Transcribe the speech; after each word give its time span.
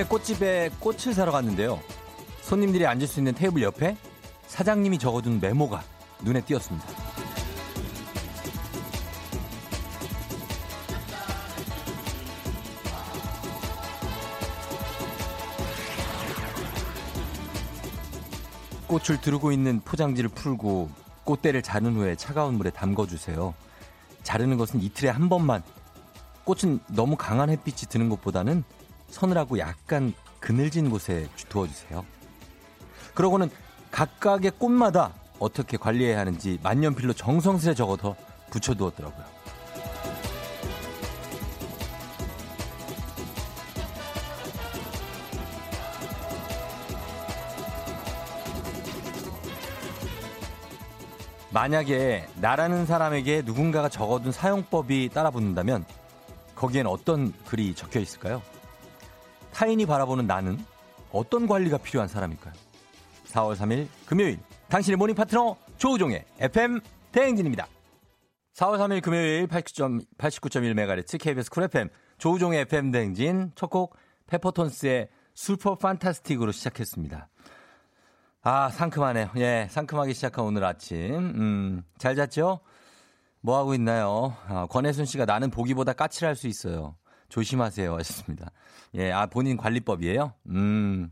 동네 0.00 0.04
꽃집에 0.04 0.70
꽃을 0.80 1.14
사러 1.14 1.30
갔는데요. 1.30 1.78
손님들이 2.40 2.86
앉을 2.86 3.06
수 3.06 3.20
있는 3.20 3.34
테이블 3.34 3.62
옆에 3.62 3.96
사장님이 4.46 4.98
적어둔 4.98 5.40
메모가 5.40 5.82
눈에 6.22 6.40
띄었습니다. 6.40 6.86
꽃을 18.86 19.20
두르고 19.20 19.52
있는 19.52 19.80
포장지를 19.80 20.30
풀고 20.30 20.88
꽃대를 21.24 21.62
자른 21.62 21.94
후에 21.94 22.16
차가운 22.16 22.54
물에 22.54 22.70
담궈주세요. 22.70 23.54
자르는 24.22 24.56
것은 24.56 24.80
이틀에 24.82 25.10
한 25.10 25.28
번만. 25.28 25.62
꽃은 26.44 26.80
너무 26.88 27.16
강한 27.16 27.50
햇빛이 27.50 27.88
드는 27.90 28.08
것보다는 28.08 28.64
서늘하고 29.10 29.58
약간 29.58 30.14
그늘진 30.40 30.90
곳에 30.90 31.28
두어주세요. 31.48 32.04
그러고는 33.14 33.50
각각의 33.90 34.52
꽃마다 34.52 35.12
어떻게 35.38 35.76
관리해야 35.76 36.18
하는지 36.18 36.58
만년필로 36.62 37.12
정성스레 37.14 37.74
적어서 37.74 38.14
붙여두었더라고요. 38.50 39.40
만약에 51.52 52.28
나라는 52.36 52.86
사람에게 52.86 53.42
누군가가 53.44 53.88
적어둔 53.88 54.30
사용법이 54.30 55.10
따라 55.12 55.30
붙는다면 55.30 55.84
거기엔 56.54 56.86
어떤 56.86 57.32
글이 57.46 57.74
적혀 57.74 57.98
있을까요? 57.98 58.40
타인이 59.52 59.84
바라보는 59.86 60.26
나는 60.26 60.58
어떤 61.12 61.46
관리가 61.46 61.78
필요한 61.78 62.08
사람일까요? 62.08 62.52
4월 63.28 63.56
3일 63.56 63.88
금요일 64.06 64.38
당신의 64.68 64.96
모닝 64.96 65.14
파트너 65.14 65.56
조우종의 65.78 66.24
FM 66.38 66.80
대행진입니다. 67.12 67.66
4월 68.54 68.78
3일 68.78 69.02
금요일 69.02 69.46
89.1MHz 69.46 71.18
KBS 71.20 71.50
쿨 71.50 71.64
FM 71.64 71.88
조우종의 72.18 72.60
FM 72.62 72.90
대행진 72.90 73.52
첫 73.54 73.70
곡 73.70 73.96
페퍼톤스의 74.26 75.08
Super 75.34 75.74
Fantastic으로 75.76 76.52
시작했습니다. 76.52 77.28
아, 78.42 78.68
상큼하네요. 78.70 79.30
예, 79.36 79.66
상큼하게 79.70 80.12
시작한 80.12 80.44
오늘 80.44 80.64
아침. 80.64 81.14
음, 81.16 81.82
잘 81.98 82.14
잤죠? 82.16 82.60
뭐 83.42 83.58
하고 83.58 83.74
있나요? 83.74 84.36
아, 84.48 84.66
권혜순 84.70 85.04
씨가 85.04 85.24
나는 85.24 85.50
보기보다 85.50 85.92
까칠할 85.92 86.36
수 86.36 86.46
있어요. 86.46 86.96
조심하세요. 87.30 87.94
하셨습니다. 87.94 88.50
예, 88.94 89.10
아, 89.10 89.26
본인 89.26 89.56
관리법이에요? 89.56 90.34
음, 90.48 91.10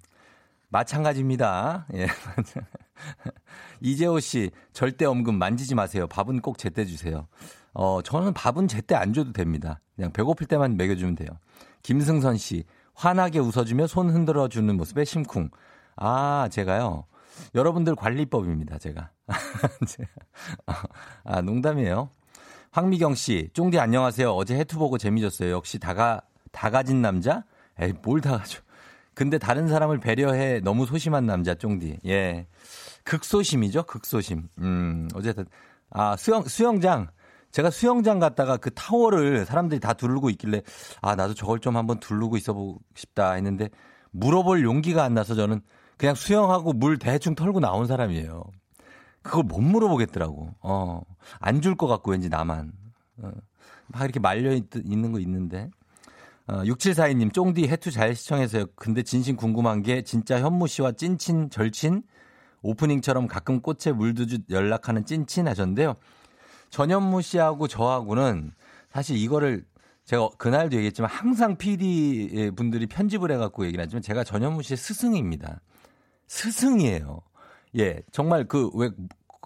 마찬가지입니다. 0.69 1.87
예. 1.95 2.07
이재호 3.81 4.21
씨, 4.21 4.51
절대 4.73 5.07
엄금 5.07 5.37
만지지 5.37 5.75
마세요. 5.75 6.07
밥은 6.07 6.41
꼭 6.41 6.59
제때 6.59 6.85
주세요. 6.85 7.27
어, 7.73 8.03
저는 8.03 8.35
밥은 8.35 8.69
제때 8.69 8.95
안 8.95 9.13
줘도 9.13 9.33
됩니다. 9.33 9.81
그냥 9.97 10.13
배고플 10.13 10.47
때만 10.47 10.77
먹여주면 10.77 11.15
돼요. 11.15 11.29
김승선 11.83 12.37
씨, 12.37 12.65
환하게 12.95 13.39
웃어주며 13.39 13.87
손 13.87 14.11
흔들어 14.11 14.49
주는 14.49 14.77
모습에 14.77 15.05
심쿵. 15.05 15.51
아, 15.97 16.49
제가요. 16.51 17.05
여러분들 17.55 17.95
관리법입니다, 17.95 18.79
제가. 18.79 19.11
아, 21.25 21.41
농담이에요. 21.41 22.11
황미경 22.71 23.15
씨, 23.15 23.49
쫑디 23.55 23.79
안녕하세요. 23.79 24.31
어제 24.31 24.57
해투 24.57 24.79
보고 24.79 24.99
재미졌어요. 24.99 25.51
역시 25.51 25.79
다가, 25.79 26.21
다 26.53 26.71
가진 26.71 27.01
남자? 27.03 27.45
에이, 27.81 27.93
뭘 28.03 28.21
다 28.21 28.37
가져. 28.39 28.61
근데 29.15 29.39
다른 29.39 29.67
사람을 29.69 29.99
배려해 29.99 30.61
너무 30.61 30.87
소심한 30.87 31.27
남자, 31.27 31.55
쫑디. 31.55 31.99
예. 32.07 32.47
극소심이죠, 33.05 33.85
극소심. 33.85 34.49
음, 34.59 35.09
어쨌든. 35.15 35.47
아, 35.91 36.15
수영, 36.17 36.45
수영장. 36.45 37.09
제가 37.51 37.71
수영장 37.71 38.19
갔다가 38.19 38.59
그 38.59 38.71
타워를 38.75 39.47
사람들이 39.47 39.81
다 39.81 39.95
두르고 39.95 40.29
있길래, 40.31 40.63
아, 41.01 41.17
나도 41.17 41.35
저걸 41.35 41.61
좀 41.61 41.77
한번 41.77 41.99
두르고 41.99 42.37
있어 42.37 42.53
보고 42.53 42.79
싶다 42.95 43.33
했는데, 43.33 43.71
물어볼 44.11 44.63
용기가 44.63 45.03
안 45.03 45.15
나서 45.15 45.35
저는 45.35 45.63
그냥 45.97 46.15
수영하고 46.15 46.75
물 46.75 46.99
대충 46.99 47.35
털고 47.35 47.59
나온 47.61 47.87
사람이에요. 47.87 48.45
그걸 49.23 49.45
못 49.45 49.61
물어보겠더라고. 49.61 50.55
어, 50.61 51.01
안 51.41 51.61
줄 51.61 51.77
것 51.77 51.87
같고 51.87 52.13
왠지 52.13 52.29
나만. 52.29 52.73
어, 53.19 53.31
막 53.89 54.03
이렇게 54.05 54.21
말려 54.21 54.53
있, 54.55 54.65
있는 54.85 55.13
거 55.13 55.19
있는데. 55.21 55.71
어, 56.47 56.63
6742님, 56.63 57.33
쫑디 57.33 57.69
해투 57.69 57.91
잘 57.91 58.15
시청해서요. 58.15 58.67
근데 58.75 59.03
진심 59.03 59.37
궁금한 59.37 59.83
게 59.83 60.03
진짜 60.03 60.41
현무 60.41 60.67
씨와 60.67 60.93
찐친, 60.93 61.51
절친? 61.51 62.03
오프닝처럼 62.63 63.27
가끔 63.29 63.61
꽃에 63.61 63.93
물두주 63.95 64.39
연락하는 64.51 65.05
찐친 65.05 65.47
하셨는데요. 65.47 65.95
전현무 66.71 67.23
씨하고 67.23 67.69
저하고는 67.69 68.53
사실 68.91 69.17
이거를 69.17 69.65
제가 70.05 70.31
그날도 70.39 70.77
얘기했지만 70.77 71.11
항상 71.11 71.57
PD 71.57 72.53
분들이 72.57 72.87
편집을 72.87 73.31
해갖고 73.31 73.67
얘기를 73.67 73.85
하지만 73.85 74.03
제가 74.03 74.25
전현무 74.25 74.63
씨의 74.63 74.77
스승입니다. 74.79 75.61
스승이에요. 76.27 77.21
예, 77.77 78.01
정말 78.13 78.45
그, 78.45 78.71
왜, 78.75 78.91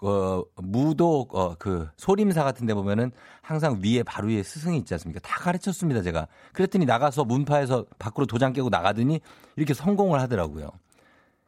어, 0.03 0.43
무도, 0.57 1.29
어, 1.31 1.55
그, 1.57 1.89
소림사 1.97 2.45
같은 2.45 2.67
데 2.67 2.75
보면은 2.75 3.13
항상 3.41 3.81
위에 3.83 4.03
바로 4.03 4.29
위에 4.29 4.43
스승이 4.43 4.79
있지 4.79 4.95
않습니까? 4.95 5.21
다 5.21 5.39
가르쳤습니다, 5.41 6.03
제가. 6.03 6.27
그랬더니 6.53 6.85
나가서 6.85 7.25
문파에서 7.25 7.87
밖으로 7.99 8.27
도장 8.27 8.53
깨고 8.53 8.69
나가더니 8.69 9.21
이렇게 9.57 9.75
성공을 9.75 10.21
하더라고요. 10.21 10.71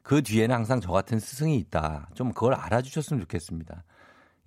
그 0.02 0.22
뒤에는 0.22 0.54
항상 0.54 0.80
저 0.80 0.92
같은 0.92 1.18
스승이 1.18 1.56
있다. 1.56 2.08
좀 2.14 2.32
그걸 2.32 2.54
알아주셨으면 2.54 3.20
좋겠습니다. 3.22 3.82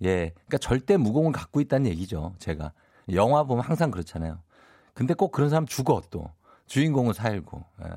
예. 0.04 0.30
그러니까 0.34 0.58
절대 0.58 0.96
무공을 0.96 1.32
갖고 1.32 1.60
있다는 1.60 1.90
얘기죠, 1.90 2.34
제가. 2.38 2.72
영화 3.12 3.42
보면 3.42 3.64
항상 3.64 3.90
그렇잖아요. 3.90 4.38
근데 4.94 5.14
꼭 5.14 5.32
그런 5.32 5.50
사람 5.50 5.66
죽어, 5.66 6.02
또. 6.10 6.30
주인공은 6.66 7.12
살고. 7.12 7.64
예. 7.84 7.90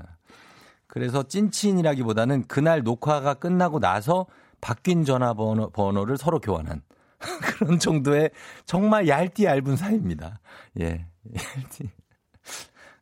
그래서 0.92 1.24
찐친이라기보다는 1.24 2.48
그날 2.48 2.84
녹화가 2.84 3.36
끝나고 3.36 3.80
나서 3.80 4.26
바뀐 4.60 5.06
전화번호 5.06 5.70
번호를 5.70 6.18
서로 6.18 6.40
교환한 6.42 6.82
그런 7.58 7.80
정도의 7.80 8.30
정말 8.66 9.08
얇디 9.08 9.46
얇은 9.46 9.78
사이입니다. 9.78 10.42
예. 10.82 11.08
얇디. 11.34 11.90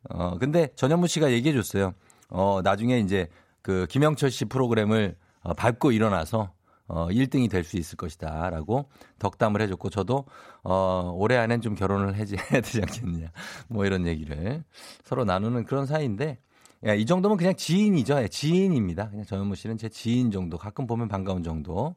어, 0.08 0.38
근데 0.38 0.68
전현무 0.76 1.08
씨가 1.08 1.32
얘기해 1.32 1.52
줬어요. 1.52 1.92
어, 2.28 2.60
나중에 2.62 3.00
이제 3.00 3.26
그 3.60 3.88
김영철 3.90 4.30
씨 4.30 4.44
프로그램을 4.44 5.16
어, 5.42 5.54
밟고 5.54 5.90
일어나서 5.90 6.52
어, 6.86 7.08
1등이 7.08 7.50
될 7.50 7.64
수 7.64 7.76
있을 7.76 7.96
것이다. 7.96 8.50
라고 8.50 8.88
덕담을 9.20 9.60
해줬고, 9.62 9.90
저도, 9.90 10.26
어, 10.64 11.12
올해 11.14 11.36
안엔 11.36 11.60
좀 11.60 11.76
결혼을 11.76 12.14
해야 12.18 12.24
되지 12.24 12.80
않겠느냐. 12.82 13.30
뭐 13.68 13.84
이런 13.84 14.08
얘기를 14.08 14.64
서로 15.04 15.24
나누는 15.24 15.64
그런 15.66 15.86
사이인데, 15.86 16.38
야, 16.86 16.94
이 16.94 17.04
정도면 17.04 17.36
그냥 17.36 17.54
지인이죠. 17.54 18.22
예, 18.22 18.28
지인입니다. 18.28 19.10
그냥 19.10 19.24
전현무 19.26 19.54
씨는 19.54 19.76
제 19.76 19.88
지인 19.88 20.30
정도, 20.30 20.56
가끔 20.56 20.86
보면 20.86 21.08
반가운 21.08 21.42
정도, 21.42 21.94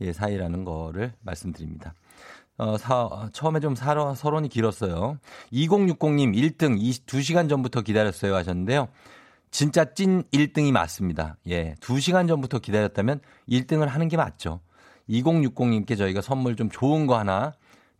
예, 0.00 0.12
사이라는 0.12 0.64
거를 0.64 1.12
말씀드립니다. 1.20 1.94
어, 2.56 2.78
사, 2.78 3.28
처음에 3.32 3.60
좀 3.60 3.74
사러, 3.74 4.14
서론이 4.14 4.48
길었어요. 4.48 5.18
2060님 5.52 6.34
1등 6.34 6.78
2시간 7.06 7.48
전부터 7.48 7.82
기다렸어요 7.82 8.34
하셨는데요. 8.34 8.88
진짜 9.50 9.92
찐 9.92 10.22
1등이 10.32 10.72
맞습니다. 10.72 11.36
예. 11.48 11.74
2시간 11.80 12.26
전부터 12.26 12.60
기다렸다면 12.60 13.20
1등을 13.48 13.86
하는 13.86 14.08
게 14.08 14.16
맞죠. 14.16 14.60
2060님께 15.08 15.98
저희가 15.98 16.22
선물 16.22 16.56
좀 16.56 16.70
좋은 16.70 17.06
거 17.06 17.18
하나 17.18 17.52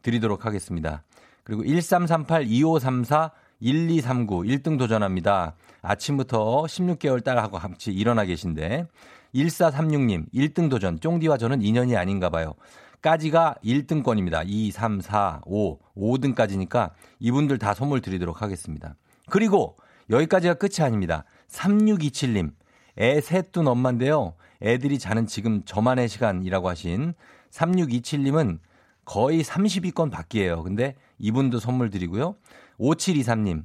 드리도록 0.03 0.47
하겠습니다. 0.47 1.03
그리고 1.43 1.65
1338 1.65 2.44
2534 2.49 3.31
1239 3.65 4.43
1등 4.43 4.79
도전합니다. 4.79 5.55
아침부터 5.81 6.65
16개월 6.65 7.25
딸하고 7.25 7.59
같이 7.59 7.93
일어나 7.93 8.25
계신데 8.25 8.87
1436님 9.35 10.27
1등 10.33 10.69
도전 10.69 11.01
쫑디와 11.01 11.39
저는 11.39 11.63
인연이 11.63 11.97
아닌가 11.97 12.29
봐요. 12.29 12.55
까지가 13.01 13.57
1등권입니다. 13.65 14.45
2, 14.47 14.71
3, 14.71 15.01
4, 15.01 15.41
5, 15.45 15.79
5등까지니까 15.97 16.91
이분들 17.21 17.59
다 17.59 17.75
선물 17.75 18.01
드리도록 18.01 18.43
하겠습니다. 18.43 18.97
그리고 19.31 19.77
여기까지가 20.11 20.55
끝이 20.55 20.77
아닙니다. 20.81 21.25
3627님 21.49 22.53
애 22.99 23.21
셋 23.21 23.51
둔 23.53 23.67
엄마인데요. 23.67 24.35
애들이 24.63 24.99
자는 24.99 25.27
지금 25.27 25.65
저만의 25.65 26.09
시간이라고 26.09 26.69
하신 26.69 27.15
3627님은 27.51 28.59
거의 29.05 29.43
30위권 29.43 30.11
밖이에요. 30.11 30.63
근데 30.63 30.95
이분도 31.19 31.59
선물 31.61 31.91
드리고요. 31.91 32.37
5723님 32.79 33.65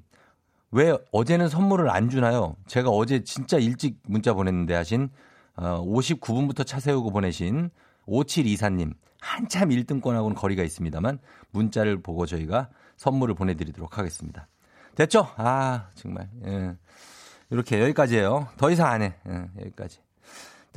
왜 0.72 0.96
어제는 1.12 1.50
선물을 1.50 1.90
안 1.90 2.10
주나요? 2.10 2.56
제가 2.68 2.90
어제 2.90 3.24
진짜 3.24 3.58
일찍 3.58 4.00
문자 4.04 4.34
보냈는데 4.34 4.76
하신 4.76 5.10
어, 5.56 5.84
59분부터 5.86 6.66
차 6.66 6.80
세우고 6.80 7.12
보내신 7.12 7.70
5724님 8.08 8.94
한참 9.20 9.70
1등권하고는 9.70 10.36
거리가 10.36 10.64
있습니다만 10.64 11.20
문자를 11.52 12.02
보고 12.02 12.26
저희가 12.26 12.70
선물을 12.98 13.36
보내드리도록 13.36 13.98
하겠습니다. 13.98 14.48
됐죠? 14.96 15.28
아 15.38 15.90
정말 15.96 16.30
예. 16.46 16.76
이렇게 17.50 17.82
여기까지예요. 17.82 18.48
더 18.58 18.70
이상 18.70 18.88
안 18.92 19.02
해. 19.02 19.16
응, 19.28 19.50
여기까지. 19.60 20.00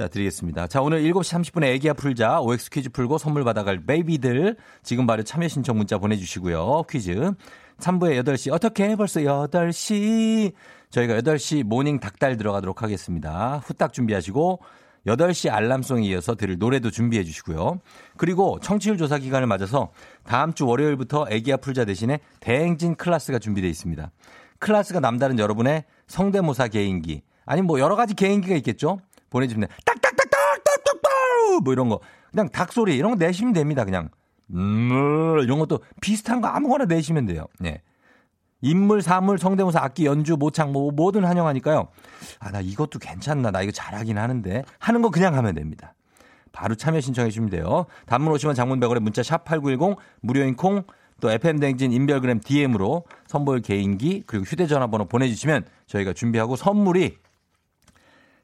자, 0.03 0.09
드리겠습니다. 0.09 0.67
자, 0.67 0.83
오늘 0.83 1.05
7시 1.05 1.53
30분에 1.53 1.67
애기야 1.75 1.93
풀자. 1.93 2.41
OX 2.41 2.71
퀴즈 2.71 2.89
풀고 2.91 3.19
선물 3.19 3.45
받아갈 3.45 3.87
베이비들. 3.87 4.57
지금 4.83 5.07
바로 5.07 5.23
참여 5.23 5.47
신청 5.47 5.77
문자 5.77 5.97
보내주시고요. 5.99 6.83
퀴즈. 6.91 7.31
3부에 7.79 8.21
8시. 8.25 8.53
어떻게 8.53 8.97
벌써 8.97 9.21
8시. 9.21 10.55
저희가 10.91 11.21
8시 11.21 11.63
morning 11.63 12.01
닭달 12.01 12.37
들어가도록 12.37 12.83
하겠습니다. 12.83 13.63
후딱 13.65 13.93
준비하시고 13.93 14.61
8시 15.07 15.53
알람송에 15.53 16.05
이어서 16.09 16.35
들을 16.35 16.59
노래도 16.59 16.91
준비해 16.91 17.23
주시고요. 17.23 17.79
그리고 18.17 18.59
청취율 18.61 18.97
조사 18.97 19.19
기간을 19.19 19.47
맞아서 19.47 19.93
다음 20.25 20.53
주 20.53 20.67
월요일부터 20.67 21.27
애기야 21.31 21.59
풀자 21.59 21.85
대신에 21.85 22.19
대행진 22.41 22.97
클래스가 22.97 23.39
준비되어 23.39 23.71
있습니다. 23.71 24.11
클래스가 24.59 24.99
남다른 24.99 25.39
여러분의 25.39 25.85
성대모사 26.09 26.69
개인기 26.69 27.23
아니면 27.47 27.69
뭐 27.69 27.79
여러 27.79 27.95
가지 27.95 28.15
개인기가 28.15 28.57
있겠죠. 28.57 28.99
보내주시면 29.33 29.69
딱딱딱딱딱딱딱 29.85 31.63
뭐 31.65 31.73
이런 31.73 31.89
거 31.89 32.01
그냥 32.31 32.49
닭 32.51 32.73
소리 32.73 32.97
이런 32.97 33.13
거 33.13 33.17
내시면 33.17 33.53
됩니다. 33.53 33.85
그냥 33.85 34.09
음 34.55 35.39
이런 35.43 35.59
것도 35.59 35.81
비슷한 36.01 36.41
거 36.41 36.49
아무거나 36.49 36.85
내시면 36.85 37.27
돼요. 37.27 37.47
네. 37.59 37.83
인물, 38.65 39.03
사물, 39.03 39.39
성대모사, 39.39 39.81
악기, 39.83 40.07
연주, 40.07 40.37
모창 40.37 40.71
뭐 40.73 40.93
뭐든 40.93 41.25
환영하니까요. 41.25 41.89
아 42.39 42.51
나 42.51 42.61
이것도 42.61 43.01
괜찮나 43.01 43.51
나 43.51 43.61
이거 43.63 43.73
잘하긴 43.73 44.19
하는데 44.19 44.63
하는 44.79 45.03
거 45.03 45.11
그냥 45.11 45.35
하면 45.35 45.55
됩니다. 45.55 45.95
바로 46.53 46.75
참여 46.77 47.01
신청해 47.01 47.31
주시면 47.31 47.51
돼요. 47.51 47.87
단문 48.07 48.33
오시면 48.33 48.55
장문 48.55 48.79
100원에 48.79 49.01
문자 49.01 49.23
샵 49.23 49.45
8910 49.45 49.97
무료인 50.21 50.55
콩 50.55 50.85
또 51.21 51.31
FM 51.31 51.61
댕진 51.61 51.93
인별그램 51.93 52.41
DM으로 52.41 53.05
선보일 53.29 53.63
개인기 53.63 54.25
그리고 54.27 54.45
휴대전화 54.45 54.89
번호 54.89 55.05
보내주시면 55.05 55.65
저희가 55.87 56.13
준비하고 56.15 56.57
선물이 56.57 57.17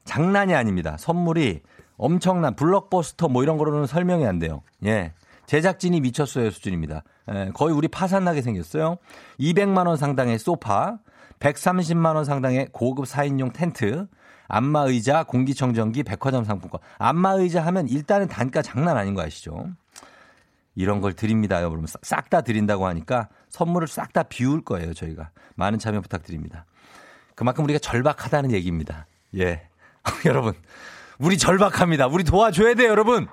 장난이 0.05 0.53
아닙니다. 0.53 0.97
선물이 0.97 1.61
엄청난 1.97 2.55
블록버스터 2.55 3.27
뭐 3.27 3.43
이런 3.43 3.57
거로는 3.57 3.85
설명이 3.85 4.25
안 4.25 4.39
돼요. 4.39 4.61
예. 4.85 5.13
제작진이 5.45 6.01
미쳤어요 6.01 6.51
수준입니다. 6.51 7.03
예, 7.33 7.51
거의 7.53 7.73
우리 7.73 7.87
파산나게 7.87 8.41
생겼어요. 8.41 8.97
200만 9.39 9.87
원 9.87 9.97
상당의 9.97 10.37
소파, 10.37 10.99
130만 11.39 12.15
원 12.15 12.23
상당의 12.23 12.69
고급 12.71 13.05
4인용 13.05 13.51
텐트, 13.53 14.07
안마 14.47 14.81
의자, 14.81 15.23
공기청정기, 15.23 16.03
백화점 16.03 16.43
상품권. 16.43 16.81
안마 16.97 17.33
의자 17.33 17.65
하면 17.65 17.87
일단은 17.87 18.27
단가 18.27 18.61
장난 18.61 18.97
아닌 18.97 19.13
거 19.13 19.21
아시죠? 19.21 19.69
이런 20.75 21.01
걸 21.01 21.13
드립니다, 21.13 21.61
여러분. 21.61 21.85
싹 21.87 22.29
다 22.29 22.41
드린다고 22.41 22.85
하니까 22.87 23.29
선물을 23.49 23.87
싹 23.87 24.13
다 24.13 24.23
비울 24.23 24.63
거예요, 24.63 24.93
저희가. 24.93 25.31
많은 25.55 25.79
참여 25.79 26.01
부탁드립니다. 26.01 26.65
그만큼 27.35 27.63
우리가 27.63 27.79
절박하다는 27.79 28.51
얘기입니다. 28.51 29.07
예. 29.37 29.68
여러분, 30.25 30.53
우리 31.17 31.37
절박합니다. 31.37 32.07
우리 32.07 32.23
도와줘야 32.23 32.73
돼요, 32.73 32.89
여러분. 32.89 33.27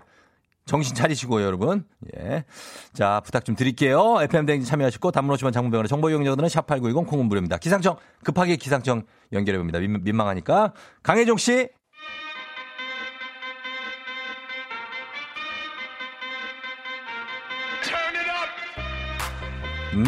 정신 0.67 0.97
차리시고요, 0.97 1.45
여러분. 1.45 1.85
예. 2.19 2.45
자, 2.93 3.21
부탁 3.25 3.45
좀 3.45 3.55
드릴게요. 3.55 4.17
FM대행 4.23 4.65
참여하시고, 4.65 5.13
단문호시만 5.13 5.53
장문병원의 5.53 5.89
정보 5.89 6.11
이용료들은 6.11 6.49
샵8910 6.49 7.07
콩은 7.07 7.27
무료입니다. 7.27 7.59
기상청, 7.59 7.97
급하게 8.25 8.57
기상청 8.57 9.05
연결해봅니다. 9.33 9.79
민, 9.79 10.17
망하니까 10.17 10.73
강혜종 11.05 11.37
씨. 11.37 11.69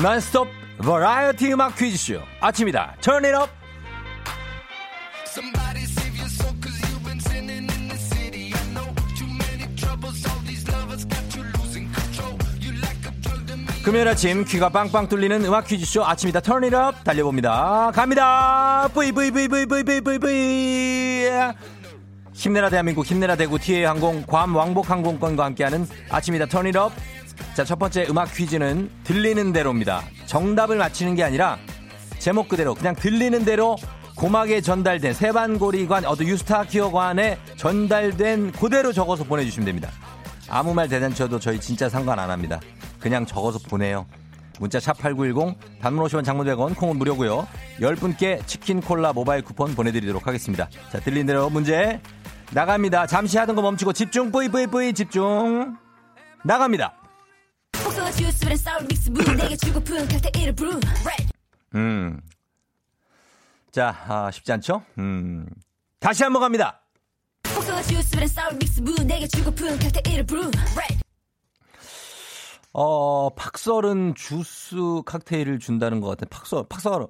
난스톱 0.03 0.49
버라이어티 0.83 1.53
음악 1.53 1.77
퀴즈쇼. 1.77 2.21
아침이다. 2.41 2.97
Turn 3.01 3.25
it 3.25 3.35
up. 3.35 3.51
금요일 13.89 14.07
아침 14.07 14.45
귀가 14.45 14.69
빵빵 14.69 15.09
뚫리는 15.09 15.43
음악 15.47 15.67
퀴즈쇼 15.67 16.05
아침이다. 16.05 16.41
턴잇업 16.41 17.05
달려봅니다. 17.05 17.91
갑니다. 17.95 18.87
뿌이 18.93 19.13
뿌이 19.13 19.31
뿌이 19.31 19.49
뿌이 19.49 19.65
뿌이 19.65 19.83
뿌이 19.83 20.01
뿌이 20.03 20.19
뿌이. 20.19 21.31
힘내라 22.35 22.69
대한민국 22.69 23.07
힘내라 23.07 23.35
대구. 23.37 23.59
TA 23.59 23.85
항공 23.85 24.25
괌 24.27 24.55
왕복 24.55 24.91
항공권과 24.91 25.43
함께하는 25.43 25.89
아침이다. 26.11 26.45
턴잇업 26.45 26.93
자 27.55 27.65
첫 27.65 27.79
번째 27.79 28.05
음악 28.11 28.31
퀴즈는 28.35 28.91
들리는 29.05 29.55
대로입니다. 29.55 30.03
정답을 30.27 30.77
맞히는 30.77 31.15
게 31.15 31.25
아니라 31.25 31.57
제목 32.19 32.51
그대로 32.51 32.75
그냥 32.75 32.95
들리는 32.95 33.43
대로 33.47 33.79
고막에 34.17 34.61
전달된 34.61 35.15
세반고리관 35.15 36.05
어떤 36.05 36.27
유스타키어관에 36.27 37.39
전달된 37.57 38.53
그대로 38.53 38.93
적어서 38.93 39.25
보내주시면 39.25 39.65
됩니다. 39.65 39.91
아무 40.51 40.75
말 40.75 40.89
대잔쳐도 40.89 41.39
저희 41.39 41.59
진짜 41.59 41.89
상관 41.89 42.19
안 42.19 42.31
합니다 42.31 42.59
그냥 43.01 43.27
적어서 43.27 43.59
보내요. 43.59 44.07
문자 44.61 44.81
샵 44.81 44.99
8910 44.99 45.81
단문 45.81 46.05
50원 46.05 46.25
장문 46.25 46.47
100원 46.47 46.77
콩은 46.77 46.97
무료고요. 46.99 47.47
10분께 47.81 48.47
치킨 48.47 48.81
콜라 48.81 49.13
모바일 49.13 49.43
쿠폰 49.43 49.75
보내드리도록 49.75 50.27
하겠습니다. 50.27 50.69
자 50.91 50.99
들린 51.01 51.27
대로 51.27 51.49
문제 51.49 52.01
나갑니다. 52.53 53.07
잠시 53.07 53.39
하던 53.39 53.55
거 53.55 53.63
멈추고 53.63 53.93
집중 53.93 54.33
뿌이 54.33 54.49
뿌이 54.49 54.67
뿌이 54.67 54.93
집중 54.93 55.77
나갑니다. 56.45 56.95
음. 61.75 62.21
자, 63.71 63.95
아, 64.09 64.31
쉽지 64.31 64.53
않죠? 64.53 64.83
음. 64.99 65.47
다시 66.01 66.23
한번 66.23 66.41
갑니다. 66.43 66.81
어, 72.81 73.31
박설은 73.35 74.15
주스 74.15 74.77
칵테일을 75.05 75.59
준다는 75.59 76.01
것 76.01 76.07
같아요. 76.11 76.29
박설, 76.31 76.65
박설, 76.69 77.09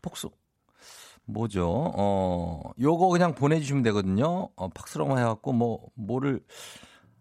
복수. 0.00 0.30
뭐죠? 1.24 1.66
어, 1.96 2.70
요거 2.80 3.08
그냥 3.08 3.34
보내주시면 3.34 3.82
되거든요. 3.84 4.48
어, 4.54 4.68
박스라고 4.68 5.18
해갖고, 5.18 5.52
뭐, 5.54 5.80
뭐를, 5.94 6.40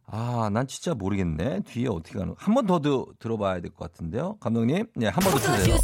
아, 0.05 0.51
난 0.53 0.67
진짜 0.67 0.93
모르겠네. 0.93 1.61
뒤에 1.61 1.87
어떻게 1.87 2.19
가는, 2.19 2.35
한 2.37 2.53
번 2.53 2.67
더 2.67 2.79
들어봐야 3.17 3.61
될 3.61 3.71
것 3.71 3.91
같은데요. 3.91 4.37
감독님, 4.39 4.85
네, 4.95 5.07
한 5.07 5.23
번 5.23 5.31
더 5.33 5.39
주세요. 5.39 5.75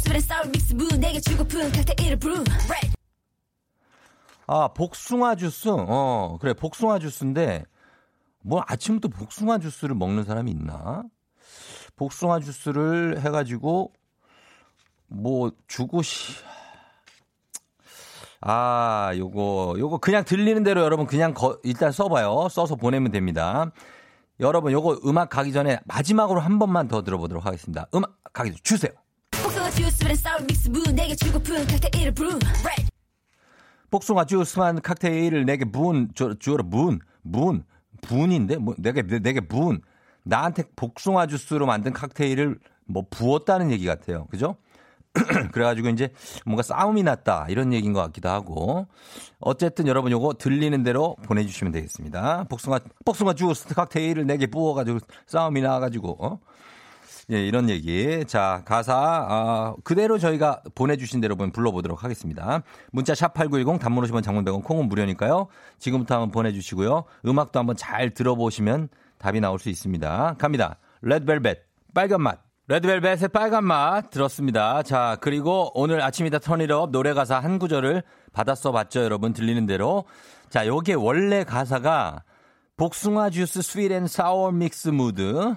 아, 4.46 4.68
복숭아 4.68 5.34
주스? 5.34 5.68
어, 5.68 6.38
그래, 6.40 6.54
복숭아 6.54 7.00
주스인데, 7.00 7.64
뭐 8.42 8.62
아침부터 8.68 9.08
복숭아 9.08 9.58
주스를 9.58 9.96
먹는 9.96 10.22
사람이 10.22 10.48
있나? 10.52 11.02
복숭아 11.98 12.40
주스를 12.40 13.20
해가지고 13.20 13.92
뭐 15.08 15.50
주고 15.66 16.00
시. 16.02 16.34
아, 18.40 19.12
요거, 19.16 19.74
요거 19.78 19.98
그냥 19.98 20.24
들리는 20.24 20.62
대로 20.62 20.82
여러분 20.82 21.06
그냥 21.06 21.34
거, 21.34 21.58
일단 21.64 21.90
써봐요. 21.90 22.48
써서 22.50 22.76
보내면 22.76 23.10
됩니다. 23.10 23.72
여러분 24.38 24.70
요거 24.70 25.00
음악 25.04 25.28
가기 25.28 25.52
전에 25.52 25.80
마지막으로 25.84 26.38
한 26.38 26.60
번만 26.60 26.86
더 26.86 27.02
들어보도록 27.02 27.44
하겠습니다. 27.44 27.88
음악 27.94 28.16
가기 28.32 28.52
전 28.52 28.58
주세요. 28.62 28.92
복숭아 33.90 34.26
주스만 34.26 34.82
칵테일을 34.82 35.44
내게 35.44 35.64
부은 35.64 36.10
주어라 36.14 36.62
부은 36.62 37.00
부은 37.32 37.64
부은인데 38.02 38.58
뭐 38.58 38.74
내게 38.78 39.02
내게 39.02 39.40
부은 39.40 39.80
나한테 40.28 40.64
복숭아 40.76 41.26
주스로 41.26 41.66
만든 41.66 41.92
칵테일을 41.92 42.58
뭐 42.86 43.04
부었다는 43.08 43.70
얘기 43.70 43.86
같아요. 43.86 44.26
그죠? 44.26 44.56
그래가지고 45.52 45.88
이제 45.88 46.12
뭔가 46.44 46.62
싸움이 46.62 47.02
났다 47.02 47.46
이런 47.48 47.72
얘기인 47.72 47.94
것 47.94 48.00
같기도 48.02 48.28
하고 48.28 48.86
어쨌든 49.40 49.86
여러분 49.86 50.12
요거 50.12 50.34
들리는 50.34 50.82
대로 50.82 51.16
보내주시면 51.24 51.72
되겠습니다. 51.72 52.44
복숭아 52.44 52.80
복숭아 53.04 53.34
주스 53.34 53.74
칵테일을 53.74 54.26
내게 54.26 54.46
부어가지고 54.46 54.98
싸움이 55.26 55.62
나가지고 55.62 56.24
어? 56.24 56.38
예 57.30 57.46
이런 57.46 57.68
얘기 57.68 58.24
자 58.26 58.62
가사 58.64 58.94
아, 58.96 59.74
그대로 59.82 60.18
저희가 60.18 60.62
보내주신 60.74 61.20
대로 61.20 61.36
불러보도록 61.36 62.04
하겠습니다. 62.04 62.62
문자 62.92 63.14
샵 63.14 63.34
#8910 63.34 63.80
단문 63.80 64.04
50원 64.04 64.22
장문 64.22 64.44
100원 64.44 64.62
콩은 64.62 64.88
무료니까요. 64.88 65.48
지금부터 65.78 66.14
한번 66.14 66.30
보내주시고요. 66.30 67.04
음악도 67.26 67.58
한번 67.58 67.76
잘 67.76 68.10
들어보시면 68.10 68.88
답이 69.18 69.40
나올 69.40 69.58
수 69.58 69.68
있습니다. 69.68 70.36
갑니다. 70.38 70.78
레드벨벳 71.02 71.58
빨간 71.94 72.22
맛. 72.22 72.40
레드벨벳의 72.68 73.28
빨간 73.32 73.64
맛 73.64 74.10
들었습니다. 74.10 74.82
자, 74.82 75.16
그리고 75.20 75.70
오늘 75.74 76.02
아침이다 76.02 76.38
Turn 76.38 76.64
It 76.64 76.77
Up 76.77 76.90
노래 76.90 77.14
가사 77.14 77.38
한 77.38 77.58
구절을 77.58 78.02
받아 78.32 78.54
써봤죠, 78.54 79.02
여러분. 79.02 79.32
들리는 79.32 79.64
대로. 79.66 80.04
자, 80.50 80.66
요게 80.66 80.94
원래 80.94 81.44
가사가 81.44 82.24
복숭아 82.76 83.30
주스 83.30 83.62
sweet 83.62 83.90
and 83.90 84.06
sour 84.06 84.52
mix 84.52 84.88
mood. 84.88 85.54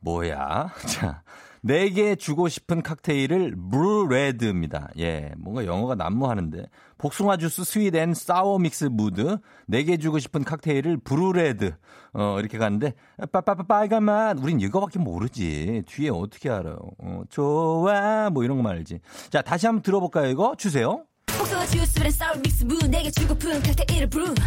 뭐야? 0.00 0.70
자, 0.88 1.22
내게 1.62 2.14
주고 2.14 2.48
싶은 2.48 2.82
칵테일을 2.82 3.56
blue 3.70 4.04
red입니다. 4.04 4.90
예, 4.98 5.32
뭔가 5.38 5.64
영어가 5.66 5.94
난무하는데. 5.94 6.66
복숭아 6.98 7.36
주스 7.36 7.64
sweet 7.64 7.94
and 7.94 8.14
sour 8.14 8.58
mix 8.58 8.84
mood. 8.84 9.38
내게 9.66 9.96
주고 9.96 10.18
싶은 10.18 10.44
칵테일을 10.44 10.98
blue 10.98 11.36
red. 11.36 11.74
어, 12.12 12.38
이렇게 12.38 12.56
가는데, 12.58 12.94
빠빠빠 13.32 13.64
빨간 13.64 14.04
맛. 14.04 14.38
우린 14.40 14.60
이거밖에 14.60 14.98
모르지. 14.98 15.82
뒤에 15.86 16.08
어떻게 16.10 16.48
알아요? 16.50 16.78
어, 16.98 17.22
좋아. 17.28 18.30
뭐 18.30 18.44
이런 18.44 18.56
거만 18.56 18.76
알지. 18.76 19.00
자, 19.30 19.42
다시 19.42 19.66
한번 19.66 19.82
들어볼까요, 19.82 20.28
이거? 20.28 20.54
주세요. 20.56 21.04
복숭아 21.26 21.66
주스 21.66 22.02
and 22.02 22.10
sour 22.10 22.34
mix 22.36 22.64
mood. 22.64 22.86
내게 22.86 23.10
주고픈 23.10 23.62
칵테일을 23.62 24.08
blue 24.08 24.24
red. 24.24 24.40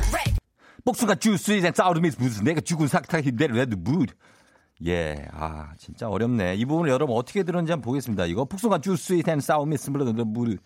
복숭아 0.85 1.15
주스 1.15 1.51
and 1.51 1.73
sour 1.73 1.93
mix 1.93 2.17
mood. 2.19 2.41
내가 2.41 2.61
주고 2.61 2.87
칵테일을 2.87 3.51
red 3.51 3.75
mood. 3.75 4.13
예, 4.85 5.27
아, 5.33 5.73
진짜 5.77 6.07
어렵네. 6.07 6.55
이 6.55 6.65
부분을 6.65 6.89
여러분 6.89 7.15
어떻게 7.17 7.43
들었는지 7.43 7.71
한번 7.71 7.85
보겠습니다. 7.85 8.25
이거 8.25 8.45
복숭아 8.45 8.79
주스 8.79 9.13
이텐 9.13 9.39
싸움이 9.39 9.77
스물러 9.77 10.05
물. 10.25 10.57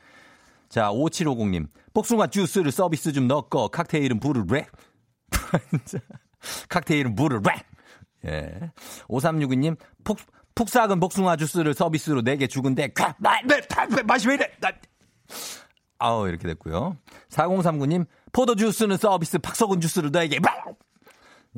자, 0.69 0.91
5750님. 0.91 1.67
복숭아 1.93 2.27
주스를 2.27 2.71
서비스 2.71 3.11
좀 3.11 3.27
넣고 3.27 3.69
칵테일은 3.69 4.19
불을 4.19 4.45
랩. 4.47 4.67
칵테일은 6.69 7.15
불을 7.15 7.41
랩. 7.41 7.63
예. 8.25 8.71
5362님. 9.07 9.77
폭, 10.03 10.19
푹삭은 10.55 10.99
복숭아 10.99 11.35
주스를 11.37 11.73
서비스로 11.73 12.21
4개 12.21 12.49
주근데, 12.49 12.89
콱, 12.93 13.15
마, 13.19 13.37
마, 13.43 14.03
맛이 14.05 14.27
왜 14.27 14.35
이래? 14.35 14.51
나. 14.59 14.71
아우, 15.97 16.27
이렇게 16.27 16.47
됐고요. 16.47 16.97
4039님. 17.29 18.05
포도 18.31 18.55
주스는 18.55 18.97
서비스, 18.97 19.39
팍석은 19.39 19.79
주스를 19.79 20.11
너에게, 20.11 20.39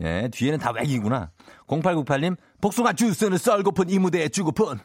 예, 0.02 0.30
뒤에는 0.32 0.60
다 0.60 0.72
외기구나. 0.72 1.32
0898님, 1.68 2.38
복숭아 2.62 2.94
주스는 2.94 3.38
썰고픈 3.38 3.90
이 3.90 4.00
무대에 4.00 4.30
주고픈. 4.30 4.80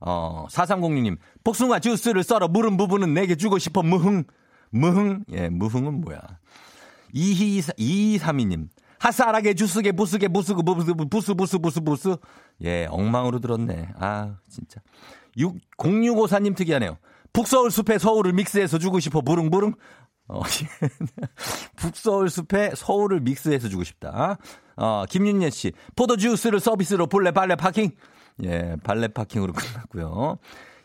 어, 0.00 0.46
4306님, 0.50 1.18
복숭아 1.44 1.78
주스를 1.80 2.22
썰어 2.22 2.48
물은 2.48 2.76
부분은 2.76 3.14
내게 3.14 3.34
주고 3.36 3.58
싶어, 3.58 3.82
무흥. 3.82 4.24
무흥? 4.70 5.24
예, 5.32 5.48
무흥은 5.48 6.00
뭐야. 6.00 6.20
2232님, 7.14 8.68
핫살하게 8.98 9.54
주스게 9.54 9.92
부스게 9.92 10.28
부스고 10.28 10.62
부스 10.62 10.94
부스 10.94 11.34
부스 11.34 11.58
부스 11.58 11.80
부스. 11.80 12.16
예, 12.62 12.86
엉망으로 12.88 13.40
들었네. 13.40 13.88
아, 13.98 14.36
진짜. 14.48 14.80
6, 15.36 15.56
0654님 15.76 16.56
특이하네요. 16.56 16.98
북서울 17.32 17.70
숲에 17.70 17.98
서울을 17.98 18.32
믹스해서 18.32 18.78
주고 18.78 19.00
싶어, 19.00 19.20
부릉부릉. 19.20 19.74
어, 20.28 20.42
북서울 21.82 22.30
숲에 22.30 22.72
서울을 22.76 23.20
믹스해서 23.20 23.68
주고 23.68 23.82
싶다. 23.82 24.38
어, 24.76 25.04
김윤예 25.08 25.50
씨. 25.50 25.72
포도 25.96 26.16
주스를 26.16 26.60
서비스로 26.60 27.08
볼래 27.08 27.32
발레 27.32 27.56
파킹. 27.56 27.90
예, 28.44 28.76
발레 28.84 29.08
파킹으로 29.08 29.52
끝났고요. 29.52 30.38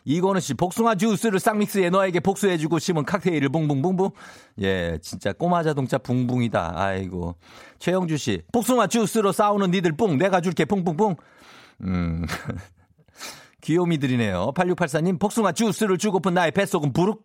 이건우 0.04 0.40
씨, 0.40 0.54
복숭아 0.54 0.96
주스를 0.96 1.38
쌍믹스해 1.38 1.90
너에게 1.90 2.18
복수해주고 2.18 2.78
심은 2.80 3.04
칵테일을 3.04 3.50
붕붕붕붕. 3.50 4.10
예, 4.62 4.98
진짜 5.00 5.32
꼬마 5.32 5.62
자동차 5.62 5.98
붕붕이다. 5.98 6.72
아이고. 6.74 7.36
최영주 7.78 8.16
씨, 8.16 8.42
복숭아 8.52 8.88
주스로 8.88 9.30
싸우는 9.30 9.70
니들 9.70 9.92
뿡, 9.92 10.16
내가 10.16 10.40
줄게 10.40 10.64
뿡뿡뿡. 10.64 11.16
음. 11.82 12.24
귀요미들이네요. 13.60 14.52
8684님, 14.54 15.20
복숭아 15.20 15.52
주스를 15.52 15.98
주고픈 15.98 16.34
나의 16.34 16.52
뱃속은 16.52 16.92
부룩, 16.92 17.24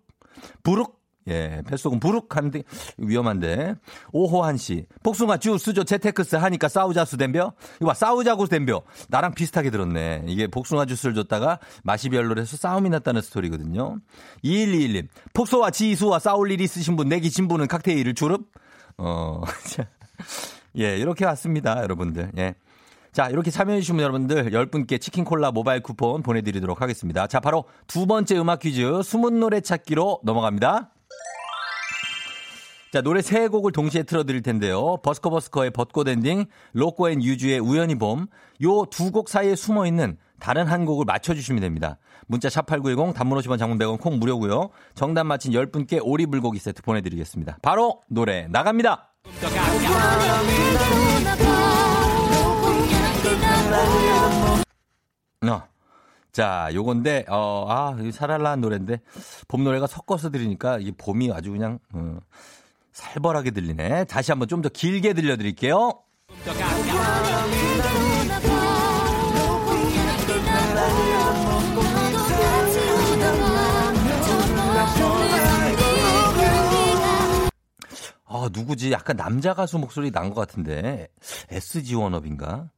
부룩, 0.61 1.02
예, 1.27 1.61
뱃속은 1.67 1.99
부룩한데 1.99 2.63
위험한데. 2.97 3.75
오호한 4.11 4.57
씨. 4.57 4.85
복숭아 5.03 5.37
주스죠. 5.37 5.83
재테크스 5.83 6.35
하니까 6.35 6.67
싸우자수 6.67 7.17
댐벼. 7.17 7.53
이거 7.77 7.87
봐, 7.87 7.93
싸우자고 7.93 8.47
댐벼. 8.47 8.81
나랑 9.09 9.33
비슷하게 9.33 9.69
들었네. 9.69 10.23
이게 10.27 10.47
복숭아 10.47 10.85
주스를 10.85 11.15
줬다가 11.15 11.59
맛이 11.83 12.09
별로라서 12.09 12.57
싸움이 12.57 12.89
났다는 12.89 13.21
스토리거든요. 13.21 13.99
2121님. 14.43 15.07
폭소와 15.33 15.71
지수와 15.71 16.19
싸울 16.19 16.51
일 16.51 16.61
있으신 16.61 16.95
분 16.95 17.09
내기 17.09 17.31
진부는 17.31 17.67
칵테일을 17.67 18.13
주릅? 18.15 18.51
어, 18.97 19.41
예, 20.77 20.97
이렇게 20.97 21.25
왔습니다, 21.25 21.81
여러분들. 21.81 22.31
예. 22.37 22.55
자, 23.11 23.29
이렇게 23.29 23.51
참여해주시면 23.51 24.01
여러분들 24.01 24.51
10분께 24.51 24.99
치킨 24.99 25.23
콜라 25.23 25.51
모바일 25.51 25.83
쿠폰 25.83 26.23
보내드리도록 26.23 26.81
하겠습니다. 26.81 27.27
자, 27.27 27.39
바로 27.39 27.65
두 27.85 28.07
번째 28.07 28.39
음악 28.39 28.59
퀴즈 28.59 29.03
숨은 29.03 29.39
노래 29.39 29.61
찾기로 29.61 30.21
넘어갑니다. 30.23 30.92
자, 32.93 33.01
노래 33.01 33.23
세 33.23 33.47
곡을 33.47 33.71
동시에 33.71 34.03
틀어드릴 34.03 34.43
텐데요. 34.43 34.97
버스커버스커의 34.97 35.71
벚꽃 35.71 36.07
엔딩, 36.07 36.45
로꼬 36.73 37.09
and 37.09 37.23
유주의 37.23 37.57
우연히 37.57 37.95
봄, 37.95 38.27
요 38.61 38.85
두 38.85 39.09
곡 39.09 39.29
사이에 39.29 39.55
숨어 39.55 39.87
있는 39.87 40.15
다른 40.39 40.67
한 40.67 40.85
곡을 40.85 41.03
맞춰주시면 41.03 41.59
됩니다. 41.61 41.97
문자 42.27 42.49
샵8910 42.49 43.15
단문 43.15 43.39
50원 43.39 43.57
장문 43.57 43.79
100원 43.79 43.99
콩 43.99 44.19
무료고요. 44.19 44.69
정답 44.93 45.23
맞힌 45.23 45.53
10분께 45.53 46.01
오리불고기 46.03 46.59
세트 46.59 46.83
보내드리겠습니다. 46.83 47.57
바로 47.63 48.03
노래 48.09 48.45
나갑니다. 48.51 49.09
어. 55.49 55.61
자, 56.31 56.69
요건데, 56.73 57.25
어, 57.29 57.65
아, 57.69 57.95
살랄라한 58.11 58.61
노래인데, 58.61 59.01
봄 59.47 59.63
노래가 59.63 59.85
섞어서 59.87 60.29
들으니까 60.31 60.79
이 60.79 60.91
봄이 60.91 61.31
아주 61.31 61.51
그냥, 61.51 61.77
어, 61.93 62.17
살벌하게 62.93 63.51
들리네. 63.51 64.05
다시 64.05 64.31
한번 64.31 64.47
좀 64.47 64.61
더 64.61 64.69
길게 64.69 65.13
들려드릴게요. 65.13 65.99
아, 78.25 78.49
누구지? 78.51 78.91
약간 78.91 79.15
남자 79.15 79.53
가수 79.53 79.77
목소리 79.77 80.11
난 80.11 80.29
것 80.33 80.35
같은데. 80.35 81.07
SG 81.49 81.95
원업인가? 81.95 82.69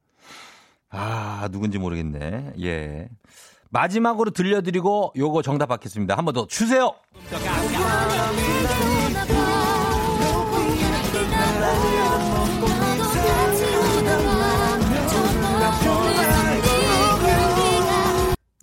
아, 0.90 1.48
누군지 1.50 1.78
모르겠네. 1.78 2.52
예. 2.62 3.08
마지막으로 3.70 4.30
들려드리고 4.30 5.12
요거 5.16 5.42
정답 5.42 5.66
받겠습니다. 5.66 6.16
한 6.16 6.24
번 6.24 6.34
더 6.34 6.46
주세요! 6.46 6.94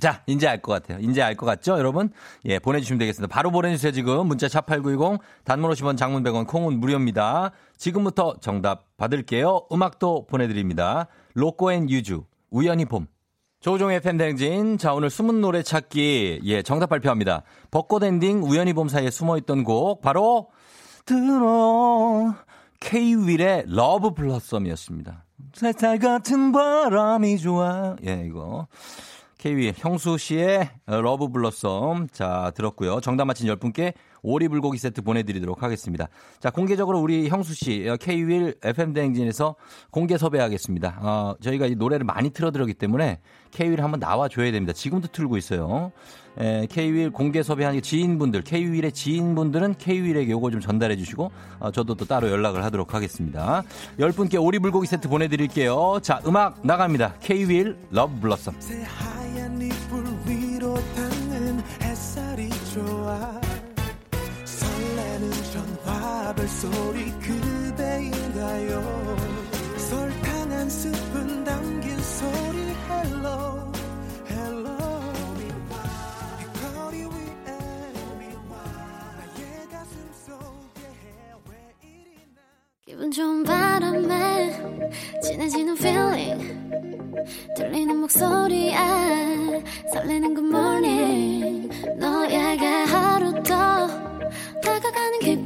자, 0.04 0.22
이제 0.28 0.50
알 0.50 0.62
것 0.62 0.74
같아요. 0.74 1.00
이제 1.00 1.22
알 1.22 1.38
것 1.38 1.46
같죠, 1.46 1.78
여러분? 1.78 2.10
예, 2.44 2.60
보내주시면 2.60 3.00
되겠습니다. 3.00 3.34
바로 3.34 3.52
보내주세요, 3.52 3.94
지금. 3.94 4.28
문자 4.28 4.48
샵8910, 4.48 5.20
단문 5.46 5.72
50원, 5.72 5.96
장문 5.96 6.24
100원, 6.24 6.46
콩은 6.46 6.78
무료입니다. 6.82 7.52
지금부터 7.78 8.36
정답 8.42 8.98
받을게요. 8.98 9.62
음악도 9.72 10.26
보내드립니다. 10.26 11.08
로꼬 11.36 11.72
and 11.72 11.90
유주, 11.90 12.26
우연히 12.50 12.84
봄. 12.84 13.08
조우종의 13.62 14.02
FM대행진. 14.02 14.78
자, 14.78 14.94
오늘 14.94 15.10
숨은 15.10 15.40
노래 15.40 15.64
찾기. 15.64 16.42
예, 16.44 16.62
정답 16.64 16.88
발표합니다. 16.88 17.44
벚꽃 17.72 18.04
엔딩, 18.04 18.44
우연히 18.44 18.74
봄 18.74 18.90
사이에 18.90 19.10
숨어있던 19.10 19.64
곡, 19.64 20.02
바로, 20.02 20.50
들어, 21.06 22.36
K-윌의 22.82 23.68
Love 23.68 24.14
Blossom이었습니다. 24.16 25.24
살살 25.54 26.00
같은 26.00 26.52
바람이 26.52 27.38
좋아. 27.38 27.96
예, 28.06 28.26
이거. 28.26 28.68
K-윌 29.44 29.74
형수 29.76 30.18
씨의 30.18 30.70
Love 30.86 31.28
Blossom 31.28 32.08
자 32.14 32.54
들었고요. 32.56 33.02
정답 33.02 33.26
맞힌 33.26 33.46
10분께 33.48 33.94
오리 34.24 34.48
불고기 34.48 34.78
세트 34.78 35.02
보내드리도록 35.02 35.62
하겠습니다. 35.62 36.08
자 36.40 36.50
공개적으로 36.50 37.00
우리 37.00 37.28
형수 37.28 37.54
씨 37.54 37.88
K-윌 38.00 38.56
FM 38.64 38.94
대행진에서 38.94 39.56
공개 39.92 40.18
섭외하겠습니다. 40.18 41.00
어, 41.02 41.36
저희가 41.42 41.68
이 41.68 41.76
노래를 41.76 42.06
많이 42.06 42.30
틀어드렸기 42.32 42.74
때문에 42.74 43.20
K-윌 43.52 43.84
한번 43.84 44.00
나와줘야 44.00 44.52
됩니다. 44.52 44.74
지금도 44.74 45.10
틀고 45.10 45.38
있어요. 45.38 45.92
에, 46.40 46.66
K-윌 46.68 47.12
공개 47.12 47.44
섭외한 47.44 47.80
지인분들 47.80 48.42
K-윌의 48.44 48.92
지인분들은 48.94 49.76
K-윌에게 49.78 50.32
요거 50.32 50.50
좀 50.52 50.62
전달해 50.62 50.96
주시고 50.96 51.32
어, 51.60 51.72
저도 51.72 51.96
또 51.96 52.06
따로 52.06 52.30
연락을 52.32 52.64
하도록 52.64 52.92
하겠습니다. 52.94 53.64
10분께 54.00 54.42
오리 54.42 54.58
불고기 54.60 54.88
세트 54.88 55.10
보내드릴게요. 55.10 56.00
자 56.02 56.22
음악 56.26 56.66
나갑니다. 56.66 57.16
K-윌 57.20 57.78
Love 57.92 58.20
Blossom. 58.22 58.54
소리 66.48 67.12
그대인가요? 67.20 69.18
설탕 69.78 70.52
한 70.52 70.70
스푼 70.70 71.44
담긴 71.44 71.98
소리 72.00 72.58
hello 72.90 73.72
hello 74.30 74.78
거리 76.62 76.98
위에 76.98 77.52
나의 78.50 79.68
가슴 79.72 79.96
속에 80.26 80.84
왜 81.50 81.54
이리 81.82 82.10
나. 82.36 82.42
기분 82.86 83.10
좋은 83.12 83.44
바람에 83.44 84.60
진해지는 85.24 85.74
feeling 85.78 86.44
들리는 87.56 87.96
목소리에 87.98 88.76
설레는 89.94 90.36
good 90.36 90.50
morning. 90.50 91.70
너에게 91.98 92.66
하루 92.66 93.32
더 93.44 93.88
다가가는 94.62 95.20
기 95.20 95.46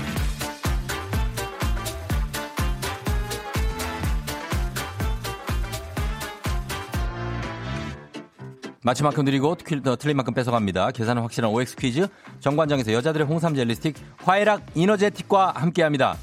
마치 8.83 9.03
만큼 9.03 9.23
드리고 9.25 9.55
퀴- 9.55 9.81
더 9.83 9.95
틀린 9.95 10.17
만큼 10.17 10.33
뺏어갑니다. 10.33 10.91
계산은 10.91 11.21
확실한 11.21 11.51
OX 11.51 11.75
퀴즈. 11.75 12.07
정관장에서 12.39 12.93
여자들의 12.93 13.27
홍삼 13.27 13.53
젤리 13.55 13.75
스틱 13.75 13.95
화해락 14.23 14.63
이너제틱과 14.73 15.53
함께합니다. 15.55 16.15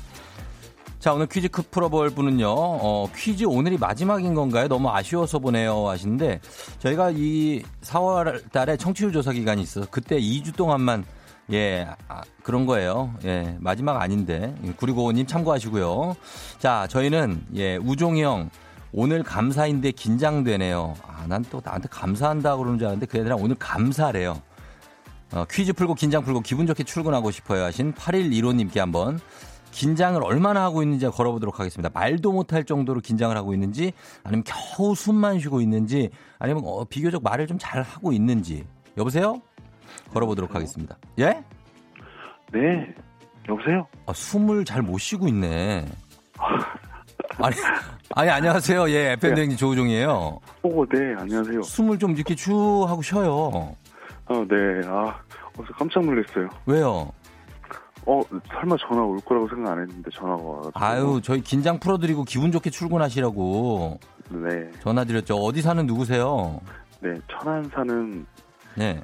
자, 0.98 1.12
오늘 1.12 1.28
퀴즈 1.28 1.46
크 1.48 1.62
풀어볼 1.62 2.10
분은요, 2.10 2.48
어, 2.48 3.08
퀴즈 3.14 3.44
오늘이 3.44 3.78
마지막인 3.78 4.34
건가요? 4.34 4.66
너무 4.66 4.90
아쉬워서 4.90 5.38
보내요 5.38 5.86
하시는데, 5.88 6.40
저희가 6.80 7.12
이 7.14 7.62
4월 7.82 8.50
달에 8.50 8.76
청취율 8.76 9.12
조사 9.12 9.30
기간이 9.32 9.62
있어서 9.62 9.86
그때 9.92 10.18
2주 10.18 10.56
동안만, 10.56 11.04
예, 11.52 11.86
아, 12.08 12.22
그런 12.42 12.66
거예요. 12.66 13.14
예, 13.24 13.56
마지막 13.60 14.02
아닌데. 14.02 14.52
9655님 14.76 15.28
참고하시고요. 15.28 16.16
자, 16.58 16.88
저희는, 16.90 17.44
예, 17.54 17.76
우종이 17.76 18.24
형, 18.24 18.50
오늘 18.92 19.22
감사인데 19.22 19.92
긴장되네요. 19.92 20.94
아, 21.06 21.26
난 21.28 21.42
또 21.50 21.60
나한테 21.64 21.88
감사한다고 21.90 22.58
그러는 22.62 22.78
줄 22.78 22.86
알았는데 22.88 23.06
그 23.06 23.18
애들은 23.18 23.36
오늘 23.38 23.56
감사래요. 23.58 24.40
어, 25.32 25.44
퀴즈 25.50 25.72
풀고 25.74 25.94
긴장 25.94 26.22
풀고 26.24 26.40
기분 26.40 26.66
좋게 26.66 26.84
출근하고 26.84 27.30
싶어요 27.30 27.64
하신 27.64 27.92
8115님께 27.92 28.78
한번 28.78 29.20
긴장을 29.72 30.22
얼마나 30.24 30.62
하고 30.64 30.82
있는지 30.82 31.06
걸어보도록 31.06 31.60
하겠습니다. 31.60 31.90
말도 31.92 32.32
못할 32.32 32.64
정도로 32.64 33.00
긴장을 33.00 33.36
하고 33.36 33.52
있는지 33.52 33.92
아니면 34.24 34.42
겨우 34.46 34.94
숨만 34.94 35.38
쉬고 35.38 35.60
있는지 35.60 36.08
아니면 36.38 36.62
어, 36.66 36.84
비교적 36.84 37.22
말을 37.22 37.46
좀 37.46 37.58
잘 37.58 37.82
하고 37.82 38.12
있는지 38.12 38.64
여보세요? 38.96 39.40
걸어보도록 40.12 40.54
하겠습니다. 40.54 40.96
예? 41.18 41.42
네, 42.52 42.94
여보세요? 43.48 43.86
아, 44.06 44.12
숨을 44.14 44.64
잘 44.64 44.80
못 44.82 44.96
쉬고 44.98 45.28
있네. 45.28 45.84
아니, 47.40 47.54
아니 48.14 48.30
안녕하세요. 48.30 48.90
예, 48.90 49.12
FM 49.12 49.34
대행진 49.34 49.56
조우종이에요. 49.56 50.40
오, 50.62 50.86
네, 50.86 51.14
안녕하세요. 51.18 51.62
숨을 51.62 51.98
좀 51.98 52.12
이렇게 52.12 52.34
쭉 52.34 52.84
하고 52.88 53.00
쉬어요. 53.02 53.74
아, 54.26 54.34
네, 54.48 54.86
아, 54.86 55.20
어서 55.56 55.72
깜짝 55.78 56.04
놀랐어요. 56.04 56.48
왜요? 56.66 57.12
어, 58.06 58.20
설마 58.48 58.76
전화 58.88 59.02
올 59.02 59.18
거라고 59.20 59.48
생각 59.48 59.72
안 59.72 59.80
했는데 59.82 60.10
전화가 60.12 60.42
와가지고. 60.42 60.72
아유, 60.80 61.20
저희 61.22 61.40
긴장 61.42 61.78
풀어드리고 61.78 62.24
기분 62.24 62.50
좋게 62.50 62.70
출근하시라고 62.70 64.00
네, 64.30 64.70
전화 64.80 65.04
드렸죠. 65.04 65.36
어디 65.36 65.62
사는 65.62 65.86
누구세요? 65.86 66.60
네, 67.00 67.14
천안 67.30 67.70
사는, 67.72 68.26
네, 68.74 69.00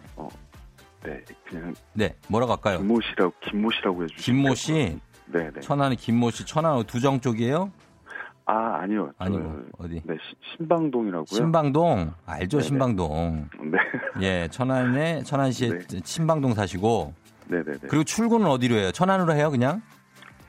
네, 1.05 1.21
그냥 1.49 1.75
네, 1.93 2.17
뭐라고 2.29 2.53
할까요? 2.53 2.79
김모 2.79 3.01
씨라고, 3.03 3.33
김모 3.49 3.71
씨라고 3.73 4.05
해주시면. 4.05 4.23
김모 4.43 4.55
씨, 4.55 4.73
같아요. 4.73 4.99
네, 5.27 5.51
네. 5.55 5.61
천안의 5.61 5.97
김모 5.99 6.31
씨, 6.31 6.45
천안 6.47 6.83
두정 6.85 7.21
쪽이에요? 7.21 7.71
아, 8.47 8.81
아니요. 8.83 9.11
저, 9.19 9.25
아니고 9.25 9.63
어디? 9.79 10.03
네, 10.05 10.15
시- 10.17 10.37
신방동이라고요. 10.57 11.25
신방동 11.27 12.13
알죠? 12.27 12.59
네네. 12.59 12.69
신방동. 12.69 13.49
네, 13.71 13.79
예, 14.45 14.49
천안에 14.49 15.23
천안시에 15.23 15.71
신방동 16.05 16.53
사시고 16.55 17.15
네, 17.47 17.63
네, 17.65 17.73
네. 17.73 17.79
그리고 17.89 18.05
출근은 18.05 18.47
어디로 18.47 18.75
해요? 18.77 18.93
천안으로 18.93 19.33
해요, 19.35 19.51
그냥? 19.51 19.81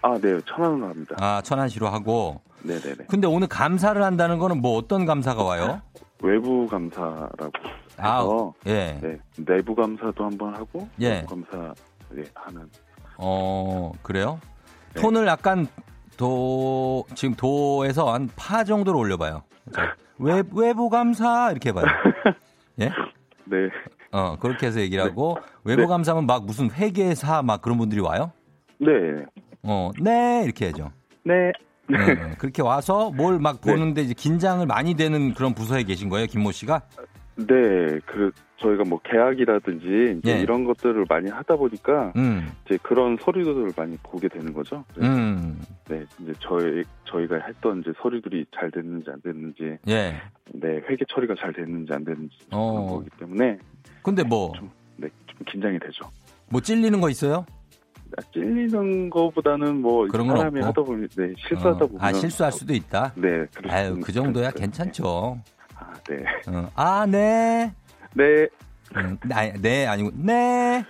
아, 0.01 0.17
네, 0.21 0.39
천안으로 0.45 0.87
합니다. 0.89 1.15
아, 1.19 1.41
천안시로 1.41 1.87
하고. 1.87 2.41
네, 2.63 2.77
네, 2.79 2.95
네. 2.95 3.05
근데 3.07 3.27
오늘 3.27 3.47
감사를 3.47 4.01
한다는 4.01 4.39
거는 4.39 4.61
뭐 4.61 4.77
어떤 4.77 5.05
감사가 5.05 5.43
와요? 5.43 5.81
외부 6.21 6.67
감사라고 6.67 7.51
아, 7.97 8.17
해서, 8.19 8.53
예. 8.67 8.99
네, 9.01 9.17
내부 9.37 9.73
감사도 9.75 10.25
한번 10.25 10.53
하고, 10.55 10.87
예. 10.99 11.23
감사, 11.29 11.73
네, 12.09 12.23
하는. 12.33 12.69
어, 13.17 13.91
그래요? 14.01 14.39
네. 14.95 15.01
톤을 15.01 15.27
약간 15.27 15.67
도, 16.17 17.05
지금 17.15 17.35
도에서 17.35 18.13
한 18.13 18.29
파 18.35 18.63
정도로 18.63 18.97
올려봐요. 18.99 19.43
자, 19.73 19.95
외, 20.19 20.43
외부 20.53 20.89
감사, 20.89 21.49
이렇게 21.51 21.69
해봐요. 21.69 21.85
예? 22.81 22.89
네, 23.45 23.57
어, 24.11 24.37
그렇게 24.39 24.67
해서 24.67 24.79
얘기를 24.79 25.03
하고, 25.03 25.37
외부 25.63 25.81
네. 25.83 25.87
감사면 25.87 26.25
막 26.25 26.45
무슨 26.45 26.69
회계사 26.71 27.41
막 27.41 27.61
그런 27.61 27.77
분들이 27.77 28.01
와요? 28.01 28.31
네, 28.79 28.87
어, 29.63 29.91
네, 30.01 30.43
이렇게 30.43 30.65
해야죠. 30.65 30.91
네. 31.23 31.51
네, 31.87 31.97
네. 32.15 32.35
그렇게 32.39 32.61
와서 32.63 33.11
뭘막 33.11 33.61
네. 33.61 33.71
보는데 33.71 34.01
이제 34.01 34.13
긴장을 34.15 34.65
많이 34.65 34.95
되는 34.95 35.33
그런 35.33 35.53
부서에 35.53 35.83
계신 35.83 36.09
거예요, 36.09 36.25
김모 36.27 36.51
씨가? 36.51 36.81
네, 37.37 37.99
그 38.05 38.31
저희가 38.57 38.83
뭐 38.85 38.99
계약이라든지 39.03 40.21
예. 40.25 40.39
이런 40.39 40.63
것들을 40.63 41.05
많이 41.09 41.29
하다 41.29 41.57
보니까 41.57 42.13
음, 42.15 42.49
이제 42.65 42.77
그런 42.81 43.17
서류들을 43.21 43.73
많이 43.75 43.97
보게 44.03 44.29
되는 44.29 44.53
거죠. 44.53 44.85
그래서 44.93 45.11
음, 45.13 45.59
네, 45.89 46.05
이제 46.21 46.33
저희 46.39 46.83
저희가 47.05 47.35
했던 47.45 47.81
이제 47.81 47.91
서류들이 48.01 48.45
잘 48.57 48.71
됐는지 48.71 49.09
안 49.11 49.21
됐는지, 49.21 49.77
예. 49.89 50.15
네 50.53 50.67
회계 50.89 51.03
처리가 51.13 51.35
잘 51.37 51.51
됐는지 51.51 51.91
안 51.93 52.05
됐는지 52.05 52.35
그런 52.47 52.61
어. 52.61 52.85
거기 52.87 53.09
때문에 53.19 53.57
근데 54.01 54.23
뭐, 54.23 54.53
네, 54.95 55.09
좀 55.27 55.39
긴장이 55.51 55.77
되죠. 55.79 56.09
뭐 56.49 56.61
찔리는 56.61 57.01
거 57.01 57.09
있어요? 57.09 57.45
아, 58.17 58.21
찔리는 58.31 59.09
거보다는 59.09 59.81
뭐 59.81 60.07
그런 60.07 60.27
건 60.27 60.37
사람이 60.37 60.59
없고? 60.61 60.67
하다 60.67 60.81
보면 60.83 61.09
네 61.17 61.33
실수하다 61.37 61.83
어, 61.83 61.87
보면 61.87 62.01
아, 62.01 62.13
실수할 62.13 62.51
수도 62.53 62.73
있다? 62.73 63.11
네, 63.17 63.45
아유, 63.67 63.95
수- 63.95 63.99
그 64.01 64.11
정도야 64.13 64.51
그- 64.51 64.59
괜찮죠. 64.59 65.41
아, 66.05 66.13
네, 66.13 66.25
어, 66.47 66.69
아, 66.75 67.05
네. 67.05 67.73
네, 68.13 68.47
음, 68.95 69.17
나, 69.25 69.51
네, 69.53 69.87
아니고, 69.87 70.11
네. 70.13 70.83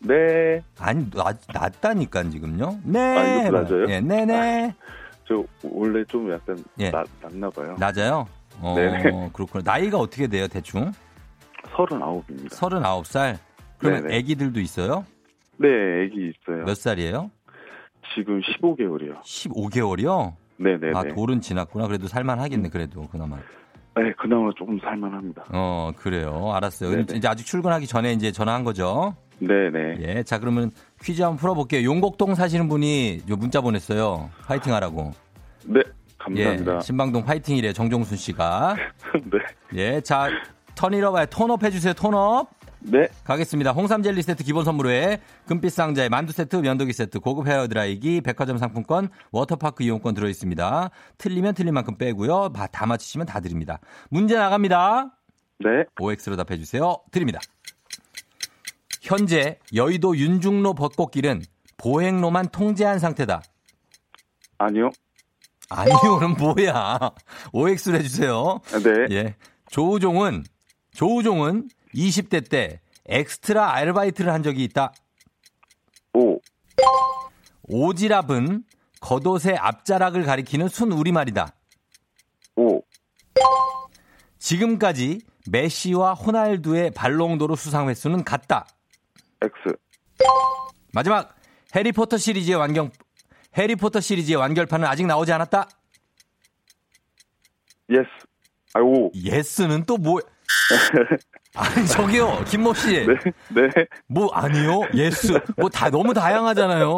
네. 0.00 0.62
아니, 0.78 1.08
나, 1.10 1.32
낫다니까, 1.52 2.24
지금요? 2.30 2.80
네. 2.84 2.98
아, 3.16 3.24
이것도 3.24 3.62
낮아요? 3.62 3.84
예, 3.88 4.00
네네. 4.00 4.74
저 5.26 5.44
원래 5.62 6.04
좀 6.04 6.32
약간 6.32 6.62
예. 6.78 6.90
낮, 6.90 7.06
낮나 7.20 7.50
봐요. 7.50 7.76
낮아요? 7.78 8.26
어, 8.60 8.74
네네. 8.74 9.30
그렇구나. 9.32 9.62
나이가 9.64 9.98
어떻게 9.98 10.26
돼요, 10.26 10.48
대충? 10.48 10.90
서른아홉입니다. 11.76 12.56
39살? 12.56 13.36
그러면 13.78 14.02
네네. 14.04 14.16
애기들도 14.16 14.58
있어요? 14.60 15.04
네, 15.58 15.68
애기 16.04 16.30
있어요. 16.30 16.64
몇 16.64 16.76
살이에요? 16.76 17.30
지금 18.14 18.40
15개월이요. 18.40 19.20
15개월이요? 19.22 20.34
네네네. 20.56 20.92
아, 20.98 21.04
돌은 21.04 21.40
지났구나. 21.40 21.86
그래도 21.86 22.08
살만하겠네, 22.08 22.70
그래도, 22.70 23.02
그나마. 23.08 23.38
네, 24.02 24.12
그나마 24.16 24.50
조금 24.56 24.78
살만합니다. 24.80 25.44
어, 25.52 25.90
그래요. 25.96 26.52
알았어요. 26.52 26.90
네네. 26.90 27.04
이제 27.16 27.26
아직 27.28 27.44
출근하기 27.44 27.86
전에 27.86 28.12
이제 28.12 28.30
전화한 28.30 28.62
거죠? 28.64 29.14
네네. 29.40 29.96
예. 30.00 30.22
자, 30.22 30.38
그러면 30.38 30.70
퀴즈 31.02 31.22
한번 31.22 31.38
풀어볼게요. 31.38 31.84
용곡동 31.84 32.34
사시는 32.34 32.68
분이 32.68 33.22
요 33.28 33.36
문자 33.36 33.60
보냈어요. 33.60 34.30
파이팅 34.46 34.72
하라고. 34.74 35.12
네, 35.64 35.80
감사합니다. 36.18 36.76
예. 36.76 36.80
신방동 36.80 37.24
파이팅이래, 37.24 37.72
정종순 37.72 38.16
씨가. 38.16 38.76
네. 39.24 39.38
예. 39.74 40.00
자, 40.00 40.28
턴이러봐요. 40.74 41.26
톤업 41.26 41.64
해주세요, 41.64 41.94
톤업. 41.94 42.50
네, 42.80 43.08
가겠습니다. 43.24 43.72
홍삼 43.72 44.02
젤리 44.02 44.22
세트 44.22 44.44
기본 44.44 44.64
선물에 44.64 45.20
금빛 45.46 45.72
상자에 45.72 46.08
만두 46.08 46.32
세트, 46.32 46.56
면도기 46.56 46.92
세트, 46.92 47.20
고급 47.20 47.48
헤어 47.48 47.66
드라이기, 47.66 48.20
백화점 48.20 48.58
상품권, 48.58 49.08
워터파크 49.32 49.82
이용권 49.82 50.14
들어 50.14 50.28
있습니다. 50.28 50.90
틀리면 51.18 51.54
틀린 51.54 51.74
만큼 51.74 51.96
빼고요. 51.98 52.52
다, 52.54 52.66
다 52.66 52.86
맞히시면 52.86 53.26
다 53.26 53.40
드립니다. 53.40 53.80
문제 54.10 54.36
나갑니다. 54.36 55.16
네. 55.60 55.84
OX로 56.00 56.36
답해 56.36 56.56
주세요. 56.58 56.96
드립니다. 57.10 57.40
현재 59.02 59.58
여의도 59.74 60.16
윤중로 60.16 60.74
벚꽃길은 60.74 61.42
보행로만 61.78 62.48
통제한 62.50 62.98
상태다. 62.98 63.42
아니요. 64.58 64.90
아니요는 65.70 66.36
뭐야? 66.38 66.98
OX로 67.52 67.96
해주세요. 67.96 68.60
네. 68.84 69.14
예. 69.16 69.36
조우종은 69.70 70.44
조우종은 70.92 71.68
20대 71.94 72.48
때 72.48 72.80
엑스트라 73.06 73.74
아르바이트를 73.74 74.32
한 74.32 74.42
적이 74.42 74.64
있다. 74.64 74.92
오. 76.14 76.38
오지랖은 77.68 78.64
겉옷의 79.00 79.56
앞자락을 79.58 80.24
가리키는 80.24 80.68
순 80.68 80.92
우리말이다. 80.92 81.54
오. 82.56 82.82
지금까지 84.38 85.20
메시와 85.50 86.14
호날두의 86.14 86.90
발롱도르 86.92 87.56
수상 87.56 87.88
횟수는 87.88 88.24
같다. 88.24 88.66
X. 89.42 89.76
마지막 90.92 91.36
해리포터 91.74 92.16
시리즈의 92.16 92.56
완경 92.56 92.90
해리포터 93.56 94.00
시리즈의 94.00 94.36
완결판은 94.36 94.86
아직 94.86 95.06
나오지 95.06 95.32
않았다. 95.32 95.68
Yes. 97.90 98.04
아이고. 98.74 99.10
Yes는 99.14 99.84
또 99.84 99.96
뭐? 99.96 100.20
아니 101.58 101.86
저기요 101.86 102.44
김모 102.46 102.72
씨. 102.74 103.04
네. 103.06 103.14
네. 103.54 103.68
뭐 104.06 104.30
아니요 104.32 104.82
yes 104.94 105.38
뭐 105.56 105.68
다 105.68 105.90
너무 105.90 106.14
다양하잖아요. 106.14 106.96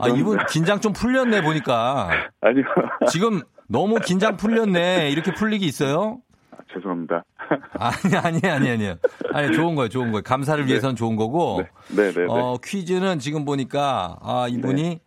아. 0.00 0.08
이분 0.08 0.38
긴장 0.48 0.80
좀 0.80 0.92
풀렸네 0.92 1.42
보니까 1.42 2.08
아니요. 2.40 2.64
지금 3.10 3.42
너무 3.68 3.96
긴장 4.00 4.36
풀렸네 4.36 5.10
이렇게 5.10 5.32
풀리기 5.34 5.66
있어요? 5.66 6.18
죄송합니다. 6.72 7.24
아니 7.78 8.16
아니 8.16 8.40
아니 8.50 8.70
아니요 8.70 8.96
아니 9.34 9.52
좋은 9.54 9.74
거예요 9.74 9.88
좋은 9.90 10.10
거예요 10.12 10.22
감사를 10.22 10.66
위해서는 10.66 10.96
좋은 10.96 11.14
거고 11.16 11.62
네, 11.88 12.10
네, 12.10 12.12
네. 12.12 12.26
어 12.28 12.56
퀴즈는 12.64 13.18
지금 13.18 13.44
보니까 13.44 14.16
아 14.22 14.46
이분이 14.48 14.98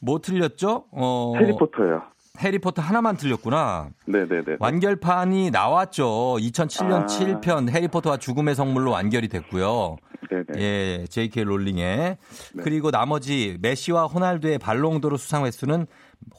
뭐 0.00 0.18
틀렸죠? 0.20 0.84
어 0.92 1.34
해리포터예요. 1.36 2.02
해리포터 2.38 2.82
하나만 2.82 3.16
틀렸구나. 3.16 3.90
네, 4.06 4.26
네, 4.28 4.42
네. 4.44 4.56
완결판이 4.58 5.50
나왔죠. 5.50 6.36
2007년 6.38 7.02
아. 7.02 7.06
7편 7.06 7.70
해리포터와 7.70 8.16
죽음의 8.18 8.54
성물로 8.54 8.90
완결이 8.90 9.28
됐고요. 9.28 9.96
네, 10.30 10.42
네. 10.48 10.60
예, 10.60 11.06
J.K. 11.08 11.44
롤링의. 11.44 11.96
네. 12.54 12.62
그리고 12.62 12.90
나머지 12.90 13.58
메시와 13.60 14.06
호날두의 14.06 14.58
발롱도르 14.58 15.16
수상 15.16 15.44
횟수는 15.44 15.86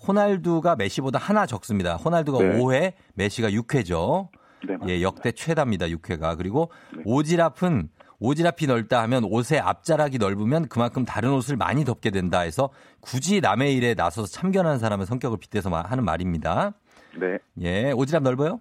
호날두가 0.08 0.76
메시보다 0.76 1.20
하나 1.20 1.46
적습니다. 1.46 1.96
호날두가 1.96 2.40
네. 2.40 2.60
5회, 2.60 2.94
메시가 3.16 3.50
6회죠. 3.52 4.30
네. 4.68 4.76
예, 4.88 5.02
역대 5.02 5.32
최다입니다. 5.32 5.88
6회가. 5.88 6.38
그리고 6.38 6.72
오지랖은 7.06 7.90
오지랖이 8.22 8.68
넓다 8.68 9.02
하면 9.04 9.24
옷의 9.26 9.60
앞자락이 9.60 10.18
넓으면 10.18 10.68
그만큼 10.70 11.06
다른 11.06 11.32
옷을 11.32 11.56
많이 11.56 11.86
덮게 11.86 12.10
된다 12.10 12.40
해서 12.40 12.70
굳이 13.00 13.42
남의 13.42 13.76
일에 13.76 13.94
나서서 13.94 14.28
참견하는 14.28 14.80
사람의 14.80 15.06
성격을 15.06 15.38
빗대서 15.40 15.70
마- 15.70 15.82
하는 15.84 16.04
말입니다. 16.04 16.74
네. 17.20 17.38
예, 17.62 17.92
오지랖 17.94 18.22
넓어요? 18.24 18.60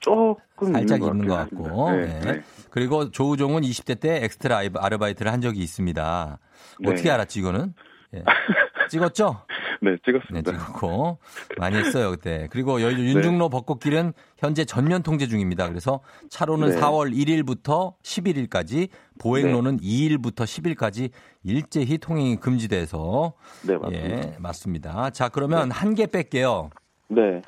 조금 0.00 0.72
살짝 0.72 1.00
있는 1.00 1.12
있는 1.14 1.28
것 1.28 1.34
같고. 1.34 1.90
네, 1.90 2.02
예. 2.02 2.20
네. 2.32 2.42
그리고 2.70 3.10
조우종은 3.10 3.62
20대 3.62 3.98
때 3.98 4.24
엑스트라 4.24 4.62
아르바이트를 4.76 5.32
한 5.32 5.40
적이 5.40 5.60
있습니다. 5.60 6.38
네. 6.80 6.90
어떻게 6.90 7.10
알았지 7.10 7.40
이거는? 7.40 7.74
예. 8.14 8.22
찍었죠? 8.88 9.42
네, 9.80 9.92
네, 9.92 9.96
찍었습니다. 10.04 10.52
찍었고 10.52 11.18
많이 11.58 11.76
했어요 11.76 12.10
그때. 12.10 12.48
그리고 12.50 12.80
여- 12.82 12.90
윤중로 12.92 13.48
벚꽃길은 13.48 14.12
현재 14.38 14.64
전면 14.64 15.02
통제 15.02 15.26
중입니다. 15.26 15.68
그래서 15.68 16.00
차로는 16.30 16.70
네. 16.70 16.80
4월 16.80 17.14
1일부터 17.14 17.94
11일까지, 18.02 18.88
보행로는 19.20 19.78
2일부터 19.78 20.44
10일까지 20.44 21.10
일제히 21.44 21.98
통행이 21.98 22.36
금지돼서 22.36 23.34
네, 23.66 23.76
맞습니다. 23.76 24.08
예, 24.32 24.36
맞습니다. 24.38 25.10
자, 25.10 25.28
그러면 25.28 25.70
한 25.70 25.94
개 25.94 26.06
뺄게요. 26.06 26.70
네. 27.08 27.42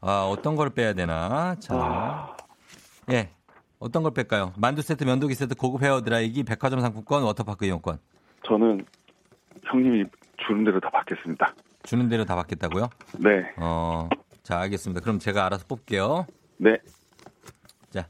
아, 0.00 0.26
어떤 0.30 0.56
걸 0.56 0.70
빼야 0.70 0.92
되나? 0.94 1.54
자. 1.60 1.74
아, 1.74 2.36
예. 3.12 3.30
어떤 3.78 4.02
걸 4.02 4.12
뺄까요? 4.12 4.52
만두 4.56 4.82
세트, 4.82 5.04
면도기 5.04 5.34
세트, 5.34 5.54
고급 5.54 5.82
헤어 5.82 6.02
드라이기, 6.02 6.42
백화점 6.44 6.80
상품권, 6.80 7.22
워터파크 7.22 7.64
이용권. 7.64 7.98
저는 8.46 8.84
형님이 9.64 10.04
주는 10.46 10.64
대로 10.64 10.80
다 10.80 10.90
받겠습니다. 10.90 11.54
주는 11.82 12.08
대로 12.08 12.24
다 12.24 12.36
받겠다고요? 12.36 12.88
네. 13.18 13.52
어, 13.56 14.08
자, 14.42 14.60
알겠습니다. 14.60 15.00
그럼 15.00 15.18
제가 15.18 15.46
알아서 15.46 15.64
뽑게요. 15.66 16.26
네. 16.58 16.76
자, 17.90 18.06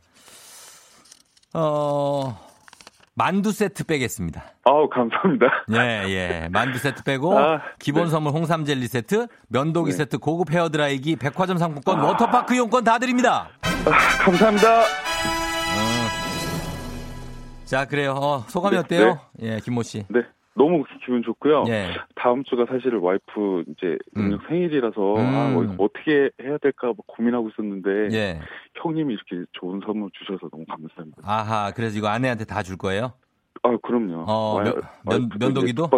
어, 1.55 2.39
만두 3.15 3.53
세트 3.53 3.85
빼겠습니다. 3.85 4.43
아우, 4.65 4.89
감사합니다. 4.89 5.47
예, 5.73 6.09
예. 6.09 6.49
만두 6.51 6.79
세트 6.79 7.03
빼고, 7.03 7.39
아, 7.39 7.61
기본 7.79 8.05
네. 8.05 8.11
선물 8.11 8.33
홍삼 8.33 8.65
젤리 8.65 8.87
세트, 8.87 9.27
면도기 9.49 9.91
네. 9.91 9.97
세트, 9.97 10.19
고급 10.19 10.53
헤어 10.53 10.69
드라이기, 10.69 11.17
백화점 11.17 11.59
상품권, 11.59 12.01
워터파크 12.01 12.55
이용권 12.55 12.85
다 12.85 12.99
드립니다. 12.99 13.51
아, 13.63 14.25
감사합니다. 14.25 14.83
자, 17.65 17.85
그래요. 17.85 18.15
어, 18.15 18.39
소감이 18.49 18.75
네, 18.75 18.81
어때요? 18.81 19.21
예, 19.43 19.61
김모 19.61 19.83
씨. 19.85 20.05
네. 20.09 20.23
너무 20.55 20.85
기분 21.05 21.23
좋고요. 21.23 21.65
예. 21.69 21.95
다음 22.17 22.43
주가 22.45 22.67
사실 22.67 22.95
와이프 22.97 23.65
이제 23.69 23.97
능력 24.15 24.41
생일이라서 24.49 25.15
음. 25.15 25.21
아, 25.21 25.49
뭐 25.51 25.75
어떻게 25.79 26.31
해야 26.43 26.59
될까 26.59 26.89
뭐 26.89 26.97
고민하고 27.07 27.49
있었는데 27.51 28.15
예. 28.17 28.41
형님이 28.75 29.15
이렇게 29.15 29.47
좋은 29.53 29.81
선물 29.87 30.11
주셔서 30.19 30.49
너무 30.51 30.65
감사합니다. 30.67 31.23
아하, 31.25 31.73
그래서 31.75 31.97
이거 31.99 32.09
아내한테 32.09 32.45
다 32.45 32.63
줄 32.63 32.77
거예요? 32.77 33.13
아, 33.63 33.77
그럼요. 33.83 34.25
어, 34.27 34.55
와이- 34.57 34.65
면- 34.65 34.75
면- 35.05 35.31
면도기도? 35.39 35.89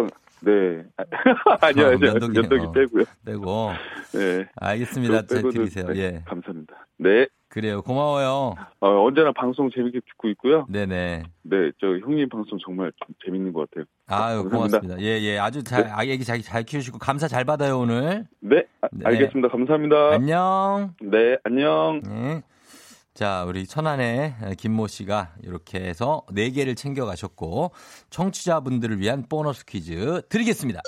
네. 0.43 0.83
아니요, 1.61 1.85
어, 1.85 1.89
아니요. 1.89 1.97
면도기, 1.99 2.39
면도기, 2.39 2.65
어. 2.65 2.71
빼고요. 2.71 3.03
빼고. 3.25 3.71
네. 4.13 4.45
알겠습니다. 4.55 5.25
잘 5.25 5.41
드리세요. 5.41 5.87
네, 5.87 5.99
예. 5.99 6.23
감사합니다. 6.25 6.87
네. 6.97 7.27
그래요. 7.47 7.81
고마워요. 7.83 8.55
어, 8.79 9.05
언제나 9.05 9.31
방송 9.31 9.69
재밌게 9.69 9.99
듣고 9.99 10.27
있고요. 10.29 10.65
네네. 10.69 11.23
네, 11.43 11.71
저 11.79 11.87
형님 11.87 12.27
방송 12.29 12.57
정말 12.65 12.91
좀 12.97 13.15
재밌는 13.23 13.53
것 13.53 13.69
같아요. 13.69 13.85
아유, 14.07 14.41
감사합니다. 14.43 14.79
고맙습니다. 14.79 15.01
예, 15.01 15.21
예. 15.21 15.37
아주 15.37 15.63
잘, 15.63 15.87
아, 15.87 16.03
애기 16.03 16.23
잘, 16.23 16.41
잘 16.41 16.63
키우시고 16.63 16.97
감사 16.97 17.27
잘 17.27 17.45
받아요, 17.45 17.77
오늘. 17.79 18.25
네, 18.39 18.65
아, 18.81 18.87
네. 18.91 19.05
알겠습니다. 19.05 19.49
감사합니다. 19.49 20.13
안녕. 20.13 20.95
네, 20.99 21.37
안녕. 21.43 22.01
네. 22.03 22.41
자, 23.13 23.43
우리 23.47 23.67
천안의 23.67 24.55
김모 24.57 24.87
씨가 24.87 25.35
이렇게 25.43 25.79
해서 25.79 26.23
네개를 26.31 26.73
챙겨 26.73 27.05
가셨고, 27.05 27.71
청취자분들을 28.09 28.99
위한 28.99 29.27
보너스 29.29 29.65
퀴즈 29.65 30.23
드리겠습니다. 30.29 30.81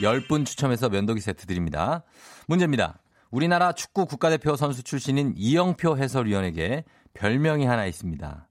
10분 0.00 0.46
추첨해서 0.46 0.88
면도기 0.88 1.20
세트 1.20 1.46
드립니다. 1.46 2.04
문제입니다. 2.46 3.00
우리나라 3.32 3.72
축구 3.72 4.06
국가대표 4.06 4.54
선수 4.54 4.84
출신인 4.84 5.34
이영표 5.36 5.98
해설위원에게 5.98 6.84
별명이 7.14 7.66
하나 7.66 7.86
있습니다. 7.86 8.48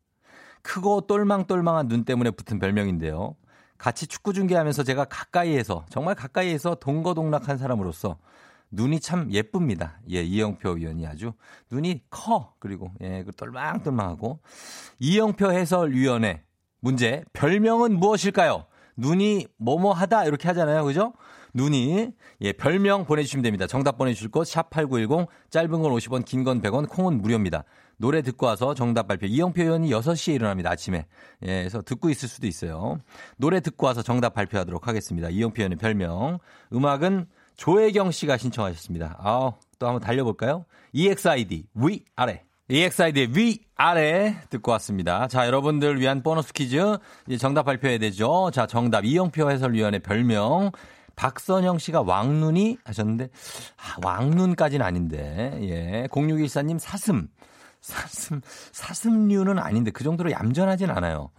크고 0.62 1.08
똘망똘망한 1.08 1.88
눈 1.88 2.04
때문에 2.04 2.32
붙은 2.32 2.60
별명인데요. 2.60 3.38
같이 3.78 4.08
축구 4.08 4.34
중계하면서 4.34 4.84
제가 4.84 5.06
가까이에서 5.06 5.86
정말 5.90 6.16
가까이에서 6.16 6.76
동거동락한 6.76 7.58
사람으로서 7.58 8.18
눈이 8.72 9.00
참 9.00 9.32
예쁩니다. 9.32 10.00
예, 10.12 10.22
이영표 10.22 10.72
위원이 10.72 11.06
아주 11.08 11.34
눈이 11.72 12.04
커 12.10 12.54
그리고 12.60 12.92
예, 13.02 13.24
그 13.24 13.32
똘망똘망하고 13.32 14.40
이영표 15.00 15.52
해설위원의 15.52 16.42
문제 16.82 17.24
별명은 17.34 17.98
무엇일까요? 18.00 18.66
눈이 18.98 19.48
뭐뭐하다 19.58 20.26
이렇게 20.26 20.48
하잖아요, 20.50 20.84
그죠? 20.84 21.14
눈이 21.54 22.12
예 22.42 22.54
별명 22.54 23.06
보내 23.06 23.24
주시면 23.24 23.42
됩니다. 23.44 23.66
정답 23.66 23.98
보내 23.98 24.14
주실 24.14 24.30
곳 24.30 24.44
샵8910 24.48 25.28
짧은 25.50 25.70
건 25.72 25.82
50원, 25.94 26.24
긴 26.24 26.44
건 26.44 26.62
100원, 26.62 26.88
콩은 26.88 27.22
무료입니다. 27.22 27.64
노래 27.98 28.22
듣고 28.22 28.46
와서 28.46 28.74
정답 28.76 29.08
발표. 29.08 29.26
이영표 29.26 29.62
의원이 29.62 29.90
6시에 29.90 30.36
일어납니다. 30.36 30.70
아침에. 30.70 31.08
예, 31.42 31.62
그래서 31.62 31.82
듣고 31.82 32.10
있을 32.10 32.30
수도 32.30 32.46
있어요. 32.46 33.00
노래 33.38 33.60
듣고 33.62 33.88
와서 33.88 34.04
정답 34.04 34.36
발표하도록 34.36 34.88
하겠습니다. 34.88 35.30
이영표 35.30 35.62
의원의 35.62 35.78
별명. 35.80 36.38
음악은 36.72 37.26
조혜경 37.60 38.12
씨가 38.12 38.38
신청하셨습니다. 38.38 39.18
아, 39.20 39.52
또 39.80 39.88
한번 39.88 40.02
달려볼까요? 40.02 40.66
EXID 40.94 41.66
위 41.76 42.06
아래. 42.16 42.46
EXID의 42.70 43.36
위 43.36 43.60
아래 43.76 44.38
듣고 44.50 44.72
왔습니다. 44.72 45.28
자, 45.28 45.46
여러분들 45.46 46.00
위한 46.00 46.24
보너스 46.24 46.54
퀴즈 46.54 46.98
이제 47.28 47.38
정답 47.38 47.64
발표해야 47.64 47.98
되죠. 47.98 48.50
자, 48.54 48.66
정답 48.66 49.04
이영표 49.04 49.52
해설위원의 49.52 50.00
별명. 50.00 50.72
박선영 51.18 51.80
씨가 51.80 52.04
왕눈이 52.04 52.78
하셨는데 52.86 53.28
아, 53.76 54.08
왕눈까지는 54.08 54.86
아닌데 54.86 55.52
예 55.64 56.08
0614님 56.12 56.80
사슴 56.80 57.28
사슴 57.82 58.40
사슴류는 58.72 59.60
아닌데 59.60 59.92
그 59.92 60.06
정도로 60.06 60.32
얌전하진 60.32 60.90
않아요 60.90 61.32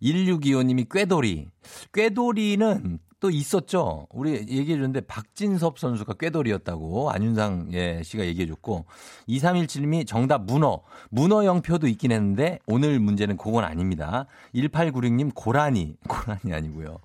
1625님이 0.00 0.88
꾀돌이 0.88 1.48
꾀돌이는 1.92 3.00
또 3.24 3.30
있었죠. 3.30 4.06
우리 4.10 4.32
얘기해 4.32 4.76
줬는데 4.76 5.00
박진섭 5.06 5.78
선수가 5.78 6.12
꾀돌이였다고 6.20 7.10
안윤상 7.10 7.70
예 7.72 8.02
씨가 8.02 8.26
얘기해 8.26 8.46
줬고 8.48 8.84
2317님이 9.30 10.06
정답 10.06 10.44
문어. 10.44 10.82
문어 11.08 11.46
영표도 11.46 11.86
있긴 11.86 12.12
했는데 12.12 12.58
오늘 12.66 13.00
문제는 13.00 13.38
그건 13.38 13.64
아닙니다. 13.64 14.26
1896님 14.54 15.34
고라니. 15.34 15.96
고라니 16.06 16.52
아니고요 16.52 16.98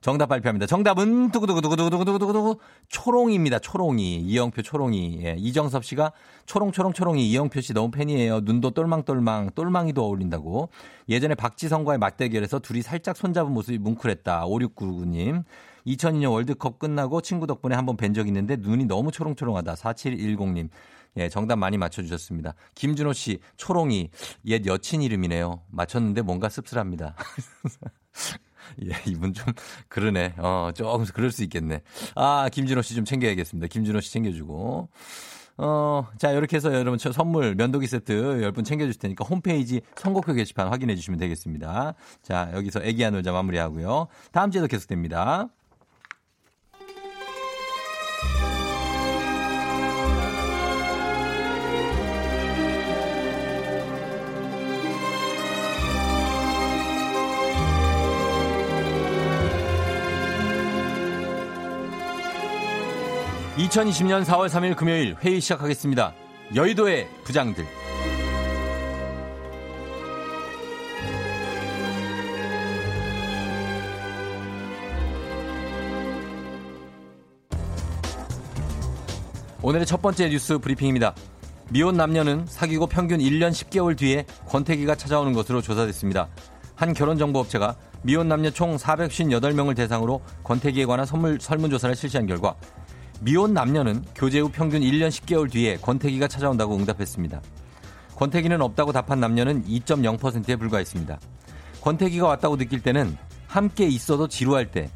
정답 0.00 0.28
발표합니다. 0.28 0.64
정답은 0.64 1.30
두구두구두구두구두구두구 1.30 2.58
초롱입니다. 2.88 3.58
초롱이 3.58 4.16
이영표 4.20 4.62
초롱이 4.62 5.20
예, 5.24 5.34
이정섭 5.38 5.84
씨가 5.84 6.12
초롱초롱 6.46 6.94
초롱이 6.94 7.28
이영표 7.28 7.60
씨 7.60 7.74
너무 7.74 7.90
팬이에요. 7.90 8.40
눈도 8.40 8.70
똘망똘망 8.70 9.50
똘망이도 9.54 10.02
어울린다고 10.02 10.70
예전에 11.10 11.34
박지성과의 11.34 11.98
맞대결에서 11.98 12.60
둘이 12.60 12.80
살짝 12.80 13.14
손잡은 13.14 13.52
모습이 13.52 13.76
뭉클했다. 13.76 14.46
5699님 14.46 15.44
2002년 15.86 16.32
월드컵 16.32 16.78
끝나고 16.78 17.20
친구 17.20 17.46
덕분에 17.46 17.74
한번 17.74 17.98
뵌 17.98 18.14
적 18.14 18.26
있는데 18.26 18.56
눈이 18.56 18.86
너무 18.86 19.12
초롱초롱하다. 19.12 19.74
4710님 19.74 20.70
예, 21.18 21.28
정답 21.28 21.56
많이 21.56 21.76
맞춰주셨습니다. 21.76 22.54
김준호 22.74 23.12
씨, 23.12 23.40
초롱이, 23.56 24.10
옛 24.46 24.64
여친 24.64 25.02
이름이네요. 25.02 25.60
맞췄는데 25.70 26.22
뭔가 26.22 26.48
씁쓸합니다. 26.48 27.16
예, 28.84 28.90
이분 29.06 29.32
좀, 29.34 29.46
그러네. 29.88 30.34
어, 30.38 30.70
조금 30.74 31.04
그럴 31.06 31.30
수 31.30 31.42
있겠네. 31.44 31.82
아, 32.14 32.48
김준호 32.52 32.82
씨 32.82 32.94
좀 32.94 33.04
챙겨야겠습니다. 33.04 33.66
김준호 33.68 34.00
씨 34.00 34.12
챙겨주고. 34.12 34.88
어, 35.62 36.08
자, 36.18 36.30
이렇게 36.32 36.56
해서 36.56 36.72
여러분 36.72 36.98
선물 36.98 37.54
면도기 37.54 37.86
세트 37.86 38.12
10분 38.40 38.64
챙겨줄 38.64 38.94
테니까 38.94 39.24
홈페이지 39.26 39.82
선곡표 39.96 40.32
게시판 40.32 40.68
확인해 40.68 40.94
주시면 40.96 41.18
되겠습니다. 41.20 41.94
자, 42.22 42.50
여기서 42.54 42.82
애기야 42.82 43.10
놀자 43.10 43.32
마무리하고요. 43.32 44.08
다음 44.32 44.50
주에도 44.50 44.66
계속됩니다. 44.68 45.48
2020년 63.70 64.24
4월 64.24 64.48
3일 64.48 64.74
금요일 64.74 65.14
회의 65.22 65.40
시작하겠습니다. 65.40 66.12
여의도의 66.56 67.08
부장들. 67.22 67.64
오늘의 79.62 79.86
첫 79.86 80.02
번째 80.02 80.28
뉴스 80.30 80.58
브리핑입니다. 80.58 81.14
미혼 81.70 81.96
남녀는 81.96 82.46
사귀고 82.48 82.88
평균 82.88 83.20
1년 83.20 83.50
10개월 83.50 83.96
뒤에 83.96 84.26
권태기가 84.48 84.96
찾아오는 84.96 85.32
것으로 85.32 85.62
조사됐습니다. 85.62 86.28
한 86.74 86.92
결혼정보업체가 86.92 87.76
미혼 88.02 88.26
남녀 88.26 88.50
총 88.50 88.76
458명을 88.76 89.76
대상으로 89.76 90.22
권태기에 90.42 90.86
관한 90.86 91.06
선물, 91.06 91.38
설문조사를 91.40 91.94
실시한 91.94 92.26
결과 92.26 92.56
미혼 93.22 93.52
남녀는 93.52 94.02
교제 94.14 94.40
후 94.40 94.50
평균 94.50 94.80
1년 94.80 95.08
10개월 95.08 95.50
뒤에 95.50 95.76
권태기가 95.76 96.26
찾아온다고 96.26 96.74
응답했습니다. 96.74 97.42
권태기는 98.16 98.62
없다고 98.62 98.92
답한 98.92 99.20
남녀는 99.20 99.64
2.0%에 99.66 100.56
불과했습니다. 100.56 101.20
권태기가 101.82 102.26
왔다고 102.26 102.56
느낄 102.56 102.80
때는 102.80 103.16
함께 103.46 103.86
있어도 103.86 104.26
지루할 104.26 104.70
때, 104.70 104.90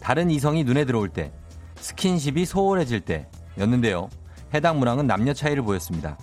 다른 0.00 0.30
이성이 0.30 0.64
눈에 0.64 0.86
들어올 0.86 1.10
때, 1.10 1.32
스킨십이 1.76 2.46
소홀해질 2.46 3.02
때였는데요. 3.02 4.08
해당 4.54 4.78
문항은 4.78 5.06
남녀 5.06 5.34
차이를 5.34 5.62
보였습니다. 5.62 6.16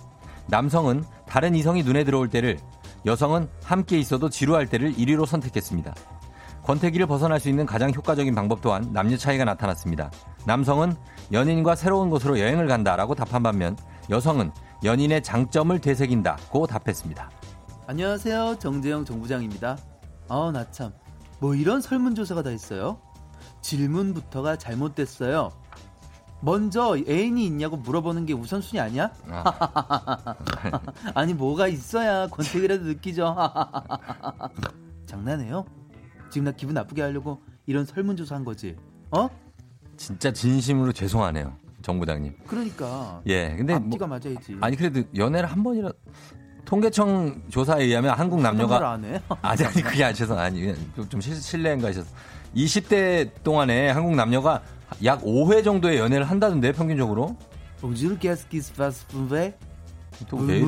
남성은 0.48 1.04
다른 1.26 1.54
이성이 1.54 1.84
눈에 1.84 2.02
들어올 2.02 2.28
때를, 2.28 2.58
여성은 3.06 3.48
함께 3.62 3.98
있어도 3.98 4.28
지루할 4.28 4.66
때를 4.66 4.92
1위로 4.94 5.24
선택했습니다. 5.24 5.94
권태기를 6.64 7.06
벗어날 7.06 7.38
수 7.38 7.48
있는 7.48 7.66
가장 7.66 7.92
효과적인 7.92 8.34
방법 8.34 8.62
또한 8.62 8.90
남녀 8.92 9.16
차이가 9.16 9.44
나타났습니다. 9.44 10.10
남성은 10.46 10.94
연인과 11.32 11.74
새로운 11.76 12.10
곳으로 12.10 12.38
여행을 12.38 12.66
간다라고 12.66 13.14
답한 13.14 13.42
반면 13.42 13.76
여성은 14.10 14.52
연인의 14.84 15.22
장점을 15.22 15.78
되새긴다고 15.80 16.66
답했습니다. 16.66 17.30
안녕하세요. 17.86 18.58
정재영 18.58 19.04
정부장입니다. 19.04 19.78
아, 20.28 20.50
나 20.52 20.70
참. 20.70 20.92
뭐 21.40 21.54
이런 21.54 21.80
설문조사가 21.80 22.42
다 22.42 22.50
있어요? 22.50 22.98
질문부터가 23.62 24.56
잘못됐어요. 24.56 25.50
먼저 26.40 26.96
애인이 27.08 27.46
있냐고 27.46 27.78
물어보는 27.78 28.26
게 28.26 28.34
우선순위 28.34 28.78
아니야? 28.78 29.10
아. 29.30 30.34
아니 31.14 31.32
뭐가 31.32 31.68
있어야 31.68 32.26
권태기라도 32.28 32.84
느끼죠. 32.84 33.34
장난해요? 35.06 35.64
지금 36.30 36.44
나 36.44 36.52
기분 36.52 36.74
나쁘게 36.74 37.00
하려고 37.00 37.40
이런 37.66 37.86
설문조사 37.86 38.34
한 38.34 38.44
거지. 38.44 38.76
어? 39.10 39.28
진짜 39.96 40.32
진심으로 40.32 40.92
죄송하네요. 40.92 41.52
정 41.82 42.00
부장님. 42.00 42.34
그러니까. 42.46 43.20
예. 43.26 43.54
근데 43.56 43.74
앞뒤가 43.74 44.06
뭐, 44.06 44.18
맞아야지. 44.18 44.56
아니 44.60 44.76
그래도 44.76 45.02
연애를 45.16 45.50
한 45.50 45.62
번이라 45.62 45.92
통계청 46.64 47.42
조사에 47.50 47.84
의하면 47.84 48.14
한국 48.18 48.40
남녀가 48.40 48.92
안 48.92 49.04
해? 49.04 49.20
아니 49.42 49.64
아니 49.64 49.82
그게 49.82 50.04
아니 50.04 50.14
죄송 50.14 50.38
아니 50.38 50.74
좀 51.08 51.20
실례인가 51.20 51.88
하셔서 51.88 52.08
20대 52.56 53.30
동안에 53.42 53.90
한국 53.90 54.14
남녀가 54.14 54.62
약 55.04 55.22
5회 55.22 55.62
정도의 55.62 55.98
연애를 55.98 56.24
한다던데 56.24 56.72
평균적으로. 56.72 57.36
Passe, 57.82 59.52
또왜 60.28 60.58
이래? 60.58 60.66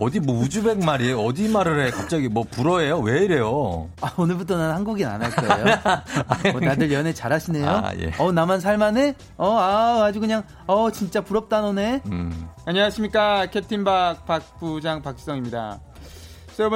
어디 0.00 0.20
뭐 0.20 0.40
우즈벡 0.40 0.84
말이에요? 0.84 1.20
어디 1.20 1.48
말을 1.48 1.86
해? 1.86 1.90
갑자기 1.90 2.28
뭐 2.28 2.44
불어예요? 2.50 2.98
왜 3.00 3.24
이래요? 3.24 3.88
아, 4.00 4.12
오늘부터 4.16 4.56
는 4.56 4.70
한국인 4.72 5.06
안 5.06 5.22
할 5.22 5.30
거예요. 5.30 5.64
뭐 6.52 6.60
다들 6.60 6.92
연애 6.92 7.12
잘하시네요. 7.12 7.68
아, 7.68 7.92
예. 7.98 8.12
어 8.18 8.32
나만 8.32 8.60
살만해? 8.60 9.14
어 9.36 9.56
아, 9.58 10.04
아주 10.04 10.20
그냥 10.20 10.42
어 10.66 10.90
진짜 10.90 11.20
부럽다 11.20 11.60
너네. 11.60 12.02
음. 12.06 12.48
안녕하십니까 12.66 13.46
캡틴 13.46 13.84
박 13.84 14.24
박 14.26 14.58
부장 14.58 15.02
박지성입니다. 15.02 15.80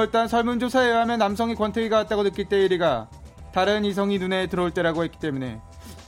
일단 0.01 0.27
설문조사에 0.27 0.87
의하면 0.87 1.19
남성이 1.19 1.55
권태기가 1.55 1.95
왔다고 1.97 2.23
느낄 2.23 2.45
때 2.49 2.57
1위가 2.67 3.07
다른 3.53 3.85
이성이 3.85 4.19
눈에 4.19 4.47
들어올 4.47 4.71
때라고 4.71 5.03
했기 5.05 5.17
때문에 5.19 5.59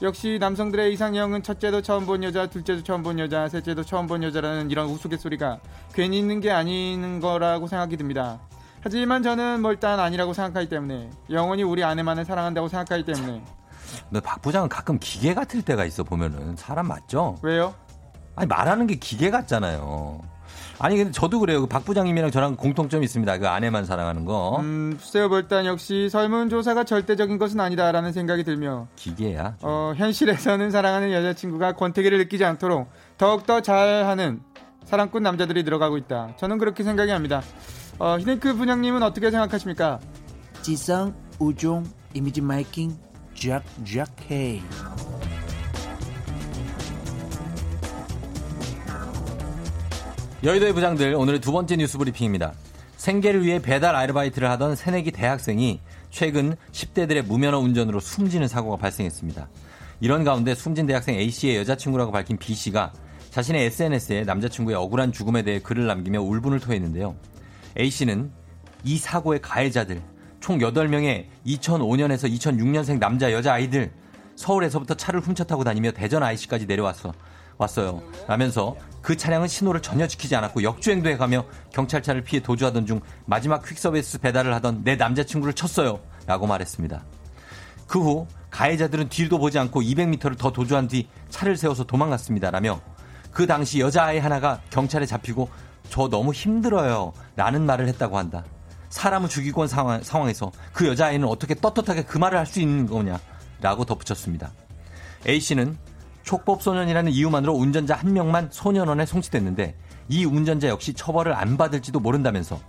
역시 0.02 0.38
남성들의 0.40 0.92
이상형은 0.92 1.44
첫째도 1.44 1.80
처음 1.80 2.06
본 2.06 2.24
여자, 2.24 2.48
둘째도 2.48 2.82
처음 2.82 3.04
본 3.04 3.20
여자, 3.20 3.48
셋째도 3.48 3.84
처음 3.84 4.08
본 4.08 4.24
여자라는 4.24 4.68
이런 4.68 4.88
우스갯소리가 4.88 5.60
괜히 5.94 6.18
있는 6.18 6.40
게 6.40 6.50
아닌 6.50 7.20
거라고 7.20 7.68
생각이 7.68 7.96
듭니다. 7.96 8.40
하지만 8.80 9.22
저는 9.22 9.62
뭐 9.62 9.70
일단 9.70 10.00
아니라고 10.00 10.32
생각하기 10.32 10.68
때문에 10.68 11.08
영원히 11.30 11.62
우리 11.62 11.84
아내만을 11.84 12.24
사랑한다고 12.24 12.66
생각하기 12.66 13.04
때문에 13.04 13.44
근데 14.08 14.20
박 14.20 14.42
부장은 14.42 14.68
가끔 14.68 14.98
기계 14.98 15.34
같을 15.34 15.62
때가 15.62 15.84
있어 15.84 16.02
보면은 16.02 16.56
사람 16.56 16.88
맞죠? 16.88 17.36
왜요? 17.40 17.72
아니 18.34 18.48
말하는 18.48 18.88
게 18.88 18.96
기계 18.96 19.30
같잖아요. 19.30 20.20
아니 20.82 20.96
근데 20.96 21.12
저도 21.12 21.38
그래요. 21.38 21.60
그박 21.60 21.84
부장님이랑 21.84 22.32
저랑 22.32 22.56
공통점이 22.56 23.04
있습니다. 23.04 23.38
그 23.38 23.46
아내만 23.46 23.84
사랑하는 23.84 24.24
거. 24.24 24.58
음, 24.58 24.96
글쎄요. 24.98 25.28
일단 25.32 25.64
역시 25.64 26.08
설문조사가 26.10 26.82
절대적인 26.82 27.38
것은 27.38 27.60
아니다라는 27.60 28.12
생각이 28.12 28.42
들며 28.42 28.88
기계야. 28.96 29.54
좀. 29.60 29.68
어, 29.70 29.94
현실에서는 29.96 30.72
사랑하는 30.72 31.12
여자친구가 31.12 31.76
권태기를 31.76 32.18
느끼지 32.18 32.44
않도록 32.44 32.90
더욱더 33.16 33.60
잘하는 33.60 34.40
사랑꾼 34.84 35.22
남자들이 35.22 35.62
늘어가고 35.62 35.98
있다. 35.98 36.34
저는 36.36 36.58
그렇게 36.58 36.82
생각이 36.82 37.12
합니다. 37.12 37.42
어, 38.00 38.18
히데크 38.18 38.54
분양님은 38.56 39.04
어떻게 39.04 39.30
생각하십니까? 39.30 40.00
지성, 40.62 41.14
우종, 41.38 41.84
이미지 42.12 42.40
마이킹, 42.40 42.98
잭, 43.34 43.62
잭, 43.84 44.04
헤이. 44.28 44.62
여의도의 50.44 50.72
부장들 50.72 51.14
오늘의 51.14 51.40
두 51.40 51.52
번째 51.52 51.76
뉴스 51.76 51.96
브리핑입니다. 51.98 52.52
생계를 52.96 53.44
위해 53.44 53.62
배달 53.62 53.94
아르바이트를 53.94 54.50
하던 54.50 54.74
새내기 54.74 55.12
대학생이 55.12 55.78
최근 56.10 56.56
10대들의 56.72 57.24
무면허 57.26 57.60
운전으로 57.60 58.00
숨지는 58.00 58.48
사고가 58.48 58.76
발생했습니다. 58.76 59.48
이런 60.00 60.24
가운데 60.24 60.56
숨진 60.56 60.86
대학생 60.86 61.14
A씨의 61.14 61.58
여자친구라고 61.58 62.10
밝힌 62.10 62.38
B씨가 62.38 62.92
자신의 63.30 63.66
SNS에 63.66 64.24
남자친구의 64.24 64.76
억울한 64.76 65.12
죽음에 65.12 65.42
대해 65.42 65.60
글을 65.60 65.86
남기며 65.86 66.20
울분을 66.22 66.58
토했는데요. 66.58 67.14
A씨는 67.78 68.32
이 68.82 68.98
사고의 68.98 69.40
가해자들 69.40 70.02
총 70.40 70.58
8명의 70.58 71.26
2005년에서 71.46 72.28
2006년생 72.28 72.98
남자 72.98 73.30
여자 73.30 73.52
아이들 73.52 73.92
서울에서부터 74.34 74.94
차를 74.94 75.20
훔쳐 75.20 75.44
타고 75.44 75.62
다니며 75.62 75.92
대전 75.92 76.24
IC까지 76.24 76.66
내려왔어 76.66 77.12
왔어요. 77.62 78.02
라면서 78.28 78.76
그 79.00 79.16
차량은 79.16 79.48
신호를 79.48 79.82
전혀 79.82 80.06
지키지 80.06 80.36
않았고 80.36 80.62
역주행도 80.62 81.08
해가며 81.10 81.44
경찰차를 81.72 82.22
피해 82.22 82.42
도주하던 82.42 82.86
중 82.86 83.00
마지막 83.26 83.64
퀵서비스 83.64 84.18
배달을 84.20 84.54
하던 84.54 84.82
내 84.84 84.96
남자친구를 84.96 85.54
쳤어요. 85.54 86.00
라고 86.26 86.46
말했습니다. 86.46 87.02
그 87.86 87.98
후 87.98 88.26
가해자들은 88.50 89.08
뒤도 89.08 89.38
보지 89.38 89.58
않고 89.58 89.80
200m를 89.82 90.38
더 90.38 90.52
도주한 90.52 90.88
뒤 90.88 91.08
차를 91.30 91.56
세워서 91.56 91.84
도망갔습니다. 91.84 92.50
라며 92.50 92.80
그 93.32 93.46
당시 93.46 93.80
여자아이 93.80 94.18
하나가 94.18 94.60
경찰에 94.70 95.06
잡히고 95.06 95.48
저 95.88 96.08
너무 96.08 96.32
힘들어요. 96.32 97.12
라는 97.34 97.64
말을 97.66 97.88
했다고 97.88 98.18
한다. 98.18 98.44
사람을 98.90 99.28
죽이고 99.30 99.62
온 99.62 99.68
상황, 99.68 100.02
상황에서 100.02 100.52
그 100.72 100.86
여자아이는 100.86 101.26
어떻게 101.26 101.54
떳떳하게 101.54 102.04
그 102.04 102.18
말을 102.18 102.38
할 102.38 102.46
수 102.46 102.60
있는 102.60 102.86
거냐. 102.86 103.18
라고 103.62 103.84
덧붙였습니다. 103.84 104.52
A씨는 105.26 105.78
촉법소년이라는 106.22 107.12
이유만으로 107.12 107.52
운전자 107.52 107.94
한 107.94 108.12
명만 108.12 108.48
소년원에 108.50 109.06
송치됐는데 109.06 109.76
이 110.08 110.24
운전자 110.24 110.68
역시 110.68 110.94
처벌을 110.94 111.34
안 111.34 111.56
받을지도 111.56 112.00
모른다면서 112.00 112.60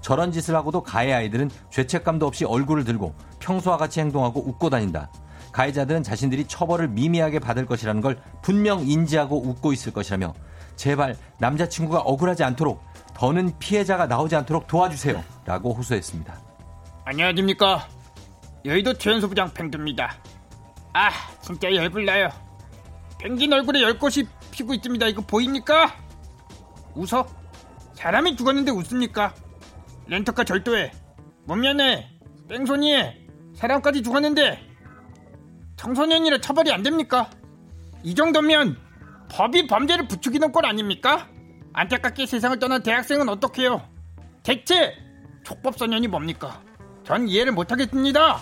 저런 0.00 0.32
짓을 0.32 0.54
하고도 0.56 0.82
가해 0.82 1.12
아이들은 1.12 1.50
죄책감도 1.70 2.26
없이 2.26 2.44
얼굴을 2.44 2.84
들고 2.84 3.14
평소와 3.38 3.76
같이 3.76 4.00
행동하고 4.00 4.46
웃고 4.48 4.68
다닌다. 4.70 5.10
가해자들은 5.52 6.02
자신들이 6.02 6.46
처벌을 6.46 6.88
미미하게 6.88 7.38
받을 7.38 7.66
것이라는 7.66 8.00
걸 8.00 8.18
분명 8.42 8.80
인지하고 8.80 9.46
웃고 9.46 9.72
있을 9.72 9.92
것이라며 9.92 10.32
제발 10.76 11.16
남자친구가 11.38 12.00
억울하지 12.00 12.42
않도록 12.42 12.82
더는 13.14 13.52
피해자가 13.58 14.06
나오지 14.06 14.34
않도록 14.36 14.66
도와주세요. 14.66 15.22
라고 15.44 15.72
호소했습니다. 15.74 16.34
안녕하십니까. 17.04 17.86
여의도 18.64 18.94
최연소 18.94 19.28
부장 19.28 19.52
펭두입니다. 19.52 20.16
아, 20.94 21.10
진짜 21.42 21.72
열불나요. 21.72 22.28
펭귄 23.22 23.52
얼굴에 23.52 23.80
열꽃이 23.82 24.26
피고 24.50 24.74
있습니다. 24.74 25.06
이거 25.06 25.22
보입니까? 25.22 25.94
웃어? 26.96 27.24
사람이 27.94 28.34
죽었는데 28.34 28.72
웃습니까? 28.72 29.32
렌터카 30.08 30.42
절도해. 30.42 30.90
못면해. 31.44 32.10
뺑소니해. 32.48 33.20
사람까지 33.54 34.02
죽었는데 34.02 34.58
청소년이라 35.76 36.40
처벌이 36.40 36.72
안 36.72 36.82
됩니까? 36.82 37.30
이 38.02 38.12
정도면 38.16 38.76
법이 39.30 39.68
범죄를 39.68 40.08
부추기는 40.08 40.50
꼴 40.50 40.66
아닙니까? 40.66 41.28
안타깝게 41.74 42.26
세상을 42.26 42.58
떠난 42.58 42.82
대학생은 42.82 43.28
어떡해요? 43.28 43.88
대체 44.42 44.96
촉법소년이 45.44 46.08
뭡니까? 46.08 46.60
전 47.04 47.28
이해를 47.28 47.52
못하겠습니다. 47.52 48.40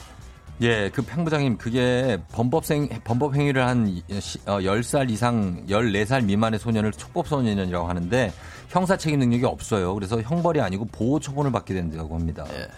예, 0.62 0.90
그 0.90 1.02
팽부장님, 1.02 1.56
그게 1.56 2.18
범법생, 2.32 2.88
범법 3.02 3.34
행위를 3.34 3.66
한 3.66 3.86
10살 4.08 5.00
어, 5.00 5.04
이상, 5.04 5.64
14살 5.66 6.24
미만의 6.24 6.58
소년을 6.58 6.92
촉법 6.92 7.28
소년이라고 7.28 7.88
하는데 7.88 8.32
형사 8.68 8.96
책임 8.96 9.20
능력이 9.20 9.46
없어요. 9.46 9.94
그래서 9.94 10.20
형벌이 10.20 10.60
아니고 10.60 10.84
보호 10.86 11.18
처분을 11.18 11.50
받게 11.50 11.72
된다고 11.72 12.14
합니다. 12.14 12.44
예, 12.52 12.68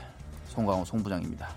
송강호 0.48 0.84
송부장입니다. 0.84 1.48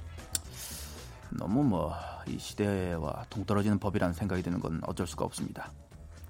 너무 1.32 1.64
뭐 1.64 1.94
이 2.28 2.40
시대와 2.40 3.26
동떨어지는 3.30 3.80
법이라는 3.80 4.14
생각이 4.14 4.42
드는 4.42 4.60
건 4.60 4.82
어쩔 4.86 5.06
수가 5.06 5.26
없습니다. 5.26 5.72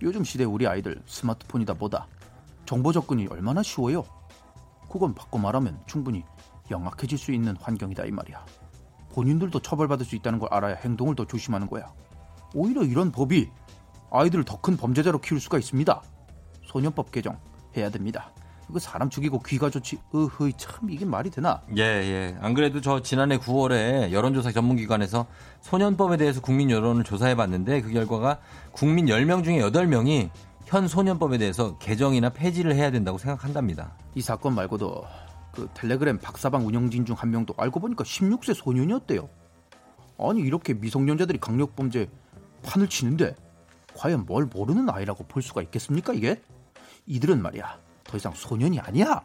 요즘 0.01 0.23
시대 0.23 0.43
우리 0.43 0.67
아이들 0.67 1.01
스마트폰이다 1.05 1.75
보다 1.75 2.07
정보 2.65 2.91
접근이 2.91 3.27
얼마나 3.27 3.63
쉬워요. 3.63 4.03
그건 4.91 5.13
바꿔 5.13 5.37
말하면 5.37 5.79
충분히 5.85 6.23
영악해질 6.69 7.17
수 7.17 7.31
있는 7.31 7.55
환경이다 7.57 8.05
이 8.05 8.11
말이야. 8.11 8.45
본인들도 9.19 9.59
처벌받을 9.59 10.05
수 10.05 10.15
있다는 10.15 10.39
걸 10.39 10.49
알아야 10.51 10.75
행동을 10.75 11.15
더 11.15 11.25
조심하는 11.25 11.67
거야. 11.67 11.91
오히려 12.53 12.83
이런 12.83 13.11
법이 13.11 13.49
아이들을 14.11 14.43
더 14.43 14.57
큰 14.61 14.75
범죄자로 14.75 15.19
키울 15.19 15.39
수가 15.39 15.57
있습니다. 15.57 16.01
소년법 16.65 17.11
개정 17.11 17.37
해야 17.77 17.89
됩니다. 17.89 18.31
이거 18.69 18.79
사람 18.79 19.09
죽이고 19.09 19.39
귀가 19.39 19.69
좋지. 19.69 19.99
으흐이 20.13 20.53
참 20.57 20.89
이게 20.89 21.05
말이 21.05 21.29
되나? 21.29 21.61
예, 21.77 21.81
예. 21.81 22.35
안 22.41 22.53
그래도 22.53 22.81
저 22.81 23.01
지난해 23.01 23.37
9월에 23.37 24.11
여론조사 24.11 24.51
전문기관에서 24.51 25.27
소년법에 25.61 26.17
대해서 26.17 26.41
국민 26.41 26.69
여론을 26.69 27.03
조사해 27.03 27.35
봤는데 27.35 27.81
그 27.81 27.91
결과가 27.91 28.39
국민 28.71 29.05
10명 29.05 29.43
중에 29.43 29.59
8명이 29.61 30.29
현 30.65 30.87
소년법에 30.87 31.37
대해서 31.37 31.77
개정이나 31.77 32.31
폐지를 32.31 32.75
해야 32.75 32.89
된다고 32.91 33.17
생각한답니다. 33.19 33.93
이 34.15 34.21
사건 34.21 34.55
말고도 34.55 35.05
그 35.55 35.69
텔레그램 35.73 36.19
박사방 36.19 36.65
운영진 36.67 37.05
중 37.05 37.15
한 37.15 37.31
명도 37.31 37.53
알고 37.57 37.79
보니까 37.79 38.03
16세 38.03 38.53
소년이었대요. 38.53 39.29
아니 40.19 40.41
이렇게 40.41 40.73
미성년자들이 40.73 41.39
강력범죄 41.39 42.09
판을 42.63 42.87
치는데 42.89 43.35
과연 43.97 44.25
뭘 44.25 44.45
모르는 44.45 44.89
아이라고 44.89 45.23
볼 45.25 45.41
수가 45.41 45.61
있겠습니까 45.63 46.13
이게? 46.13 46.41
이들은 47.05 47.41
말이야 47.41 47.79
더 48.03 48.17
이상 48.17 48.33
소년이 48.33 48.79
아니야. 48.79 49.21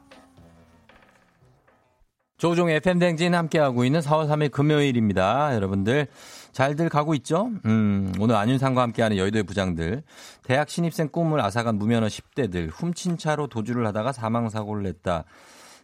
조종의 2.38 2.76
FM댕진 2.76 3.34
함께하고 3.34 3.84
있는 3.84 4.00
4월 4.00 4.26
3일 4.26 4.50
금요일입니다. 4.50 5.54
여러분들 5.54 6.06
잘들 6.52 6.88
가고 6.88 7.14
있죠? 7.16 7.50
음, 7.66 8.14
오늘 8.18 8.34
안윤상과 8.36 8.80
함께하는 8.80 9.18
여의도의 9.18 9.42
부장들. 9.42 10.02
대학 10.42 10.70
신입생 10.70 11.08
꿈을 11.10 11.40
앗아간 11.40 11.76
무면허 11.76 12.06
10대들. 12.06 12.70
훔친 12.72 13.18
차로 13.18 13.48
도주를 13.48 13.86
하다가 13.88 14.12
사망사고를 14.12 14.84
냈다. 14.84 15.24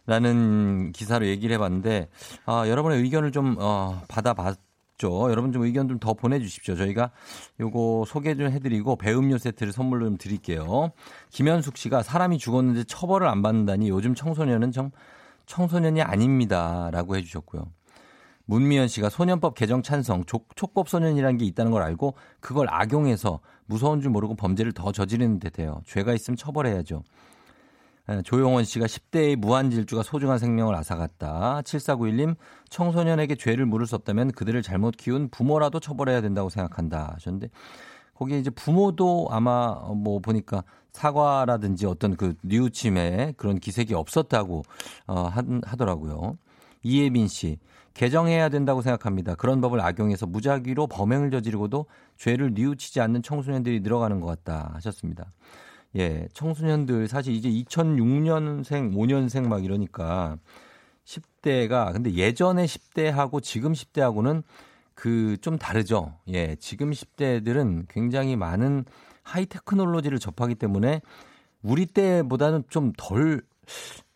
라는 0.07 0.91
기사로 0.93 1.27
얘기를 1.27 1.53
해봤는데, 1.55 2.09
아, 2.45 2.67
여러분의 2.67 2.99
의견을 3.01 3.31
좀, 3.31 3.57
어, 3.59 4.01
받아봤, 4.07 4.57
죠 4.97 5.29
여러분 5.29 5.51
좀 5.51 5.61
의견 5.61 5.87
좀 5.87 5.99
더 5.99 6.13
보내주십시오. 6.15 6.75
저희가 6.75 7.11
요거 7.59 8.05
소개 8.07 8.35
좀 8.35 8.47
해드리고 8.47 8.95
배음료 8.95 9.37
세트를 9.37 9.71
선물로 9.71 10.05
좀 10.05 10.17
드릴게요. 10.17 10.91
김현숙 11.29 11.77
씨가 11.77 12.01
사람이 12.01 12.39
죽었는데 12.39 12.85
처벌을 12.85 13.27
안 13.27 13.43
받는다니 13.43 13.89
요즘 13.89 14.15
청소년은 14.15 14.71
정 14.71 14.89
청소년이 15.45 16.01
아닙니다라고 16.01 17.15
해주셨고요. 17.15 17.67
문미연 18.45 18.87
씨가 18.87 19.09
소년법 19.09 19.55
개정 19.55 19.83
찬성, 19.83 20.23
촉법 20.25 20.89
소년이라는 20.89 21.37
게 21.37 21.45
있다는 21.45 21.71
걸 21.71 21.83
알고 21.83 22.15
그걸 22.39 22.67
악용해서 22.69 23.39
무서운 23.65 24.01
줄 24.01 24.09
모르고 24.09 24.35
범죄를 24.35 24.71
더 24.71 24.91
저지르는 24.91 25.39
듯해요. 25.39 25.81
죄가 25.85 26.13
있으면 26.13 26.37
처벌해야죠. 26.37 27.03
예, 28.09 28.21
조용원 28.21 28.63
씨가 28.63 28.85
10대의 28.85 29.35
무한 29.35 29.69
질주가 29.69 30.01
소중한 30.01 30.39
생명을 30.39 30.75
앗아갔다. 30.75 31.61
7491님, 31.63 32.35
청소년에게 32.69 33.35
죄를 33.35 33.65
물을 33.65 33.85
수 33.85 33.95
없다면 33.95 34.31
그들을 34.31 34.61
잘못 34.61 34.95
키운 34.95 35.29
부모라도 35.29 35.79
처벌해야 35.79 36.21
된다고 36.21 36.49
생각한다. 36.49 37.11
하셨는데, 37.15 37.49
거기에 38.13 38.39
이제 38.39 38.49
부모도 38.49 39.27
아마 39.29 39.73
뭐 39.93 40.19
보니까 40.19 40.63
사과라든지 40.93 41.85
어떤 41.85 42.15
그 42.15 42.33
뉘우침에 42.41 43.33
그런 43.37 43.59
기색이 43.59 43.93
없었다고 43.93 44.63
어, 45.07 45.29
하더라고요. 45.63 46.37
이예빈 46.81 47.27
씨, 47.27 47.59
개정해야 47.93 48.49
된다고 48.49 48.81
생각합니다. 48.81 49.35
그런 49.35 49.59
법을 49.61 49.81
악용해서 49.81 50.27
무작위로 50.27 50.87
범행을 50.87 51.29
저지르고도 51.31 51.85
죄를 52.17 52.53
뉘우치지 52.53 53.01
않는 53.01 53.21
청소년들이 53.21 53.81
늘어가는 53.81 54.19
것 54.19 54.27
같다 54.27 54.71
하셨습니다. 54.75 55.31
예, 55.97 56.27
청소년들 56.33 57.07
사실 57.07 57.33
이제 57.33 57.49
2006년생, 57.49 58.93
5년생 58.95 59.47
막 59.47 59.63
이러니까 59.65 60.37
10대가 61.05 61.93
근데 61.93 62.13
예전에 62.13 62.65
10대하고 62.65 63.41
지금 63.41 63.73
10대하고는 63.73 64.43
그 64.93 65.37
좀 65.41 65.57
다르죠. 65.57 66.15
예, 66.29 66.55
지금 66.55 66.91
10대들은 66.91 67.85
굉장히 67.89 68.35
많은 68.35 68.85
하이 69.23 69.45
테크놀로지를 69.45 70.19
접하기 70.19 70.55
때문에 70.55 71.01
우리 71.61 71.85
때보다는 71.85 72.63
좀 72.69 72.93
덜 72.97 73.41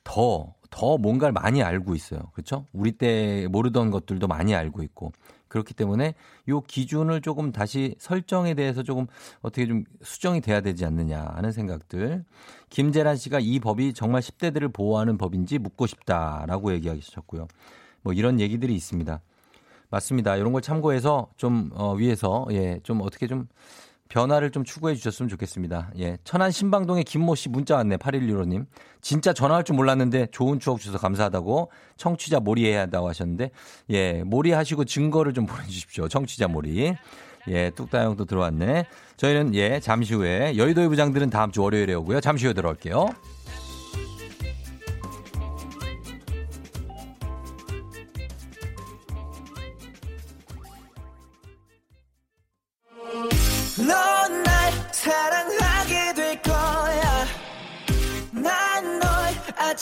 더, 0.04 0.54
더 0.70 0.98
뭔가를 0.98 1.34
많이 1.34 1.62
알고 1.64 1.96
있어요. 1.96 2.22
그렇죠? 2.34 2.66
우리 2.74 2.92
때 2.94 3.48
모르던 3.50 3.92
것들도 3.92 4.28
많이 4.28 4.56
알고 4.56 4.84
있고. 4.84 5.12
그렇기 5.52 5.74
때문에 5.74 6.16
요 6.48 6.62
기준을 6.62 7.20
조금 7.20 7.52
다시 7.52 7.94
설정에 8.00 8.54
대해서 8.54 8.84
조금 8.84 9.08
어떻게 9.42 9.68
좀 9.68 9.84
수정이 10.02 10.40
돼야 10.40 10.62
되지 10.62 10.86
않느냐 10.86 11.34
하는 11.36 11.52
생각들. 11.52 12.24
김재란 12.70 13.18
씨가 13.18 13.40
이 13.42 13.60
법이 13.60 13.94
정말 13.94 14.22
10대들을 14.22 14.74
보호하는 14.74 15.18
법인지 15.18 15.60
묻고 15.60 15.88
싶다라고 15.88 16.72
얘기하셨고요. 16.76 17.50
뭐 18.02 18.14
이런 18.14 18.40
얘기들이 18.40 18.74
있습니다. 18.74 19.20
맞습니다. 19.90 20.38
이런 20.38 20.54
걸 20.54 20.62
참고해서 20.62 21.28
좀 21.36 21.70
어, 21.74 21.96
위에서 21.96 22.48
예, 22.52 22.80
좀 22.84 23.02
어떻게 23.02 23.28
좀 23.28 23.50
변화를 24.12 24.52
좀 24.52 24.66
추구해 24.66 24.94
주셨으면 24.94 25.30
좋겠습니다. 25.30 25.92
예. 26.00 26.18
천안 26.26 26.52
신방동의 26.52 27.06
김모 27.06 27.36
씨 27.36 27.48
문자 27.48 27.78
왔네. 27.78 27.96
8115님. 27.96 28.66
진짜 29.00 29.32
전화할 29.32 29.64
줄 29.64 29.78
몰랐는데 29.78 30.28
좋은 30.32 30.60
추억 30.60 30.80
주셔서 30.80 30.98
감사하다고 30.98 31.72
청취자 31.96 32.42
몰이해야 32.42 32.82
한다고 32.82 33.08
하셨는데 33.08 33.52
예. 33.92 34.24
몰이하시고 34.24 34.84
증거를 34.84 35.34
좀 35.34 35.46
보내주십시오. 35.46 36.10
청취자 36.10 36.50
몰이. 36.50 36.94
예. 37.48 37.70
뚝따형도 37.70 38.26
들어왔네. 38.26 38.86
저희는 39.16 39.56
예. 39.56 39.80
잠시 39.80 40.14
후에 40.14 40.58
여의도의 40.58 40.90
부장들은 40.90 41.30
다음 41.30 41.52
주 41.52 41.62
월요일에 41.64 41.94
오고요. 41.94 42.20
잠시 42.20 42.46
후에 42.46 42.54
들어올게요. 42.54 43.08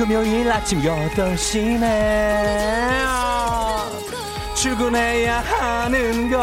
금요일 0.00 0.50
아침 0.50 0.80
8시네. 0.80 1.86
출근해야 4.56 5.40
하는 5.40 6.30
걸. 6.30 6.38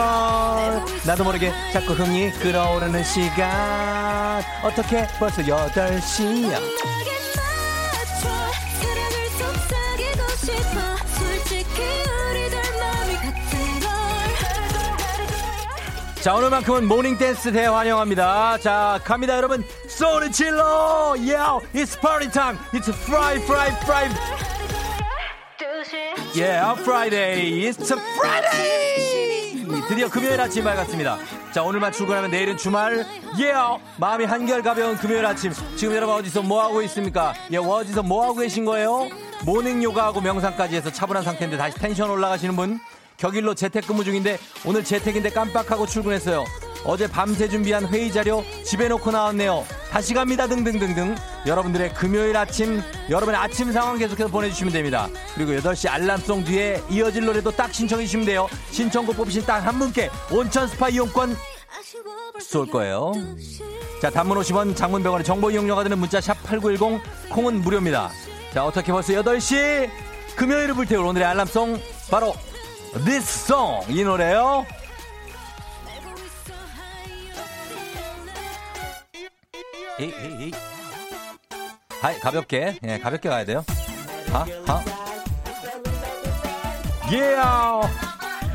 나도 1.04 1.24
모르게 1.24 1.52
자꾸 1.74 1.94
흥이 1.94 2.34
끓어오르는 2.34 3.04
시간. 3.04 4.44
어떻게 4.62 5.08
벌써 5.18 5.42
8시야? 5.42 6.52
나게 6.52 6.62
맞춰 7.82 8.30
사랑을 8.80 9.16
속삭이고 9.40 10.22
싶어 10.38 10.78
솔직히 11.18 11.82
우리들 12.30 12.62
마음이 12.80 13.16
같은 13.16 13.42
걸자 16.14 16.36
오늘만큼은 16.36 16.88
morning 16.88 17.18
댄스 17.18 17.52
대환영합니다. 17.52 18.60
자 18.60 19.00
갑니다 19.04 19.36
여러분 19.36 19.66
소리 19.98 20.32
질러. 20.32 21.16
Yeah 21.18 21.60
it's 21.74 22.00
party 22.00 22.30
time. 22.32 22.60
It's 22.72 22.88
Fri 22.88 23.38
Fri 23.38 23.72
Fri 23.82 24.10
yeah 26.36 26.76
Friday. 26.84 27.68
It's 27.68 27.92
a 27.92 27.98
Friday. 28.14 29.66
드디어 29.90 30.08
금요일 30.08 30.40
아침 30.40 30.64
밝았습니다. 30.64 31.18
자 31.52 31.64
오늘만 31.64 31.92
출근하면 31.92 32.30
내일은 32.30 32.58
주말. 32.58 33.08
Yeah 33.40 33.82
마음이 33.98 34.26
한결 34.26 34.62
가벼운 34.62 34.98
금요일 34.98 35.26
아침. 35.26 35.52
지금 35.76 35.96
여러분 35.96 36.16
어디서 36.18 36.44
뭐하고 36.44 36.84
있습니까? 36.84 37.34
예 37.52 37.58
어디서 37.58 38.04
뭐하고 38.04 38.36
계신 38.36 38.66
거예요? 38.66 39.10
morning 39.46 39.82
요가하고 39.82 40.22
명상까지 40.22 40.76
해서 40.76 40.92
차분한 40.92 41.24
상태인데 41.24 41.58
다시 41.58 41.76
텐션 41.76 42.12
올라가시는 42.12 42.56
분? 42.56 42.80
격일로 43.18 43.56
재택근무 43.56 44.04
중인데 44.04 44.38
오늘 44.64 44.84
재택인데 44.84 45.32
깜빡하고 45.32 45.88
출근했어요. 45.88 46.46
어제 46.88 47.06
밤새 47.06 47.50
준비한 47.50 47.86
회의 47.88 48.10
자료 48.12 48.46
집에 48.64 48.88
놓고 48.88 49.12
나왔네요. 49.12 49.66
다시 49.92 50.14
갑니다 50.14 50.48
등등등등. 50.48 51.16
여러분들의 51.46 51.94
금요일 51.94 52.36
아침 52.38 52.82
여러분의 53.10 53.40
아침 53.40 53.74
상황 53.74 53.98
계속해서 53.98 54.30
보내주시면 54.30 54.72
됩니다. 54.72 55.10
그리고 55.36 55.52
8시 55.52 55.90
알람송 55.90 56.46
뒤에 56.46 56.82
이어질 56.90 57.26
노래도 57.26 57.52
딱 57.52 57.74
신청해 57.74 58.06
주시면 58.06 58.26
돼요. 58.26 58.48
신청곡 58.72 59.18
뽑히신 59.18 59.46
딱 59.46 59.58
한 59.68 59.78
분께 59.78 60.10
온천 60.32 60.68
스파 60.70 60.88
이용권 60.88 61.36
쏠 62.40 62.68
거예요. 62.68 63.12
자 64.02 64.10
단문 64.10 64.38
50원 64.40 64.74
장문 64.74 65.04
100원의 65.04 65.26
정보 65.26 65.52
이용료가 65.52 65.84
드는 65.84 65.98
문자 66.00 66.22
샵 66.22 66.42
8910 66.44 67.02
콩은 67.30 67.62
무료입니다. 67.64 68.12
자 68.54 68.64
어떻게 68.66 68.94
벌써 68.94 69.12
8시 69.12 69.90
금요일을 70.38 70.74
불태울 70.76 71.06
오늘의 71.06 71.28
알람송 71.28 71.82
바로 72.10 72.34
This 73.04 73.52
Song 73.52 73.86
이 73.90 74.04
노래요. 74.06 74.66
에이, 80.00 80.14
에이. 80.16 80.52
하이 82.02 82.20
가볍게 82.20 82.78
예 82.84 83.00
가볍게 83.00 83.30
가야 83.30 83.46
돼요. 83.46 83.66
하 84.32 84.40
하. 84.66 84.84
Yeah, 87.10 87.88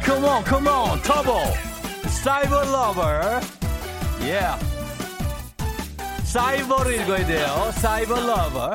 come 0.04 0.24
on, 0.24 0.44
come 0.44 0.68
on, 0.68 1.00
터보, 1.02 1.32
Cyber 2.22 2.68
Lover, 2.68 3.40
yeah. 4.20 4.58
사이버를 6.24 7.00
읽어야 7.00 7.26
돼요. 7.26 7.72
Cyber 7.76 8.14
Lover. 8.14 8.74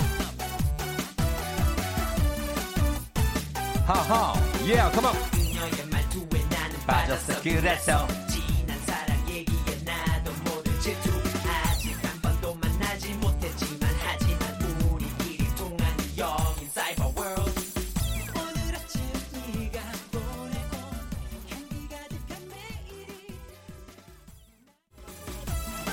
하하. 3.85 4.33
Yeah, 4.65 4.91
come 4.91 5.07
on. 5.07 5.15
빠졌어 6.85 7.41
그 7.41 7.61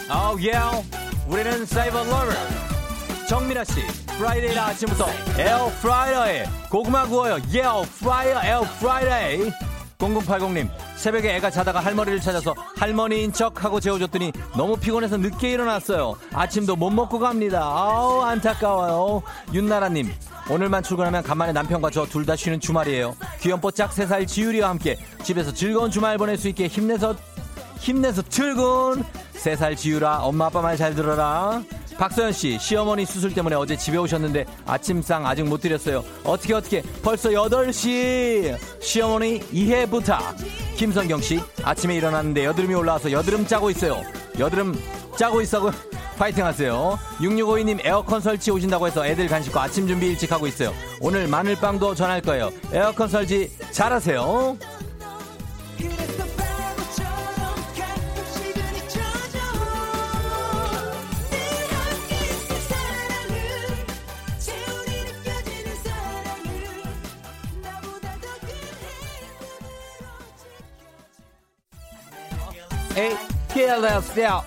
래서 0.09 0.29
Oh 0.29 0.49
yeah. 0.51 0.89
우리는 1.29 1.65
사이버 1.67 2.05
러버 2.05 2.27
정민아 3.29 3.65
씨 3.65 3.81
Friday 4.19 4.57
아침부터 4.59 5.07
에어 5.39 5.71
프라이어에 5.81 6.45
고구마 6.71 7.07
구워요. 7.07 7.39
에어 7.55 7.83
프라이어 8.01 8.41
에어 8.45 8.61
Friday 8.81 9.51
0080님 9.99 10.69
새벽에 10.97 11.35
애가 11.37 11.51
자다가 11.51 11.81
할머니를 11.81 12.21
찾아서 12.21 12.55
할머니인 12.77 13.33
척 13.33 13.65
하고 13.65 13.81
재워줬더니 13.81 14.33
너무 14.57 14.77
피곤해서 14.77 15.17
늦게 15.17 15.53
일어났어요. 15.53 16.15
아침도 16.33 16.77
못 16.77 16.91
먹고 16.91 17.19
갑니다. 17.19 17.63
아우 17.63 18.21
안타까워요. 18.21 19.23
윤나라님 19.55 20.13
오늘만 20.51 20.83
출근하면 20.83 21.23
간만에 21.23 21.53
남편과 21.53 21.91
저 21.91 22.05
둘 22.07 22.27
다 22.27 22.37
쉬는 22.37 22.61
주말이에요. 22.61 23.17
귀염뽀짝 23.41 23.91
3살 23.93 24.27
지유리와 24.27 24.69
함께 24.69 24.99
집에서 25.23 25.53
즐거운 25.55 25.91
주말 25.91 26.19
보낼 26.19 26.37
수 26.37 26.49
있게 26.49 26.67
힘내서 26.67 27.15
힘내서 27.85 28.23
출근. 28.31 29.05
3살 29.35 29.77
지유라 29.77 30.21
엄마 30.23 30.47
아빠 30.47 30.63
말 30.63 30.75
잘 30.77 30.95
들어라. 30.95 31.63
박서연 31.99 32.33
씨 32.33 32.59
시어머니 32.59 33.05
수술 33.05 33.35
때문에 33.35 33.55
어제 33.55 33.77
집에 33.77 33.99
오셨는데 33.99 34.47
아침상 34.67 35.27
아직 35.27 35.45
못 35.45 35.61
드렸어요. 35.61 36.03
어떻게 36.25 36.55
어떻게? 36.55 36.83
벌써 37.03 37.29
8시. 37.29 38.57
시어머니 38.81 39.41
이해 39.53 39.85
부탁. 39.87 40.35
김선경 40.77 41.21
씨 41.21 41.41
아침에 41.63 41.95
일어났는데 41.97 42.47
여드름이 42.47 42.75
올라와서 42.75 43.13
여드름 43.13 43.47
짜고 43.47 43.71
있어요. 43.71 44.03
여드름 44.39 44.75
짜고 45.17 45.43
있어고 45.43 45.71
파이팅 46.19 46.47
하세요. 46.47 46.99
6652님 47.19 47.85
에어컨 47.85 48.21
설치 48.21 48.51
오신다고 48.51 48.87
해서 48.87 49.07
애들 49.07 49.29
간식과 49.29 49.63
아침 49.63 49.87
준비 49.87 50.07
일찍 50.07 50.33
하고 50.33 50.47
있어요. 50.47 50.73
오늘 51.01 51.29
마늘빵도 51.29 51.95
전할 51.95 52.23
거예요. 52.23 52.51
에어컨 52.73 53.09
설치 53.09 53.51
잘하세요 53.73 54.57
에이, 72.97 73.17
KLSL. 73.49 74.41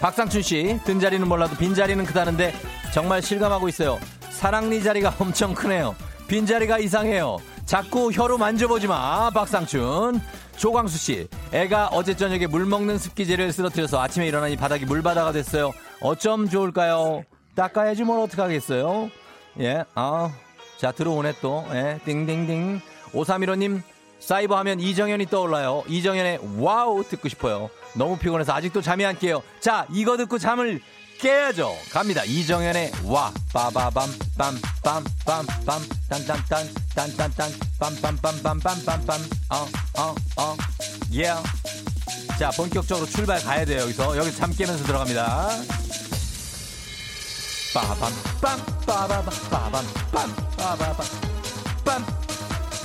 박상춘 0.00 0.42
씨, 0.42 0.78
든 0.84 1.00
자리는 1.00 1.26
몰라도 1.26 1.56
빈 1.56 1.74
자리는 1.74 2.04
크다는데 2.04 2.54
정말 2.92 3.20
실감하고 3.22 3.68
있어요. 3.68 3.98
사랑니 4.30 4.82
자리가 4.82 5.14
엄청 5.18 5.54
크네요. 5.54 5.96
빈 6.28 6.46
자리가 6.46 6.78
이상해요. 6.78 7.38
자꾸 7.64 8.12
혀로 8.12 8.38
만져보지 8.38 8.86
마, 8.86 9.30
박상춘. 9.30 10.20
조광수 10.56 10.98
씨, 10.98 11.28
애가 11.52 11.88
어제 11.88 12.14
저녁에 12.14 12.46
물 12.46 12.64
먹는 12.64 12.96
습기제를 12.98 13.52
쓰러뜨려서 13.52 14.00
아침에 14.00 14.28
일어나니 14.28 14.56
바닥이 14.56 14.84
물바다가 14.84 15.32
됐어요. 15.32 15.72
어쩜 16.00 16.48
좋을까요? 16.48 17.24
닦아야지 17.56 18.04
뭘 18.04 18.20
어떡하겠어요? 18.20 19.10
예, 19.60 19.84
아, 19.94 20.30
자, 20.78 20.92
들어오네 20.92 21.34
또. 21.40 21.64
예, 21.72 21.98
띵띵띵. 22.04 22.80
5315님, 23.12 23.82
사이버 24.24 24.56
하면 24.58 24.80
이정현이 24.80 25.26
떠올라요. 25.26 25.84
이정현의 25.86 26.40
와우 26.58 27.04
듣고 27.04 27.28
싶어요. 27.28 27.68
너무 27.92 28.16
피곤해서 28.16 28.54
아직도 28.54 28.80
잠이 28.80 29.04
안 29.04 29.18
깨요. 29.18 29.42
자, 29.60 29.86
이거 29.92 30.16
듣고 30.16 30.38
잠을 30.38 30.80
깨야죠. 31.20 31.76
갑니다. 31.92 32.24
이정현의 32.24 32.92
와 33.04 33.30
빠바밤 33.52 34.08
빰빰빰빰 34.38 35.66
딴딴딴 36.08 36.68
딴딴딴 36.94 37.50
빰빰빰빰빰빰빰 37.78 39.20
어어어 39.50 40.56
예. 41.12 41.34
자, 42.38 42.50
본격적으로 42.56 43.06
출발 43.06 43.42
가야 43.42 43.66
돼요. 43.66 43.82
여기서 43.82 44.16
여기 44.16 44.34
잠 44.34 44.50
깨면서 44.52 44.84
들어갑니다. 44.84 45.50
빠밤 47.74 48.12
빰 48.40 48.86
빠바밤 48.86 49.50
빠밤 49.50 49.84
빰 50.12 50.56
빠바밤 50.56 51.06
빰 51.84 52.33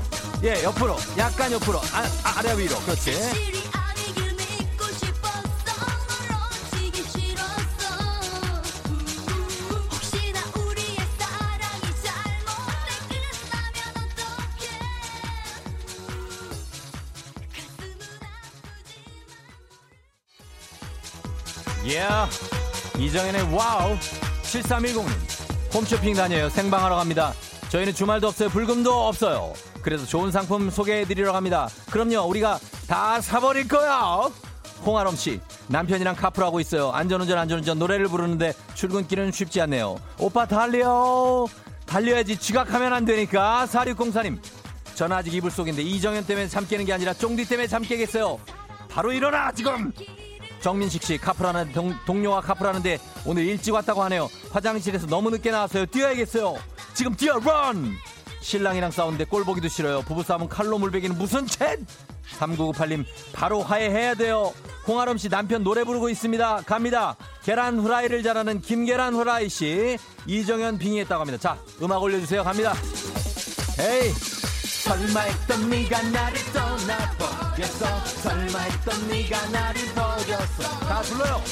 예 0.44 0.62
옆으로. 0.64 0.98
약간 1.18 1.52
옆으로. 1.52 1.80
아, 1.80 2.04
아 2.24 2.40
아래 2.40 2.58
위로. 2.58 2.76
그렇지. 2.82 3.50
이정현의 23.00 23.54
와우 23.54 23.98
7310님. 24.44 25.08
홈쇼핑 25.74 26.14
다녀요. 26.16 26.50
생방하러 26.50 26.98
갑니다. 26.98 27.34
저희는 27.70 27.94
주말도 27.94 28.28
없어요. 28.28 28.50
불금도 28.50 29.08
없어요. 29.08 29.54
그래서 29.82 30.06
좋은 30.06 30.32
상품 30.32 30.70
소개해드리러 30.70 31.32
갑니다. 31.32 31.70
그럼요 31.90 32.28
우리가 32.28 32.60
다 32.88 33.22
사버릴 33.22 33.70
거야. 33.70 34.28
홍아롬 34.86 35.16
씨 35.16 35.40
남편이랑 35.68 36.16
카풀하고 36.16 36.60
있어요. 36.60 36.92
안전운전 36.92 37.38
안전운전 37.38 37.80
노래를 37.80 38.08
부르는데 38.08 38.54
출근길은 38.74 39.32
쉽지 39.32 39.62
않네요. 39.62 39.98
오빠 40.18 40.46
달려. 40.46 41.46
달려야지. 41.86 42.38
지각하면 42.38 42.92
안 42.94 43.06
되니까. 43.06 43.66
4604님 43.68 44.40
저는 44.96 45.16
아직 45.16 45.34
이불 45.34 45.52
속인데 45.52 45.82
이정현 45.84 46.26
때문에 46.26 46.50
잠 46.50 46.68
깨는 46.68 46.84
게 46.84 46.92
아니라 46.92 47.14
쫑디 47.14 47.46
때문에 47.48 47.68
잠 47.68 47.82
깨겠어요. 47.82 48.40
바로 48.90 49.14
일어나 49.14 49.54
지금. 49.54 49.94
정민식 50.62 51.04
씨 51.04 51.18
카풀하는 51.18 51.72
동, 51.74 51.96
동료가 52.06 52.42
카풀하는데 52.42 53.00
오늘 53.26 53.46
일찍 53.46 53.74
왔다고 53.74 54.04
하네요. 54.04 54.30
화장실에서 54.52 55.08
너무 55.08 55.30
늦게 55.30 55.52
나왔어요. 55.52 55.86
뛰어야겠어요. 55.86 56.56
지금 56.94 57.16
뛰어 57.16 57.40
런. 57.40 57.96
신랑이랑 58.42 58.92
싸우는데 58.92 59.26
꼴 59.26 59.44
보기도 59.44 59.68
싫어요. 59.68 60.02
부부싸움은 60.04 60.48
칼로 60.48 60.78
물베기는 60.78 61.18
무슨 61.18 61.46
챗? 61.46 61.80
3998님 62.38 63.06
바로 63.34 63.62
화해해야 63.62 64.14
돼요. 64.16 64.54
홍아름 64.88 65.18
씨 65.18 65.30
남편 65.30 65.64
노래 65.64 65.84
부르고 65.84 66.10
있습니다. 66.10 66.64
갑니다. 66.66 67.16
계란 67.44 67.80
후라이를 67.80 68.24
잘하는 68.24 68.62
김계란 68.62 69.14
후라이 69.14 69.50
씨 69.50 69.98
이정현 70.26 70.78
빙의했다고 70.78 71.22
합니다. 71.22 71.38
자 71.38 71.58
음악 71.82 72.02
올려주세요. 72.02 72.44
갑니다. 72.44 72.74
에이 73.80 74.39
설마 74.90 75.20
했던 75.22 75.70
네가 75.70 76.02
나를 76.02 76.42
떠나버렸어 76.52 78.06
설마 78.24 78.58
했던 78.60 79.08
네가 79.08 79.46
나를 79.50 79.86
버렸어 79.94 80.64
다 80.80 81.02
불러요 81.04 81.44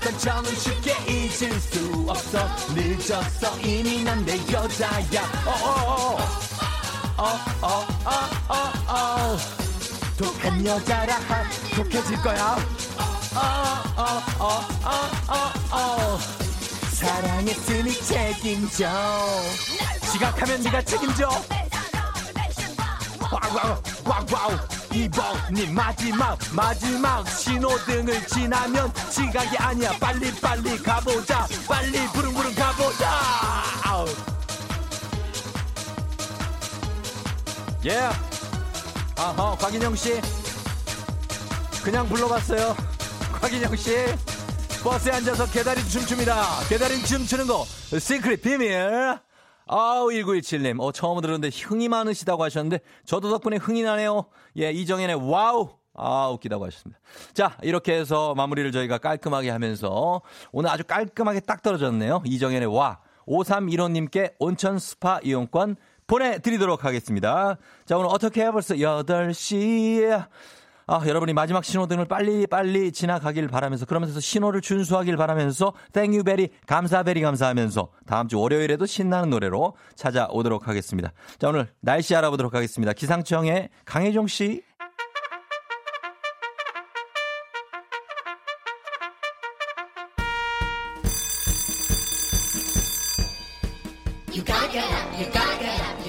난 0.00 0.18
정은 0.18 0.54
쉽게 0.56 0.92
잊을 1.08 1.58
수 1.58 2.04
없어 2.06 2.46
늦었어 2.74 3.58
이미 3.60 4.04
난 4.04 4.22
내 4.26 4.36
여자야 4.52 5.22
어어어 5.46 6.18
어어어어어 7.62 9.38
독한 10.18 10.66
여자라 10.66 11.18
독해질 11.74 12.20
거야 12.20 12.58
어어어어어어 14.36 14.98
사랑했으니 16.92 17.94
책임져 18.02 18.86
지각하면 20.12 20.62
네가 20.62 20.82
책임져 20.82 21.30
와우 23.30 23.76
와우 24.04 24.26
와우 24.32 24.58
이번이 24.92 25.68
마지막 25.72 26.36
마지막 26.52 27.28
신호등을 27.28 28.26
지나면 28.26 28.92
지각이 29.10 29.56
아니야. 29.56 29.92
빨리 30.00 30.34
빨리 30.40 30.76
가보자. 30.78 31.46
빨리 31.68 32.06
부릉부릉 32.08 32.54
가보자. 32.54 33.08
아우. 33.84 34.06
예 37.86 38.10
아하 39.16 39.56
곽인영 39.56 39.94
씨. 39.94 40.20
그냥 41.84 42.08
불러봤어요. 42.08 42.76
곽인영 43.40 43.76
씨. 43.76 43.94
버스에 44.82 45.12
앉아서 45.12 45.46
개다리 45.50 45.88
춤춥니다. 45.88 46.64
개다리 46.68 47.00
춤추는 47.04 47.46
거. 47.46 47.64
secret 47.96 48.42
비밀 48.42 49.18
아우 49.72 50.08
1917님. 50.08 50.80
어 50.80 50.90
처음 50.90 51.20
들었는데 51.20 51.56
흥이 51.56 51.88
많으시다고 51.88 52.42
하셨는데 52.42 52.80
저도 53.04 53.30
덕분에 53.30 53.56
흥이 53.56 53.82
나네요. 53.84 54.26
예 54.58 54.72
이정현의 54.72 55.30
와우. 55.30 55.68
아 55.94 56.28
웃기다고 56.28 56.66
하셨습니다. 56.66 57.00
자 57.32 57.56
이렇게 57.62 57.94
해서 57.94 58.34
마무리를 58.34 58.72
저희가 58.72 58.98
깔끔하게 58.98 59.50
하면서 59.50 60.22
오늘 60.50 60.70
아주 60.70 60.82
깔끔하게 60.82 61.40
딱 61.40 61.62
떨어졌네요. 61.62 62.22
이정현의 62.26 62.66
와. 62.66 62.98
5315님께 63.28 64.34
온천 64.40 64.80
스파 64.80 65.20
이용권 65.22 65.76
보내드리도록 66.08 66.84
하겠습니다. 66.84 67.56
자 67.86 67.96
오늘 67.96 68.08
어떻게 68.10 68.44
해 68.44 68.50
벌써 68.50 68.74
8시에 68.74 70.26
아, 70.92 71.00
여러분이 71.06 71.34
마지막 71.34 71.64
신호등을 71.64 72.06
빨리 72.06 72.48
빨리 72.48 72.90
지나가길 72.90 73.46
바라면서 73.46 73.86
그러면서 73.86 74.18
신호를 74.18 74.60
준수하길 74.60 75.16
바라면서 75.16 75.72
thank 75.92 76.24
you 76.24 76.34
very 76.34 76.48
감사 76.66 77.04
very 77.04 77.20
감사하면서 77.20 77.90
다음 78.06 78.26
주 78.26 78.40
월요일에도 78.40 78.86
신나는 78.86 79.30
노래로 79.30 79.76
찾아오도록 79.94 80.66
하겠습니다. 80.66 81.12
자, 81.38 81.48
오늘 81.48 81.68
날씨 81.78 82.16
알아보도록 82.16 82.56
하겠습니다. 82.56 82.92
기상청의 82.92 83.68
강혜종 83.84 84.26
씨. 84.26 84.62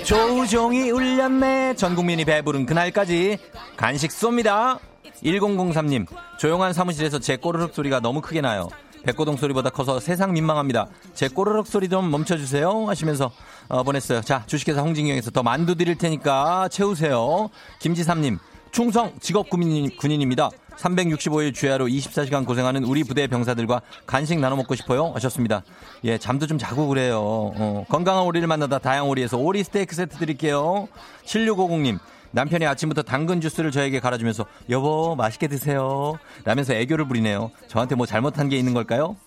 조종이 0.03 0.89
울렸네. 0.89 1.75
전 1.75 1.95
국민이 1.95 2.25
배부른 2.25 2.65
그날까지 2.65 3.37
간식 3.81 4.11
쏩니다. 4.11 4.77
1003님, 5.23 6.05
조용한 6.37 6.71
사무실에서 6.71 7.17
제 7.17 7.35
꼬르륵 7.35 7.73
소리가 7.73 7.99
너무 7.99 8.21
크게 8.21 8.39
나요. 8.39 8.69
백고동 9.03 9.37
소리보다 9.37 9.71
커서 9.71 9.99
세상 9.99 10.33
민망합니다. 10.33 10.85
제 11.15 11.27
꼬르륵 11.27 11.65
소리 11.65 11.89
좀 11.89 12.11
멈춰주세요. 12.11 12.87
하시면서 12.87 13.31
어, 13.69 13.81
보냈어요. 13.81 14.21
자, 14.21 14.43
주식회사 14.45 14.81
홍진경에서 14.81 15.31
더 15.31 15.41
만두 15.41 15.73
드릴 15.73 15.97
테니까 15.97 16.67
채우세요. 16.69 17.49
김지삼님, 17.79 18.37
충성 18.69 19.13
직업 19.19 19.49
군인, 19.49 19.89
군인입니다. 19.97 20.51
365일 20.77 21.51
주야로 21.55 21.87
24시간 21.87 22.45
고생하는 22.45 22.83
우리 22.83 23.03
부대 23.03 23.25
병사들과 23.25 23.81
간식 24.05 24.39
나눠 24.39 24.57
먹고 24.57 24.75
싶어요. 24.75 25.11
하셨습니다. 25.15 25.63
예, 26.03 26.19
잠도 26.19 26.45
좀 26.45 26.59
자고 26.59 26.87
그래요. 26.87 27.19
어, 27.19 27.85
건강한 27.89 28.25
오리를 28.25 28.47
만나다 28.47 28.77
다양 28.77 29.09
오리에서 29.09 29.37
오리 29.37 29.63
스테이크 29.63 29.95
세트 29.95 30.17
드릴게요. 30.19 30.87
7650님. 31.25 31.97
남편이 32.31 32.65
아침부터 32.65 33.01
당근 33.03 33.41
주스를 33.41 33.71
저에게 33.71 33.99
갈아주면서 33.99 34.45
여보 34.69 35.15
맛있게 35.15 35.47
드세요 35.47 36.17
라면서 36.45 36.73
애교를 36.73 37.05
부리네요. 37.07 37.51
저한테 37.67 37.95
뭐 37.95 38.05
잘못한 38.05 38.49
게 38.49 38.57
있는 38.57 38.73
걸까요? 38.73 39.17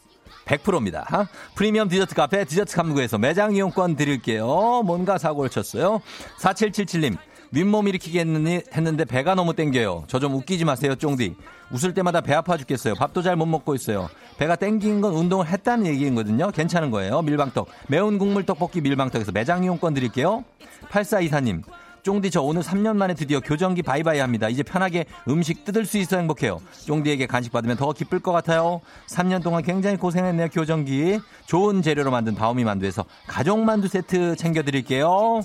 100%입니다. 0.47 1.07
프리미엄 1.55 1.89
디저트 1.89 2.15
카페 2.15 2.45
디저트 2.45 2.75
삼구에서 2.77 3.19
매장 3.19 3.55
이용권 3.55 3.97
드릴게요. 3.97 4.83
뭔가 4.85 5.17
사고를 5.19 5.51
쳤어요. 5.51 6.01
4777님. 6.39 7.17
윗몸 7.53 7.87
일으키기 7.89 8.19
했는데 8.19 9.05
배가 9.05 9.35
너무 9.37 9.55
땡겨요. 9.55 10.05
저 10.09 10.19
좀 10.19 10.35
웃기지 10.35 10.65
마세요, 10.65 10.97
쫑디. 10.97 11.37
웃을 11.71 11.95
때마다 11.95 12.21
배 12.21 12.35
아파 12.35 12.57
죽겠어요. 12.57 12.95
밥도 12.95 13.23
잘 13.23 13.37
못 13.37 13.47
먹고 13.47 13.75
있어요. 13.77 14.09
배가 14.39 14.57
땡긴 14.57 15.01
건 15.01 15.15
운동을 15.15 15.47
했다는 15.47 15.87
얘기거든요. 15.87 16.51
괜찮은 16.51 16.91
거예요. 16.91 17.23
밀방떡. 17.23 17.69
매운 17.87 18.19
국물 18.19 18.45
떡볶이 18.45 18.81
밀방떡에서 18.81 19.31
매장 19.33 19.63
이용권 19.63 19.95
드릴게요. 19.95 20.45
8424님. 20.91 21.63
쫑디 22.05 22.31
저 22.31 22.43
오늘 22.43 22.61
3년 22.61 22.97
만에 22.97 23.15
드디어 23.15 23.41
교정기 23.41 23.83
바이바이 23.83 24.19
합니다. 24.19 24.51
이제 24.51 24.63
편하게 24.63 25.07
음식 25.27 25.65
뜯을 25.65 25.87
수 25.87 25.97
있어 25.97 26.19
행복해요. 26.19 26.61
쫑디에게 26.87 27.27
간식 27.27 27.51
받으면 27.51 27.79
더 27.79 27.93
기쁠 27.95 28.21
것 28.21 28.31
같아요. 28.31 28.83
3년 29.09 29.43
동안 29.43 29.63
굉장히 29.63 29.97
고생했네요. 29.97 30.49
교정기. 30.51 31.19
좋은 31.47 31.81
재료로 31.81 32.11
만든 32.11 32.35
다우미 32.35 32.63
만두에서 32.65 33.07
가족 33.27 33.59
만두 33.61 33.89
세트 33.89 34.37
챙겨드릴게요. 34.37 35.41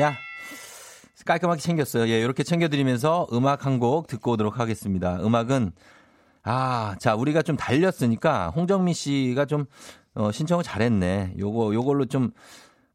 야 0.00 0.16
깔끔하게 1.24 1.60
챙겼어요. 1.60 2.08
예, 2.08 2.20
이렇게 2.20 2.42
챙겨드리면서 2.42 3.28
음악 3.32 3.66
한 3.66 3.78
곡 3.78 4.08
듣고 4.08 4.32
오도록 4.32 4.58
하겠습니다. 4.58 5.18
음악은 5.22 5.70
아, 6.42 6.96
자, 6.98 7.14
우리가 7.14 7.42
좀 7.42 7.56
달렸으니까 7.56 8.50
홍정민 8.50 8.94
씨가 8.94 9.44
좀 9.44 9.66
어, 10.14 10.32
신청을 10.32 10.64
잘했네. 10.64 11.34
요거 11.38 11.72
요걸로 11.72 12.06
좀 12.06 12.32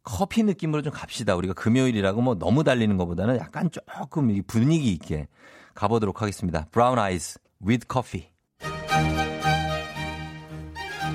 커피 0.05 0.43
느낌으로 0.43 0.81
좀 0.83 0.93
갑시다. 0.93 1.35
우리가 1.35 1.53
금요일이라고 1.53 2.21
뭐 2.21 2.35
너무 2.35 2.63
달리는 2.63 2.95
것보다는 2.95 3.37
약간 3.37 3.69
조금 3.71 4.29
이 4.31 4.41
분위기 4.41 4.91
있게 4.93 5.27
가보도록 5.73 6.21
하겠습니다. 6.21 6.67
브라운 6.71 6.99
아이스 6.99 7.39
with 7.65 7.87
coffee. 7.91 8.29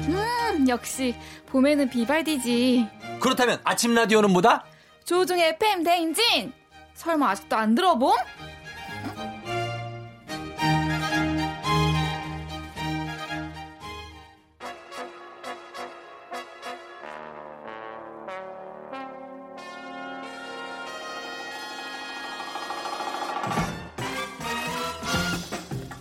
음, 0.08 0.68
역시 0.68 1.14
봄에는 1.46 1.88
비발디지. 1.88 2.88
그렇다면 3.20 3.60
아침 3.64 3.94
라디오는 3.94 4.30
뭐다? 4.30 4.64
조종의 5.04 5.56
팸 5.58 5.84
대행진. 5.84 6.52
설마 6.94 7.30
아직도 7.30 7.56
안 7.56 7.74
들어봄? 7.74 8.12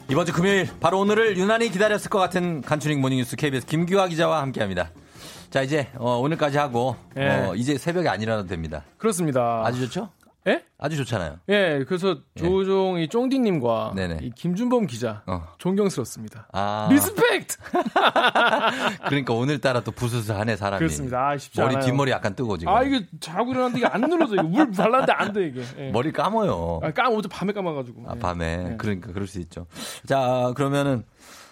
이번 0.10 0.26
주 0.26 0.34
금요일 0.34 0.68
바로 0.80 1.00
오늘을 1.00 1.38
유난히 1.38 1.70
기다렸을 1.70 2.10
것 2.10 2.18
같은 2.18 2.62
간추린 2.62 3.00
모닝뉴스 3.00 3.36
KBS 3.36 3.68
김규화 3.68 4.08
기자와 4.08 4.42
함께합니다. 4.42 4.90
자 5.52 5.62
이제 5.62 5.88
어, 5.98 6.18
오늘까지 6.18 6.58
하고 6.58 6.96
예. 7.16 7.28
어, 7.30 7.56
이제 7.56 7.78
새벽에 7.78 8.10
안 8.10 8.20
일어나도 8.20 8.48
됩니다. 8.48 8.84
그렇습니다. 8.98 9.62
아주 9.64 9.82
좋죠? 9.82 10.10
예? 10.50 10.64
아주 10.78 10.96
좋잖아요. 10.98 11.38
예, 11.50 11.84
그래서 11.88 12.18
조종 12.36 13.00
이 13.00 13.08
쫑디님과. 13.08 13.94
이 14.22 14.32
김준범 14.36 14.88
기자 14.88 15.22
어. 15.28 15.44
존경스럽습니다. 15.58 16.48
아 16.52 16.88
respect. 16.92 17.58
그러니까 19.08 19.34
오늘따라 19.34 19.82
또 19.82 19.92
부스스하네 19.92 20.56
사람이. 20.56 20.80
그렇습니다. 20.80 21.30
아, 21.30 21.38
쉽지 21.38 21.60
머리 21.62 21.76
않아요. 21.76 21.86
뒷머리 21.86 22.12
약간 22.12 22.36
뜨고 22.36 22.58
지금. 22.58 22.74
아 22.74 22.84
이게 22.84 23.06
자고 23.20 23.52
일어났는데 23.52 23.78
이게 23.80 23.88
안 23.88 24.02
눌러져. 24.02 24.34
이거 24.36 24.44
물 24.44 24.72
발랐는데 24.72 25.12
안 25.14 25.34
돼 25.34 25.48
이게. 25.48 25.62
예. 25.78 25.92
머리 25.92 26.12
감아요. 26.12 26.80
아, 26.84 26.92
깜 26.92 27.14
어제 27.16 27.28
밤에 27.30 27.54
감아가지고. 27.54 28.04
아, 28.08 28.14
예. 28.16 28.20
밤에. 28.20 28.58
네. 28.58 28.76
그러니까 28.78 29.12
그럴 29.14 29.28
수 29.28 29.40
있죠. 29.40 29.68
자, 30.08 30.52
그러면은 30.56 31.04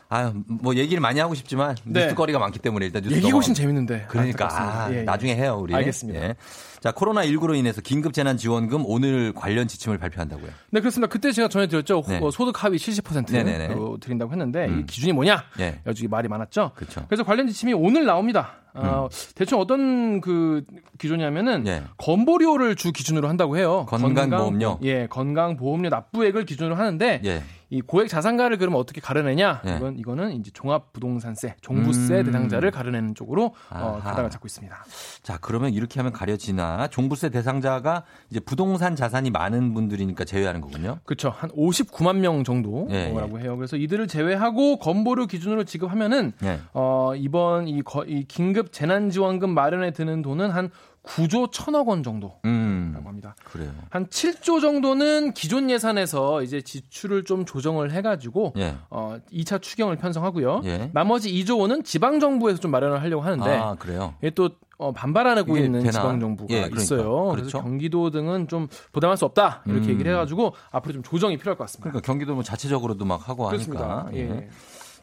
아유, 0.09 0.31
뭐 0.47 0.75
얘기를 0.75 1.01
많이 1.01 1.19
하고 1.19 1.35
싶지만 1.35 1.75
네. 1.83 2.05
뉴스거리가 2.05 2.39
많기 2.39 2.59
때문에 2.59 2.85
일단 2.85 3.01
뉴스 3.01 3.15
얘기 3.15 3.29
고신 3.31 3.53
넘어가- 3.53 3.61
재밌는데. 3.61 4.05
그러니까 4.07 4.45
안타깝습니다. 4.45 4.85
아, 4.85 4.93
예, 4.93 4.99
예. 4.99 5.03
나중에 5.03 5.35
해요 5.35 5.57
우리. 5.61 5.75
알겠습니다. 5.75 6.21
예. 6.21 6.35
자 6.79 6.91
코로나 6.91 7.25
19로 7.25 7.55
인해서 7.57 7.81
긴급 7.81 8.13
재난 8.13 8.37
지원금 8.37 8.83
오늘 8.85 9.33
관련 9.33 9.67
지침을 9.67 9.97
발표한다고요. 9.97 10.49
네, 10.71 10.79
그렇습니다. 10.79 11.11
그때 11.11 11.31
제가 11.33 11.49
전해드렸죠. 11.49 12.03
네. 12.07 12.19
어, 12.21 12.31
소득 12.31 12.63
하위 12.63 12.77
70% 12.77 13.31
네네네. 13.33 13.67
로 13.73 13.97
드린다고 13.99 14.31
했는데 14.31 14.67
음. 14.67 14.79
이 14.81 14.85
기준이 14.85 15.11
뭐냐? 15.11 15.43
예. 15.59 15.81
여기 15.85 16.07
말이 16.07 16.27
많았죠. 16.29 16.71
그렇죠. 16.75 17.03
그래서 17.07 17.23
관련 17.23 17.47
지침이 17.47 17.73
오늘 17.73 18.05
나옵니다. 18.05 18.53
어, 18.75 19.07
대충 19.33 19.59
어떤 19.59 20.21
그 20.21 20.63
기준이냐면은 20.99 21.65
예. 21.65 21.83
건보료를 21.97 22.75
주 22.75 22.91
기준으로 22.93 23.27
한다고 23.27 23.57
해요. 23.57 23.87
건강보험료? 23.89 24.79
예, 24.83 25.07
건강보험료 25.09 25.89
납부액을 25.89 26.45
기준으로 26.45 26.75
하는데 26.75 27.21
예. 27.25 27.43
이 27.69 27.81
고액 27.81 28.07
자산가를 28.07 28.57
그러면 28.57 28.79
어떻게 28.79 29.01
가려내냐? 29.01 29.61
예. 29.65 29.75
이건 29.75 29.97
이거는 29.99 30.31
이제 30.33 30.51
종합 30.53 30.93
부동산세, 30.93 31.55
종부세 31.61 32.19
음. 32.19 32.23
대상자를 32.25 32.71
가려내는 32.71 33.13
쪽으로 33.13 33.53
어. 33.71 33.99
가닥을 34.01 34.29
잡고 34.29 34.47
있습니다. 34.47 34.75
자 35.21 35.37
그러면 35.41 35.73
이렇게 35.73 35.99
하면 35.99 36.13
가려지나 36.13 36.87
종부세 36.87 37.29
대상자가 37.29 38.03
이제 38.29 38.39
부동산 38.39 38.95
자산이 38.95 39.31
많은 39.31 39.73
분들이니까 39.73 40.23
제외하는 40.23 40.61
거군요. 40.61 40.99
그렇죠. 41.03 41.29
한 41.29 41.49
59만 41.51 42.17
명 42.19 42.45
정도라고 42.45 42.91
예, 42.93 43.13
예. 43.13 43.43
해요. 43.43 43.57
그래서 43.57 43.75
이들을 43.75 44.07
제외하고 44.07 44.77
건보료 44.79 45.25
기준으로 45.27 45.65
지급하면은 45.65 46.31
예. 46.43 46.61
어, 46.73 47.13
이번 47.17 47.67
이, 47.67 47.81
거- 47.81 48.05
이 48.05 48.23
긴급 48.29 48.71
재난지원금 48.71 49.49
마련에 49.49 49.91
드는 49.91 50.21
돈은 50.21 50.51
한 50.51 50.69
9조 51.07 51.51
1천억 51.51 51.87
원 51.87 52.03
정도라고 52.03 52.39
음. 52.45 53.01
합니다. 53.05 53.35
그래요. 53.43 53.71
한 53.89 54.07
7조 54.07 54.61
정도는 54.61 55.33
기존 55.33 55.69
예산에서 55.69 56.43
이제 56.43 56.61
지출을 56.61 57.23
좀 57.23 57.45
조정을 57.45 57.91
해가지고 57.91 58.53
예. 58.57 58.75
어, 58.89 59.17
2차 59.31 59.61
추경을 59.61 59.95
편성하고요. 59.97 60.61
예. 60.65 60.89
나머지 60.93 61.31
2조 61.33 61.59
원은 61.59 61.83
지방 61.83 62.19
정부에서 62.19 62.59
좀 62.59 62.71
마련을 62.71 63.01
하려고 63.01 63.23
하는데 63.23 63.49
아 63.49 63.75
그래요. 63.75 64.13
이게 64.19 64.29
또 64.31 64.49
어, 64.77 64.91
반발하고 64.91 65.57
있는 65.57 65.79
되나? 65.79 65.91
지방 65.91 66.19
정부가 66.19 66.53
예, 66.53 66.57
그러니까. 66.61 66.81
있어요. 66.81 66.99
그렇죠. 66.99 67.35
그래서 67.35 67.61
경기도 67.61 68.11
등은 68.11 68.47
좀 68.47 68.67
부담할 68.91 69.17
수 69.17 69.25
없다 69.25 69.63
이렇게 69.65 69.87
음. 69.87 69.89
얘기를 69.93 70.11
해가지고 70.13 70.53
앞으로 70.71 70.93
좀 70.93 71.03
조정이 71.03 71.37
필요할 71.37 71.57
것 71.57 71.63
같습니다. 71.63 71.89
그러니까 71.89 72.05
경기도 72.05 72.35
뭐 72.35 72.43
자체적으로도 72.43 73.03
막 73.05 73.27
하고 73.27 73.47
그렇습니다. 73.47 74.05
하니까. 74.05 74.17
예. 74.17 74.49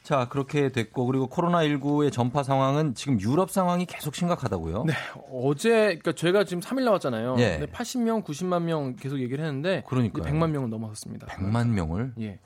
자 0.04 0.28
그렇게 0.28 0.68
됐고 0.70 1.06
그리고 1.06 1.26
코로나 1.28 1.60
19의 1.64 2.12
전파 2.12 2.42
상황은 2.42 2.94
지금 2.94 3.18
유럽 3.22 3.50
상황이 3.50 3.86
계속 3.86 4.14
심각하다고요. 4.14 4.84
네, 4.84 4.92
어제 5.32 5.70
그러니까 5.70 6.12
저희가 6.12 6.44
지금 6.44 6.60
3일 6.62 6.84
나왔잖아요. 6.84 7.36
예. 7.38 7.56
근데 7.58 7.72
80명, 7.72 8.22
90만 8.22 8.62
명 8.64 8.96
계속 8.96 9.18
얘기를 9.18 9.42
했는데 9.42 9.82
그러니까요. 9.86 10.22
이제 10.22 10.30
100만 10.30 10.50
명은 10.50 10.68
넘어섰습니다. 10.68 11.26
100만 11.28 11.68
명을 11.70 12.12
예. 12.20 12.38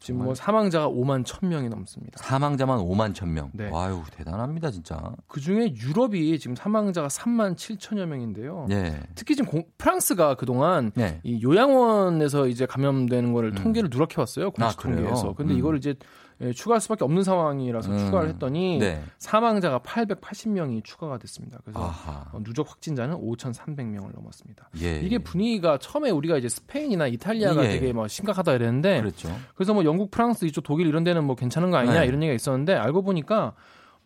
지금 0.00 0.24
뭐 0.24 0.34
사망자가 0.34 0.88
5만 0.88 1.22
1천 1.22 1.46
명이 1.46 1.68
넘습니다. 1.68 2.16
사망자만 2.24 2.78
5만 2.78 3.14
천 3.14 3.34
명. 3.34 3.50
네. 3.52 3.68
와유 3.70 4.00
대단합니다 4.10 4.70
진짜. 4.70 4.98
그 5.28 5.38
중에 5.38 5.74
유럽이 5.74 6.38
지금 6.38 6.56
사망자가 6.56 7.08
3만 7.08 7.56
7천여 7.56 8.06
명인데요. 8.06 8.68
예. 8.70 8.98
특히 9.14 9.36
지금 9.36 9.50
공- 9.50 9.64
프랑스가 9.76 10.36
그동안 10.36 10.90
네. 10.94 11.20
이 11.24 11.42
요양원에서 11.44 12.46
이제 12.48 12.64
감염되는 12.64 13.34
거를 13.34 13.52
통계를 13.52 13.90
누락해 13.92 14.14
왔어요. 14.16 14.50
공식 14.50 14.78
아? 14.78 14.82
통계에서. 14.82 15.34
근데 15.34 15.52
음. 15.52 15.58
이거를 15.58 15.78
이제 15.78 15.94
예, 16.42 16.52
추가할 16.52 16.80
수밖에 16.80 17.04
없는 17.04 17.22
상황이라서 17.22 17.92
음. 17.92 17.98
추가를 17.98 18.28
했더니 18.30 18.78
네. 18.78 19.02
사망자가 19.18 19.78
880명이 19.80 20.82
추가가 20.84 21.18
됐습니다. 21.18 21.58
그래서 21.62 21.80
아하. 21.80 22.28
어, 22.32 22.40
누적 22.42 22.68
확진자는 22.68 23.16
5,300명을 23.16 24.12
넘었습니다. 24.14 24.70
예. 24.82 25.00
이게 25.00 25.18
분위기가 25.18 25.78
처음에 25.78 26.10
우리가 26.10 26.38
이제 26.38 26.48
스페인이나 26.48 27.06
이탈리아가 27.06 27.64
예. 27.64 27.68
되게 27.68 27.92
뭐 27.92 28.08
심각하다 28.08 28.54
이랬는데 28.54 29.00
그렇죠. 29.00 29.28
그래서 29.54 29.72
뭐 29.72 29.84
영국, 29.84 30.10
프랑스 30.10 30.44
이쪽 30.44 30.62
독일 30.64 30.86
이런 30.86 31.04
데는 31.04 31.24
뭐 31.24 31.36
괜찮은 31.36 31.70
거 31.70 31.76
아니냐 31.76 32.00
네. 32.00 32.06
이런 32.06 32.22
얘기가 32.22 32.34
있었는데 32.34 32.74
알고 32.74 33.02
보니까 33.02 33.54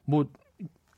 뭐 0.04 0.26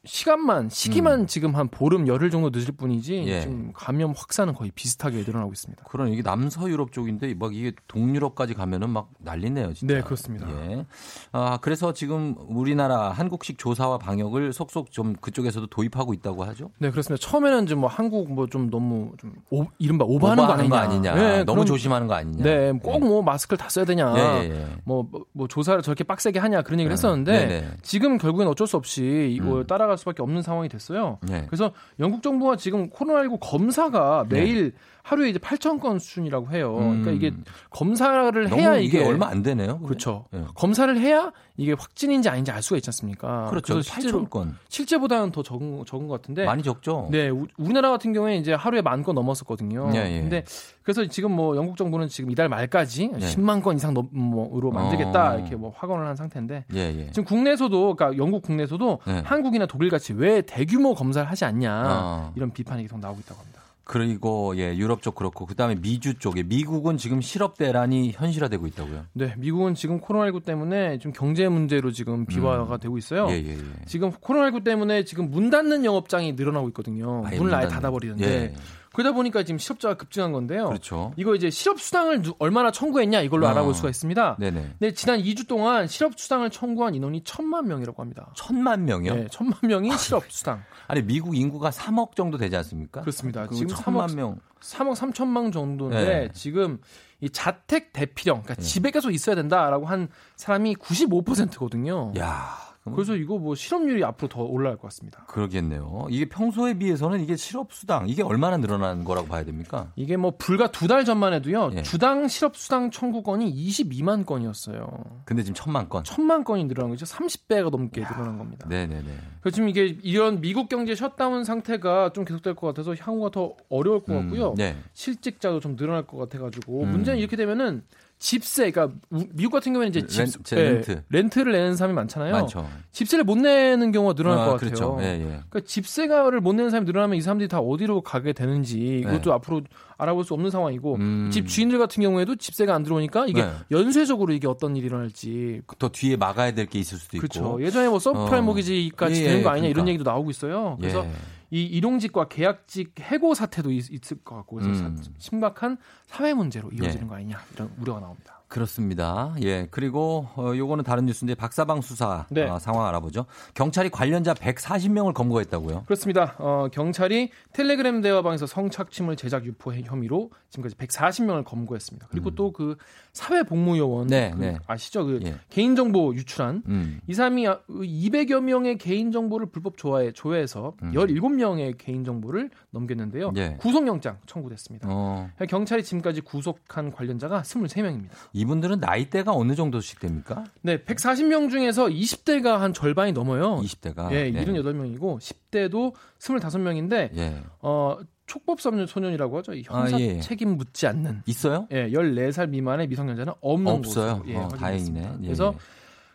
시간만 0.04 0.68
시기만 0.70 1.26
지금 1.26 1.54
한 1.56 1.68
보름 1.68 2.06
열흘 2.06 2.30
정도 2.30 2.50
늦을 2.50 2.72
뿐이지 2.76 3.20
음. 3.22 3.26
예. 3.26 3.40
지금 3.40 3.72
감염 3.74 4.12
확산은 4.16 4.54
거의 4.54 4.70
비슷하게 4.74 5.18
늘어나고 5.26 5.52
있습니다. 5.52 5.84
그런 5.88 6.08
이게 6.12 6.22
남서 6.22 6.68
유럽 6.70 6.92
쪽인데 6.92 7.34
막 7.34 7.54
이게 7.54 7.72
동유럽까지 7.88 8.54
가면은 8.54 8.90
막 8.90 9.08
난리네요, 9.18 9.74
진짜. 9.74 9.94
네, 9.94 10.00
그렇습니다. 10.00 10.46
예. 10.48 10.86
아, 11.32 11.58
그래서 11.60 11.92
지금 11.92 12.34
우리나라 12.48 13.10
한국식 13.10 13.58
조사와 13.58 13.98
방역을 13.98 14.52
속속 14.52 14.92
좀 14.92 15.14
그쪽에서도 15.20 15.66
도입하고 15.66 16.14
있다고 16.14 16.44
하죠. 16.44 16.70
네 16.78 16.90
그렇습니다. 16.90 17.24
처음에는 17.26 17.66
좀뭐 17.66 17.88
한국 17.88 18.32
뭐 18.32 18.46
좀 18.48 18.70
너무 18.70 19.12
좀 19.18 19.34
오, 19.50 19.66
이른바 19.78 20.06
오버하는, 20.06 20.70
거 20.70 20.76
아니냐, 20.76 21.14
네, 21.14 21.44
너무 21.44 21.56
그런- 21.56 21.66
조심하는 21.66 22.06
거 22.06 22.14
아니냐. 22.14 22.42
네, 22.42 22.72
꼭뭐 22.72 23.20
마스크를 23.22 23.58
다 23.58 23.68
써야 23.68 23.84
되냐. 23.84 24.14
예, 24.16 24.20
예, 24.48 24.50
예. 24.54 24.66
뭐, 24.84 25.06
뭐, 25.10 25.24
뭐 25.32 25.48
조사를 25.48 25.82
저렇게 25.82 26.02
빡세게 26.04 26.38
하냐 26.38 26.62
그런 26.62 26.80
얘기를 26.80 26.92
했었는데 26.92 27.32
네네. 27.32 27.68
지금 27.82 28.16
결국엔 28.16 28.48
어쩔 28.48 28.66
수 28.66 28.76
없이 28.78 29.28
이걸 29.36 29.60
음. 29.62 29.66
따라갈 29.66 29.97
수밖에 29.98 30.22
없는 30.22 30.42
상황이 30.42 30.68
됐어요. 30.68 31.18
네. 31.22 31.44
그래서 31.46 31.72
영국 31.98 32.22
정부가 32.22 32.56
지금 32.56 32.90
코로나19 32.90 33.38
검사가 33.40 34.26
매일 34.28 34.74
하루에 35.08 35.30
이제 35.30 35.38
8천 35.38 35.80
건 35.80 35.98
수준이라고 35.98 36.50
해요. 36.52 36.74
그러니까 36.76 37.10
음. 37.10 37.16
이게 37.16 37.32
검사를 37.70 38.48
너무 38.48 38.60
해야 38.60 38.76
이게, 38.76 38.98
이게 38.98 39.06
얼마 39.08 39.28
안 39.28 39.42
되네요. 39.42 39.78
그렇죠. 39.80 40.26
예. 40.34 40.44
검사를 40.54 40.94
해야 41.00 41.32
이게 41.56 41.72
확진인지 41.72 42.28
아닌지 42.28 42.50
알 42.50 42.62
수가 42.62 42.76
있지 42.76 42.88
않습니까? 42.88 43.46
그렇죠. 43.48 43.74
그래서 43.74 43.90
실제로 43.94 44.22
8천 44.24 44.30
건. 44.30 44.56
실제보다는 44.68 45.30
더 45.32 45.42
적은 45.42 45.84
적은 45.86 46.08
것 46.08 46.20
같은데 46.20 46.44
많이 46.44 46.62
적죠. 46.62 47.08
네, 47.10 47.30
우, 47.30 47.46
우리나라 47.56 47.90
같은 47.90 48.12
경우에 48.12 48.36
이제 48.36 48.52
하루에 48.52 48.82
만 48.82 48.98
건 49.02 49.14
넘었었거든요. 49.14 49.90
예, 49.94 50.16
예. 50.16 50.20
근데 50.20 50.44
그래서 50.82 51.06
지금 51.06 51.32
뭐 51.32 51.56
영국 51.56 51.76
정부는 51.76 52.08
지금 52.08 52.30
이달 52.30 52.48
말까지 52.48 53.08
네. 53.08 53.18
10만 53.18 53.62
건 53.62 53.76
이상 53.76 53.94
넘으로 53.94 54.70
만들겠다 54.72 55.34
어. 55.34 55.38
이렇게 55.38 55.54
뭐 55.56 55.72
확언을 55.76 56.06
한 56.06 56.16
상태인데 56.16 56.64
예, 56.74 56.78
예. 56.78 57.06
지금 57.12 57.24
국내에서도 57.24 57.94
그러니까 57.94 58.18
영국 58.22 58.42
국내에서도 58.42 58.98
네. 59.06 59.22
한국이나 59.24 59.66
독일 59.66 59.88
같이 59.88 60.12
왜 60.14 60.42
대규모 60.42 60.94
검사를 60.94 61.28
하지 61.30 61.44
않냐 61.44 61.82
어. 61.86 62.32
이런 62.36 62.50
비판이 62.52 62.82
계속 62.82 62.98
나오고 62.98 63.20
있다고 63.20 63.40
합니다. 63.40 63.57
그리고 63.88 64.54
예, 64.58 64.76
유럽 64.76 65.00
쪽 65.00 65.14
그렇고 65.14 65.46
그다음에 65.46 65.74
미주 65.74 66.18
쪽에 66.18 66.42
미국은 66.42 66.98
지금 66.98 67.22
실업 67.22 67.56
대란이 67.56 68.12
현실화되고 68.12 68.66
있다고요. 68.66 69.06
네, 69.14 69.34
미국은 69.38 69.74
지금 69.74 69.98
코로나19 69.98 70.44
때문에 70.44 70.98
좀 70.98 71.10
경제 71.10 71.48
문제로 71.48 71.90
지금 71.90 72.26
비화가 72.26 72.76
되고 72.76 72.98
있어요. 72.98 73.28
예, 73.30 73.42
예, 73.42 73.52
예. 73.52 73.84
지금 73.86 74.10
코로나19 74.10 74.62
때문에 74.62 75.04
지금 75.04 75.30
문 75.30 75.48
닫는 75.48 75.86
영업장이 75.86 76.34
늘어나고 76.34 76.68
있거든요. 76.68 77.22
문을 77.22 77.54
아예. 77.54 77.66
닫아버리는데 77.66 78.26
예. 78.26 78.54
그러다 78.98 79.14
보니까 79.14 79.44
지금 79.44 79.58
실업자가 79.58 79.94
급증한 79.94 80.32
건데요. 80.32 80.66
그렇죠. 80.66 81.12
이거 81.16 81.36
이제 81.36 81.50
실업 81.50 81.80
수당을 81.80 82.20
누- 82.20 82.34
얼마나 82.40 82.72
청구했냐 82.72 83.20
이걸로 83.20 83.46
어. 83.46 83.50
알아볼 83.50 83.72
수가 83.72 83.88
있습니다. 83.90 84.38
네네. 84.40 84.74
네, 84.80 84.92
지난 84.92 85.20
2주 85.22 85.46
동안 85.46 85.86
실업 85.86 86.18
수당을 86.18 86.50
청구한 86.50 86.96
인원이 86.96 87.22
천만 87.22 87.68
명이라고 87.68 88.02
합니다. 88.02 88.32
천만 88.34 88.84
명이요? 88.86 89.14
네, 89.14 89.26
천만 89.30 89.56
명이 89.62 89.96
실업 89.98 90.24
수당. 90.32 90.64
아니 90.88 91.02
미국 91.02 91.36
인구가 91.36 91.70
3억 91.70 92.16
정도 92.16 92.38
되지 92.38 92.56
않습니까? 92.56 93.02
그렇습니다. 93.02 93.46
그 93.46 93.54
지금 93.54 93.72
천만 93.76 94.08
3억, 94.08 94.16
명. 94.16 94.40
3억 94.60 94.96
3천만 94.96 95.52
정도인데 95.52 96.04
네. 96.04 96.28
지금 96.34 96.80
이 97.20 97.30
자택 97.30 97.92
대피령, 97.92 98.42
그러니까 98.42 98.60
집에 98.60 98.90
계속 98.90 99.12
있어야 99.12 99.36
된다라고 99.36 99.86
한 99.86 100.08
사람이 100.34 100.74
95%거든요. 100.74 102.14
야. 102.18 102.67
그럼 102.90 102.96
그래서 102.96 103.16
이거 103.16 103.38
뭐 103.38 103.54
실업률이 103.54 104.02
앞으로 104.04 104.28
더 104.28 104.42
올라갈 104.42 104.76
것 104.76 104.82
같습니다. 104.88 105.24
그러겠네요. 105.26 106.06
이게 106.10 106.28
평소에 106.28 106.74
비해서는 106.74 107.20
이게 107.20 107.36
실업 107.36 107.72
수당 107.72 108.08
이게 108.08 108.22
얼마나 108.22 108.56
늘어난 108.56 109.04
거라고 109.04 109.26
봐야 109.28 109.44
됩니까? 109.44 109.92
이게 109.96 110.16
뭐 110.16 110.32
불과 110.38 110.70
두 110.70 110.88
달 110.88 111.04
전만 111.04 111.32
해도요. 111.34 111.70
예. 111.74 111.82
주당 111.82 112.28
실업 112.28 112.56
수당 112.56 112.90
청구 112.90 113.22
건이 113.22 113.52
22만 113.54 114.24
건이었어요. 114.24 114.88
근데 115.24 115.42
지금 115.42 115.54
천만 115.54 115.88
건. 115.88 116.02
천만 116.04 116.44
건이 116.44 116.64
늘어난 116.66 116.90
거죠. 116.90 117.04
30배가 117.04 117.70
넘게 117.70 118.02
늘어난 118.04 118.38
겁니다. 118.38 118.66
네네네. 118.68 119.04
그래서 119.40 119.54
지금 119.54 119.68
이게 119.68 119.84
이런 120.02 120.40
미국 120.40 120.68
경제 120.68 120.94
셧다운 120.94 121.44
상태가 121.44 122.12
좀 122.14 122.24
계속될 122.24 122.54
것 122.54 122.66
같아서 122.68 122.94
향후가 122.98 123.30
더 123.30 123.54
어려울 123.68 124.02
것 124.02 124.14
같고요. 124.14 124.50
음, 124.50 124.54
네. 124.56 124.76
실직자도 124.94 125.60
좀 125.60 125.76
늘어날 125.76 126.06
것 126.06 126.16
같아가지고 126.16 126.82
음. 126.84 126.90
문제는 126.90 127.18
이렇게 127.18 127.36
되면은 127.36 127.82
집세, 128.18 128.70
그러니까 128.70 128.96
우- 129.10 129.26
미국 129.32 129.52
같은 129.52 129.72
경우에는 129.72 129.90
이제 129.96 130.06
집, 130.06 130.18
렌- 130.20 130.30
제 130.42 130.56
예, 130.56 130.62
렌트. 130.70 131.02
렌트를 131.08 131.52
내는 131.52 131.76
사람이 131.76 131.94
많잖아요. 131.94 132.32
많죠. 132.32 132.68
집세를 132.90 133.24
못 133.24 133.38
내는 133.38 133.92
경우가 133.92 134.14
늘어날 134.14 134.40
아, 134.40 134.44
것 134.46 134.52
같아요. 134.54 134.70
그렇죠. 134.70 134.98
예, 135.02 135.06
예. 135.20 135.22
그러니까 135.48 135.60
집세가를 135.64 136.40
못 136.40 136.52
내는 136.54 136.70
사람이 136.70 136.86
늘어나면 136.86 137.16
이 137.16 137.20
사람들이 137.20 137.48
다 137.48 137.60
어디로 137.60 138.00
가게 138.00 138.32
되는지 138.32 138.98
이것도 139.00 139.30
네. 139.30 139.32
앞으로 139.32 139.62
알아볼 139.98 140.24
수 140.24 140.34
없는 140.34 140.50
상황이고 140.50 140.96
음. 140.96 141.30
집 141.32 141.46
주인들 141.46 141.78
같은 141.78 142.02
경우에도 142.02 142.34
집세가 142.36 142.74
안 142.74 142.82
들어오니까 142.82 143.26
이게 143.28 143.42
네. 143.42 143.50
연쇄적으로 143.70 144.32
이게 144.32 144.48
어떤 144.48 144.76
일이 144.76 144.86
일어날지 144.86 145.62
더 145.78 145.88
뒤에 145.88 146.16
막아야 146.16 146.52
될 146.52 146.66
게 146.66 146.78
있을 146.80 146.98
수도 146.98 147.16
있고. 147.16 147.26
그렇죠. 147.28 147.62
예전에 147.64 147.88
뭐 147.88 147.98
서브프라임 148.00 148.42
어. 148.42 148.46
모기지까지 148.46 149.22
예, 149.22 149.28
되는 149.28 149.42
거 149.44 149.50
아니냐 149.50 149.62
그러니까. 149.68 149.68
이런 149.80 149.88
얘기도 149.88 150.10
나오고 150.10 150.30
있어요. 150.30 150.76
그래서 150.80 151.04
예. 151.06 151.10
이 151.50 151.62
일용직과 151.64 152.28
계약직 152.28 152.94
해고 153.00 153.34
사태도 153.34 153.70
있, 153.72 153.90
을것 154.12 154.24
같고 154.38 154.56
그래서 154.56 154.70
음. 154.86 154.96
사- 154.96 155.10
심각한 155.18 155.78
사회 156.06 156.34
문제로 156.34 156.70
이어지는 156.70 157.04
예. 157.04 157.08
거 157.08 157.14
아니냐 157.16 157.40
이런 157.54 157.72
우려가 157.78 158.00
나옵니다. 158.00 158.37
그렇습니다. 158.48 159.34
예. 159.42 159.68
그리고 159.70 160.26
어 160.36 160.52
요거는 160.56 160.82
다른 160.82 161.04
뉴스인데 161.04 161.34
박사방 161.34 161.82
수사 161.82 162.26
네. 162.30 162.48
어, 162.48 162.58
상황 162.58 162.86
알아보죠. 162.86 163.26
경찰이 163.54 163.90
관련자 163.90 164.34
140명을 164.34 165.12
검거했다고요. 165.12 165.84
그렇습니다. 165.84 166.34
어, 166.38 166.68
경찰이 166.72 167.30
텔레그램 167.52 168.00
대화방에서 168.00 168.46
성착취물 168.46 169.16
제작 169.16 169.44
유포 169.44 169.74
혐의로 169.74 170.30
지금까지 170.48 170.74
140명을 170.76 171.44
검거했습니다. 171.44 172.08
그리고 172.10 172.34
또그 172.34 172.76
사회복무요원 173.12 174.06
음. 174.06 174.08
네, 174.08 174.30
그 174.34 174.40
네. 174.40 174.58
아시죠? 174.66 175.04
그 175.04 175.20
예. 175.24 175.34
개인정보 175.50 176.14
유출한 176.14 176.62
음. 176.66 177.00
이 177.06 177.14
사람이 177.14 177.46
200여 177.46 178.40
명의 178.40 178.78
개인정보를 178.78 179.50
불법 179.50 179.76
조회, 179.76 180.12
조회해서 180.12 180.74
17명의 180.80 181.76
개인정보를 181.76 182.50
넘겼는데요. 182.70 183.28
음. 183.28 183.36
예. 183.36 183.56
구속영장 183.58 184.18
청구됐습니다. 184.26 184.88
어. 184.90 185.28
경찰이 185.48 185.82
지금까지 185.82 186.22
구속한 186.22 186.92
관련자가 186.92 187.42
23명입니다. 187.42 188.10
이분들은 188.38 188.78
나이대가 188.80 189.32
어느 189.32 189.54
정도씩 189.54 189.98
됩니까? 190.00 190.44
네, 190.62 190.78
140명 190.78 191.50
중에서 191.50 191.86
20대가 191.86 192.58
한 192.58 192.72
절반이 192.72 193.12
넘어요. 193.12 193.56
20대가. 193.56 194.12
예, 194.12 194.30
78명이고 194.32 195.18
10대도 195.18 195.92
25명인데 196.20 197.16
예. 197.16 197.42
어, 197.60 197.98
촉법 198.26 198.60
소년이라고 198.60 199.38
하죠. 199.38 199.54
이 199.54 199.62
형사 199.66 199.96
아, 199.96 200.00
예. 200.00 200.20
책임 200.20 200.56
묻지 200.56 200.86
않는 200.86 201.22
있어요? 201.26 201.66
예, 201.72 201.90
14살 201.90 202.48
미만의 202.50 202.86
미성년자는 202.88 203.32
없는 203.40 203.72
없어요. 203.72 204.22
예, 204.26 204.36
어. 204.36 204.48
다행이네. 204.48 205.00
예, 205.22 205.24
그래서 205.26 205.52
예. 205.54 205.58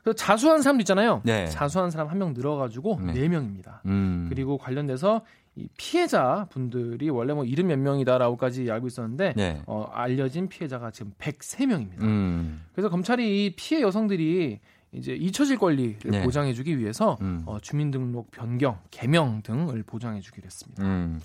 그 0.03 0.13
자수한 0.13 0.61
사람도 0.61 0.81
있잖아요. 0.81 1.21
네. 1.23 1.47
자수한 1.47 1.89
사람 1.89 2.07
한 2.09 2.17
명 2.19 2.33
늘어가지고 2.33 2.99
네. 3.05 3.13
네. 3.13 3.27
명입니다 3.29 3.81
음. 3.85 4.27
그리고 4.29 4.57
관련돼서 4.57 5.21
이 5.55 5.67
피해자 5.77 6.47
분들이 6.49 7.09
원래 7.09 7.33
뭐 7.33 7.45
이름 7.45 7.67
몇 7.67 7.77
명이다라고까지 7.77 8.71
알고 8.71 8.87
있었는데 8.87 9.33
네. 9.35 9.61
어, 9.67 9.87
알려진 9.91 10.49
피해자가 10.49 10.91
지금 10.91 11.13
103명입니다. 11.19 12.01
음. 12.01 12.63
그래서 12.73 12.89
검찰이 12.89 13.45
이 13.45 13.55
피해 13.55 13.81
여성들이 13.81 14.59
이제 14.93 15.13
잊혀질 15.13 15.57
권리를 15.57 15.99
네. 16.05 16.23
보장해주기 16.23 16.77
위해서 16.77 17.17
음. 17.21 17.43
어, 17.45 17.59
주민등록 17.59 18.29
변경, 18.31 18.79
개명 18.91 19.41
등을 19.41 19.83
보장해주기로 19.83 20.45
했습니다. 20.45 20.83
음. 20.83 21.19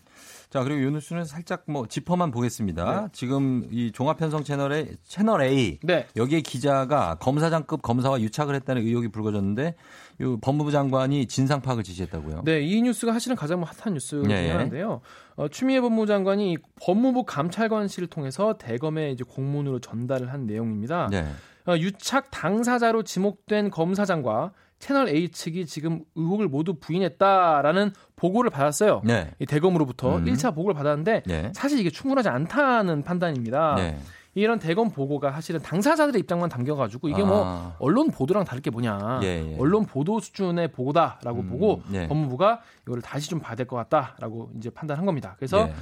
자, 0.48 0.62
그리고 0.64 0.82
요 0.82 0.90
뉴스는 0.90 1.26
살짝 1.26 1.64
뭐 1.66 1.86
짚어만 1.86 2.30
보겠습니다. 2.30 3.02
네. 3.02 3.08
지금 3.12 3.68
이 3.70 3.92
종합편성 3.92 4.44
채널의 4.44 4.96
채널 5.04 5.42
A 5.42 5.78
네. 5.82 6.06
여기에 6.16 6.40
기자가 6.40 7.16
검사장급 7.16 7.82
검사와 7.82 8.20
유착을 8.22 8.54
했다는 8.54 8.82
의혹이 8.82 9.08
불거졌는데 9.08 9.66
요 9.66 9.72
법무부 10.40 10.70
장관이 10.70 11.26
진상 11.26 11.60
파악을 11.60 11.82
지시했다고요. 11.82 12.42
네, 12.44 12.60
이 12.60 12.82
뉴스가 12.82 13.12
사실은 13.12 13.36
가장 13.36 13.60
뭐 13.60 13.68
핫한 13.68 13.94
뉴스 13.94 14.22
중 14.22 14.30
예. 14.30 14.50
하나인데요. 14.50 15.00
어, 15.36 15.48
추미애 15.48 15.80
법무부 15.80 16.06
장관이 16.06 16.52
이 16.52 16.58
법무부 16.82 17.24
감찰관실을 17.24 18.08
통해서 18.08 18.58
대검에 18.58 19.12
이제 19.12 19.24
공문으로 19.24 19.78
전달을 19.78 20.32
한 20.32 20.46
내용입니다. 20.46 21.08
네. 21.10 21.26
어, 21.66 21.76
유착 21.76 22.30
당사자로 22.30 23.02
지목된 23.04 23.70
검사장과 23.70 24.52
채널 24.78 25.08
A 25.08 25.28
측이 25.28 25.66
지금 25.66 26.00
의혹을 26.14 26.48
모두 26.48 26.74
부인했다라는 26.74 27.92
보고를 28.16 28.50
받았어요. 28.50 29.02
네. 29.04 29.30
이 29.38 29.46
대검으로부터 29.46 30.16
음. 30.16 30.24
1차 30.24 30.54
보고를 30.54 30.74
받았는데 30.74 31.22
네. 31.26 31.52
사실 31.54 31.78
이게 31.78 31.90
충분하지 31.90 32.28
않다는 32.28 33.02
판단입니다. 33.02 33.74
네. 33.76 33.98
이런 34.34 34.58
대검 34.58 34.90
보고가 34.90 35.32
사실은 35.32 35.60
당사자들의 35.62 36.20
입장만 36.20 36.48
담겨가지고 36.48 37.08
이게 37.08 37.22
뭐 37.24 37.42
아. 37.44 37.74
언론 37.78 38.10
보도랑 38.10 38.44
다를 38.44 38.62
게 38.62 38.70
뭐냐. 38.70 39.20
예, 39.22 39.52
예. 39.52 39.56
언론 39.58 39.84
보도 39.84 40.20
수준의 40.20 40.72
보고다라고 40.72 41.40
음, 41.40 41.48
보고 41.48 41.82
예. 41.92 42.06
법무부가 42.06 42.60
이거를 42.86 43.02
다시 43.02 43.28
좀 43.28 43.40
봐야 43.40 43.56
될 43.56 43.66
것 43.66 43.76
같다라고 43.76 44.50
이제 44.56 44.70
판단한 44.70 45.04
겁니다. 45.06 45.34
그래서 45.38 45.68
예. 45.68 45.74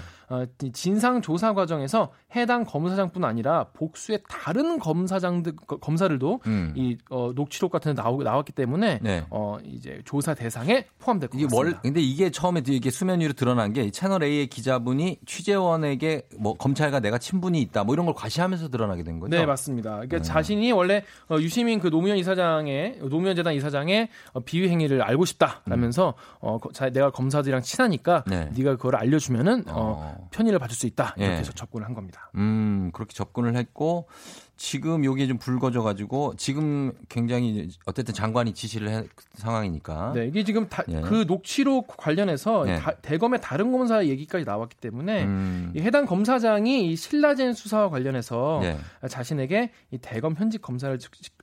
진상 0.73 1.23
조사 1.23 1.55
과정에서 1.55 2.11
해당 2.35 2.65
검사장뿐 2.65 3.25
아니라 3.25 3.65
복수의 3.75 4.21
다른 4.29 4.79
검사장들 4.79 5.55
거- 5.67 5.79
검사들도 5.79 6.41
음. 6.47 6.73
이 6.77 6.97
어, 7.11 7.33
녹취록 7.35 7.71
같은 7.71 7.95
데 7.95 8.03
나오, 8.03 8.23
나왔기 8.23 8.53
때문에 8.53 8.99
네. 9.03 9.25
어, 9.31 9.59
이제 9.65 10.01
조사 10.05 10.35
대상에 10.35 10.87
포함될 10.99 11.29
것 11.31 11.37
이게 11.39 11.47
같습니다. 11.47 11.57
월 11.77 11.79
근데 11.83 12.01
이게 12.01 12.31
처음에 12.31 12.63
이게 12.67 12.91
수면 12.91 13.21
위로 13.21 13.33
드러난 13.33 13.73
게 13.73 13.91
채널 13.91 14.23
A의 14.25 14.49
기자분이 14.49 15.19
취재원에게 15.27 16.27
뭐 16.39 16.55
검찰과 16.55 17.01
내가 17.01 17.19
친분이 17.19 17.61
있다 17.63 17.85
뭐 17.85 17.95
이런 17.95 18.07
걸 18.07 18.15
과시하면서 18.15 18.69
드러나게 18.69 19.03
된 19.05 19.21
거죠. 19.21 19.31
네, 19.37 19.47
맞습니다. 19.47 19.91
그러니까 19.93 20.17
네. 20.19 20.23
자신이 20.23 20.73
원래 20.73 21.05
어, 21.31 21.37
유시민 21.39 21.79
그 21.79 21.89
노무현 21.89 22.17
이사장의 22.19 22.99
노무현 23.09 23.37
재단 23.37 23.55
이사장의 23.55 24.09
어, 24.33 24.41
비위 24.41 24.69
행위를 24.69 25.03
알고 25.03 25.25
싶다라면서 25.25 26.15
어, 26.41 26.59
거- 26.59 26.73
자, 26.73 26.91
내가 26.91 27.11
검사들이랑 27.11 27.63
친하니까 27.63 28.25
네. 28.27 28.51
네. 28.53 28.65
가 28.65 28.75
그걸 28.77 28.97
알려주면은 28.97 29.65
어, 29.69 29.73
어. 29.77 30.16
편의를 30.31 30.59
받을 30.59 30.75
수 30.75 30.87
있다 30.87 31.15
이렇게 31.17 31.35
예. 31.35 31.39
해서 31.39 31.53
접근을 31.53 31.87
한 31.87 31.95
겁니다. 31.95 32.31
음, 32.37 32.91
그렇게 32.93 33.15
접근을 33.15 33.57
했고 33.57 34.09
지금 34.57 35.05
요게 35.05 35.27
좀 35.27 35.37
불거져 35.39 35.83
가지고 35.83 36.33
지금 36.37 36.93
굉장히 37.09 37.69
어쨌든 37.85 38.15
장관이 38.15 38.55
지시를 38.55 38.95
한 38.95 39.09
상황이니까. 39.35 40.13
네, 40.15 40.27
이게 40.27 40.45
지금 40.45 40.69
다, 40.69 40.83
예. 40.89 41.03
그 41.03 41.25
녹취록 41.29 41.89
관련해서 41.97 42.65
네. 42.65 42.79
다- 42.79 42.95
대검의 43.03 43.41
다른 43.43 43.71
검사 43.71 44.05
얘기까지 44.07 44.45
나왔기 44.45 44.77
때문에 44.77 45.25
음. 45.25 45.73
이 45.77 45.81
해당 45.81 46.07
검사장이 46.07 46.91
이 46.91 46.97
신라젠 46.97 47.53
수사와 47.53 47.91
관련해서 47.91 48.61
네. 48.63 48.79
자신에게 49.09 49.73
이 49.91 49.99
대검 49.99 50.35
현직 50.35 50.63
검사를 50.63 50.99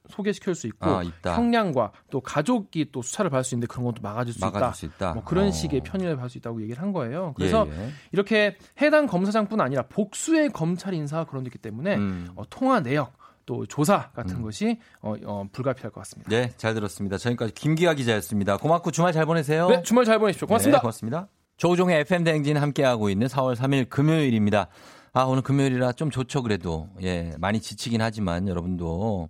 소개시킬 0.10 0.54
수 0.56 0.68
있고 0.68 0.86
아. 0.90 1.04
형량과 1.24 1.92
또 2.10 2.20
가족이 2.20 2.88
또 2.92 3.02
수사를 3.02 3.30
받을 3.30 3.44
수 3.44 3.56
있는데 3.56 3.68
그런 3.68 3.86
것도 3.86 4.02
막아줄 4.02 4.34
수 4.34 4.40
막아줄 4.42 4.60
있다. 4.62 4.74
수 4.74 4.86
있다. 4.86 5.14
뭐 5.14 5.24
그런 5.24 5.48
어. 5.48 5.52
식의 5.52 5.82
편의를 5.82 6.16
받을 6.16 6.30
수 6.30 6.38
있다고 6.40 6.62
얘기를 6.62 6.82
한 6.82 6.92
거예요. 6.92 7.34
그래서 7.38 7.68
예, 7.72 7.86
예. 7.86 7.90
이렇게 8.12 8.58
해당 8.82 9.06
검사장뿐 9.08 9.62
아니라 9.62 9.84
복수의 9.84 10.50
검찰 10.50 10.94
인사가 10.94 11.24
그런 11.26 11.44
데 11.44 11.48
있기 11.48 11.58
때문에 11.60 11.96
음. 11.96 12.30
어, 12.36 12.44
통화 12.50 12.80
내역 12.82 13.03
또 13.46 13.66
조사 13.66 14.10
같은 14.12 14.42
것이 14.42 14.78
어, 15.02 15.16
어, 15.26 15.46
불가피할 15.52 15.92
것 15.92 16.02
같습니다. 16.02 16.30
네, 16.30 16.52
잘 16.58 16.74
들었습니다. 16.74 17.18
지금까지 17.18 17.54
김기아 17.54 17.94
기자였습니다. 17.94 18.58
고맙고 18.58 18.92
주말 18.92 19.12
잘 19.14 19.26
보내세요. 19.26 19.68
네, 19.70 19.82
주말 19.84 20.06
잘 20.06 20.20
보내십시오. 20.20 20.48
고맙습니다. 20.48 20.78
네, 20.78 20.82
고맙습니다. 20.82 21.28
조우종의 21.58 22.00
FM 22.02 22.24
대행진 22.24 22.58
함께하고 22.58 23.10
있는 23.10 23.28
4월 23.28 23.56
3일 23.56 23.90
금요일입니다. 23.90 24.68
아, 25.14 25.24
오늘 25.24 25.44
금요일이라 25.44 25.92
좀 25.94 26.10
좋죠, 26.10 26.42
그래도. 26.42 26.90
예, 27.04 27.34
많이 27.38 27.60
지치긴 27.62 28.02
하지만 28.02 28.48
여러분도. 28.48 29.30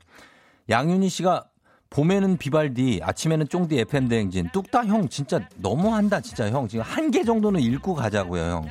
양윤희 0.69 1.09
씨가 1.09 1.43
봄에는 1.89 2.37
비발디, 2.37 3.01
아침에는 3.03 3.47
쫑디 3.49 3.77
FM 3.79 4.07
대행진. 4.07 4.49
뚝딱 4.53 4.87
형 4.87 5.09
진짜 5.09 5.41
너무한다, 5.57 6.21
진짜 6.21 6.49
형. 6.49 6.67
지금 6.67 6.83
한 6.85 7.11
개 7.11 7.23
정도는 7.23 7.59
읽고 7.59 7.93
가자고요, 7.95 8.41
형. 8.41 8.67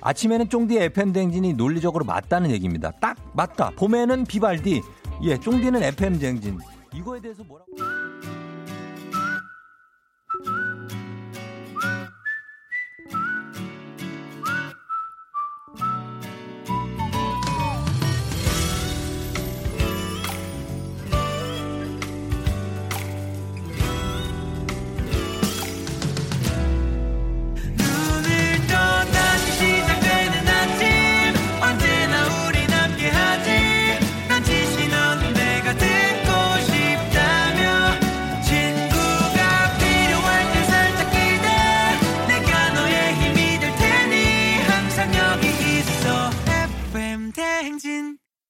아침에는 0.00 0.48
쫑디 0.48 0.78
FM 0.78 1.12
대행진이 1.12 1.54
논리적으로 1.54 2.04
맞다는 2.04 2.50
얘기입니다. 2.50 2.92
딱 3.00 3.16
맞다. 3.34 3.70
봄에는 3.76 4.24
비발디, 4.24 4.82
예, 5.22 5.38
쫑디는 5.38 5.82
FM 5.82 6.18
대행진. 6.18 6.58
이거에 6.94 7.20
대해서 7.20 7.42
뭐라고? 7.44 7.72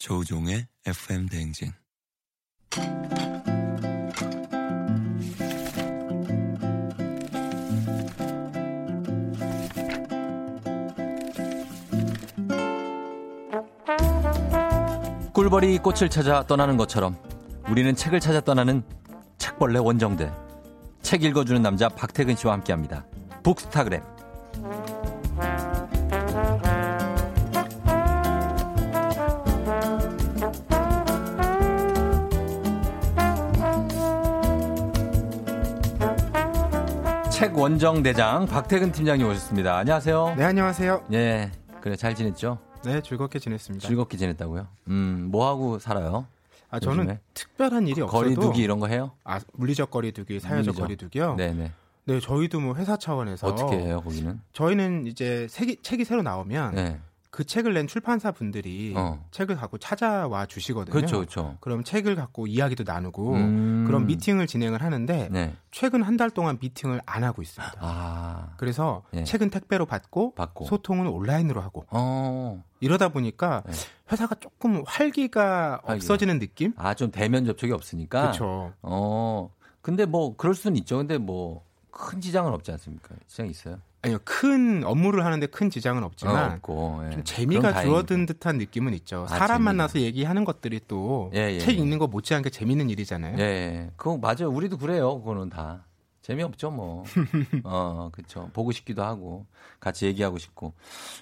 조종의 0.09 0.67
FM 0.87 1.27
대행진 1.27 1.71
꿀벌이 15.35 15.77
꽃을 15.77 16.09
찾아 16.09 16.43
떠나는 16.47 16.79
것처럼 16.79 17.15
우리는 17.69 17.95
책을 17.95 18.19
찾아 18.19 18.41
떠나는 18.41 18.83
책벌레 19.37 19.79
원정대. 19.79 20.33
책 21.03 21.23
읽어주는 21.23 21.61
남자 21.61 21.91
박태근 21.91 22.35
씨와 22.35 22.55
함께합니다. 22.55 23.05
북스타그램. 23.43 24.18
책 37.39 37.57
원정 37.57 38.03
대장 38.03 38.47
박태근 38.47 38.91
팀장님 38.91 39.25
오셨습니다. 39.29 39.77
안녕하세요. 39.77 40.35
네, 40.37 40.43
안녕하세요. 40.43 41.05
예, 41.13 41.53
그래 41.81 41.95
잘 41.95 42.17
지냈죠? 42.17 42.59
네, 42.85 43.01
즐겁게 43.01 43.39
지냈습니다. 43.39 43.87
즐겁게 43.87 44.17
지냈다고요? 44.17 44.67
음, 44.89 45.29
뭐 45.31 45.47
하고 45.47 45.79
살아요? 45.79 46.27
아, 46.69 46.81
저는 46.81 47.05
요즘에? 47.05 47.21
특별한 47.35 47.87
일이 47.87 48.01
없어도 48.01 48.25
거리두기 48.25 48.61
이런 48.61 48.81
거 48.81 48.89
해요? 48.89 49.13
아, 49.23 49.39
물리적 49.53 49.89
거리두기, 49.93 50.41
사회적 50.41 50.75
물리적. 50.75 50.83
거리두기요. 50.83 51.35
네. 51.37 51.53
네 51.53 51.71
네. 52.07 52.19
저희도 52.19 52.59
뭐 52.59 52.75
회사 52.75 52.97
차원에서 52.97 53.47
어떻게 53.47 53.79
해요, 53.79 54.01
거기는? 54.03 54.41
저희는 54.53 55.07
이제 55.07 55.47
책이, 55.49 55.77
책이 55.83 56.05
새로 56.05 56.23
나오면 56.23 56.75
네. 56.75 56.99
그 57.39 57.45
책을 57.45 57.73
낸 57.73 57.87
출판사 57.87 58.33
분들이 58.33 58.95
어. 58.97 59.25
책을 59.31 59.55
갖고 59.55 59.79
찾아와 59.79 60.45
주시거든요. 60.47 60.93
그렇죠, 60.93 61.19
그렇죠. 61.19 61.57
그럼 61.61 61.85
책을 61.85 62.17
갖고 62.17 62.49
이야기도 62.49 62.83
나누고 62.83 63.35
음. 63.35 63.85
그런 63.87 64.07
미팅을 64.09 64.49
진행을 64.49 64.83
하는데 64.83 65.29
네. 65.31 65.55
최근 65.71 66.03
한 66.03 66.17
달 66.17 66.31
동안 66.31 66.59
미팅을 66.61 67.01
안 67.07 67.23
하고 67.23 67.41
있습니다. 67.41 67.75
아, 67.79 68.55
그래서 68.57 69.05
예. 69.15 69.23
책은 69.23 69.51
택배로 69.51 69.87
받고, 69.87 70.35
받고. 70.35 70.65
소통은 70.65 71.07
온라인으로 71.07 71.61
하고 71.61 71.87
어. 71.91 72.65
이러다 72.81 73.11
보니까 73.11 73.63
네. 73.67 73.73
회사가 74.11 74.35
조금 74.41 74.83
활기가. 74.85 75.79
없어지는 75.85 76.41
느낌? 76.41 76.73
아, 76.77 76.95
좀 76.95 77.13
대면 77.13 77.45
접촉이 77.45 77.71
없으니까. 77.71 78.21
그렇죠. 78.21 78.73
어. 78.83 79.49
근데 79.81 80.07
뭐 80.07 80.35
그럴 80.37 80.57
수는 80.57 80.77
있죠. 80.79 80.97
근데 80.97 81.19
뭐 81.19 81.63
큰 81.91 82.21
지장은 82.21 82.53
없지 82.53 82.71
않습니까? 82.73 83.15
지장 83.27 83.49
있어요? 83.49 83.79
아니요 84.03 84.19
큰 84.25 84.85
업무를 84.85 85.25
하는데 85.25 85.45
큰 85.47 85.71
지장은 85.71 86.05
없지만 86.05 86.51
어, 86.51 86.55
없고. 86.55 87.03
예. 87.07 87.11
좀 87.11 87.25
재미가. 87.25 87.83
줄어든 87.83 88.27
듯한 88.27 88.59
느낌은 88.59 88.95
있죠. 88.95 89.25
아, 89.25 89.27
사람 89.27 89.49
재미가. 89.49 89.59
만나서 89.65 90.01
얘기하는 90.01 90.45
것들이 90.45 90.81
또책 90.87 91.37
예, 91.37 91.59
예, 91.59 91.59
예. 91.67 91.73
읽는 91.73 91.99
거 91.99 92.07
못지않게 92.07 92.51
재밌는 92.51 92.91
일이잖아요. 92.91 93.37
예, 93.39 93.43
예. 93.43 93.91
그거 93.97 94.17
맞아요. 94.17 94.51
우리도 94.51 94.79
그래요. 94.79 95.19
그거는 95.21 95.51
다. 95.51 95.85
재미없죠, 96.23 96.71
뭐. 96.71 97.05
어, 97.65 98.11
그쵸. 98.13 98.51
보고 98.53 98.71
싶기도 98.71 99.03
하고, 99.03 99.47
같이 99.81 100.05
얘기하고 100.05 100.37
싶고. 100.37 100.75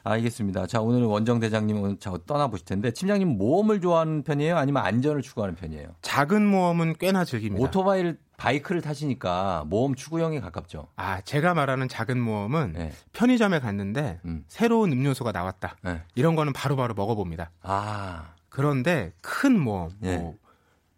알겠습니다. 0.03 0.67
자, 0.67 0.81
오늘 0.81 1.05
원정 1.05 1.39
대장님 1.39 1.81
오늘 1.81 1.97
자, 1.99 2.13
떠나 2.27 2.49
보실 2.49 2.65
텐데, 2.67 2.91
팀장님 2.91 3.39
모험을 3.39 3.81
좋아하는 3.81 4.25
편이에요? 4.25 4.57
아니면 4.57 4.85
안전을 4.85 5.23
추구하는 5.23 5.55
편이에요? 5.55 5.91
작은 6.03 6.45
모험은 6.45 6.97
꽤나 6.99 7.25
즐깁니다. 7.25 7.65
오토바이를, 7.65 8.19
바이크를 8.37 8.83
타시니까 8.83 9.65
모험 9.67 9.95
추구형에 9.95 10.41
가깝죠. 10.41 10.89
아 10.97 11.21
제가 11.23 11.55
말하는 11.55 11.89
작은 11.89 12.21
모험은 12.21 12.73
네. 12.73 12.93
편의점에 13.13 13.61
갔는데 13.61 14.21
음. 14.25 14.45
새로운 14.49 14.93
음료수가 14.93 15.33
나왔다. 15.33 15.77
네. 15.83 16.03
이런 16.15 16.37
거는 16.37 16.53
바로바로 16.53 16.95
먹어봅니다. 16.95 17.51
아, 17.63 18.35
그런데 18.49 19.13
큰 19.21 19.59
모험, 19.59 19.91
예. 20.03 20.17
뭐 20.19 20.37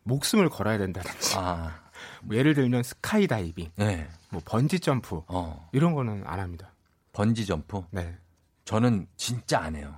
목숨을 0.04 0.48
걸어야 0.48 0.78
된다든지, 0.78 1.36
아, 1.36 1.74
뭐 2.22 2.36
예를 2.36 2.54
들면 2.54 2.82
스카이다이빙, 2.82 3.72
네. 3.76 4.08
뭐 4.30 4.40
번지 4.44 4.80
점프 4.80 5.22
어, 5.28 5.68
이런 5.72 5.94
거는 5.94 6.22
안 6.26 6.40
합니다. 6.40 6.72
번지 7.12 7.46
점프? 7.46 7.82
네, 7.90 8.16
저는 8.64 9.06
진짜 9.16 9.60
안 9.60 9.76
해요. 9.76 9.94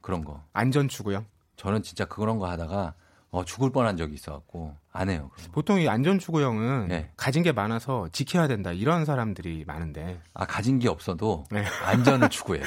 그런 0.00 0.24
거. 0.24 0.42
안전 0.52 0.88
추구형. 0.88 1.26
저는 1.56 1.82
진짜 1.82 2.04
그런 2.04 2.38
거 2.38 2.48
하다가, 2.50 2.94
어, 3.30 3.44
죽을 3.44 3.70
뻔한 3.70 3.96
적이 3.96 4.14
있어갖고, 4.14 4.76
안 4.92 5.08
해요. 5.08 5.30
거. 5.34 5.50
보통 5.52 5.80
이 5.80 5.88
안전 5.88 6.18
추구형은 6.18 6.88
네. 6.88 7.10
가진 7.16 7.42
게 7.42 7.50
많아서 7.52 8.08
지켜야 8.12 8.46
된다 8.46 8.72
이런 8.72 9.04
사람들이 9.06 9.64
많은데 9.66 10.20
아, 10.34 10.44
가진 10.44 10.78
게 10.78 10.88
없어도 10.88 11.44
네. 11.50 11.64
안전을 11.84 12.28
추구해. 12.28 12.60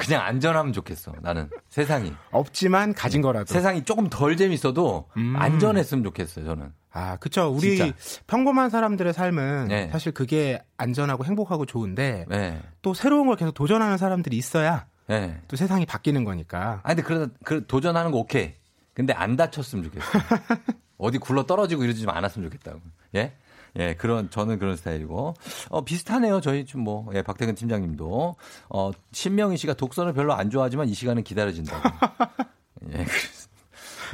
그냥 0.00 0.22
안전하면 0.24 0.72
좋겠어. 0.74 1.12
나는 1.22 1.48
세상이. 1.70 2.12
없지만 2.30 2.92
가진 2.92 3.22
거라도. 3.22 3.46
세상이 3.46 3.84
조금 3.84 4.08
덜 4.10 4.36
재밌어도 4.36 5.08
음. 5.16 5.34
안전했으면 5.36 6.04
좋겠어요, 6.04 6.44
저는. 6.44 6.72
아, 6.92 7.16
그쵸. 7.16 7.48
우리 7.48 7.76
진짜. 7.76 7.94
평범한 8.26 8.68
사람들의 8.70 9.12
삶은 9.14 9.68
네. 9.68 9.88
사실 9.90 10.12
그게 10.12 10.62
안전하고 10.76 11.24
행복하고 11.24 11.64
좋은데 11.64 12.26
네. 12.28 12.60
또 12.82 12.92
새로운 12.92 13.26
걸 13.26 13.36
계속 13.36 13.52
도전하는 13.52 13.96
사람들이 13.96 14.36
있어야 14.36 14.86
네. 15.06 15.40
또 15.48 15.56
세상이 15.56 15.86
바뀌는 15.86 16.24
거니까. 16.24 16.80
아, 16.82 16.88
근데 16.88 17.02
그래도 17.02 17.28
그 17.44 17.66
도전하는 17.66 18.10
거 18.10 18.18
오케이. 18.18 18.54
근데 18.92 19.12
안 19.14 19.36
다쳤으면 19.36 19.84
좋겠어. 19.84 20.04
어디 20.98 21.18
굴러 21.18 21.44
떨어지고 21.46 21.84
이러지 21.84 22.02
좀 22.02 22.10
않았으면 22.10 22.50
좋겠다고. 22.50 22.80
예? 23.14 23.32
예, 23.76 23.94
그런, 23.94 24.30
저는 24.30 24.58
그런 24.58 24.76
스타일이고. 24.76 25.34
어, 25.68 25.84
비슷하네요. 25.84 26.40
저희 26.40 26.64
좀 26.64 26.82
뭐, 26.82 27.08
예, 27.14 27.22
박태근 27.22 27.54
팀장님도. 27.54 28.36
어, 28.70 28.90
신명희 29.12 29.56
씨가 29.58 29.74
독서를 29.74 30.12
별로 30.14 30.32
안 30.32 30.50
좋아하지만 30.50 30.88
이 30.88 30.94
시간은 30.94 31.22
기다려진다고. 31.22 31.88
예, 32.92 33.04
그래서. 33.04 33.48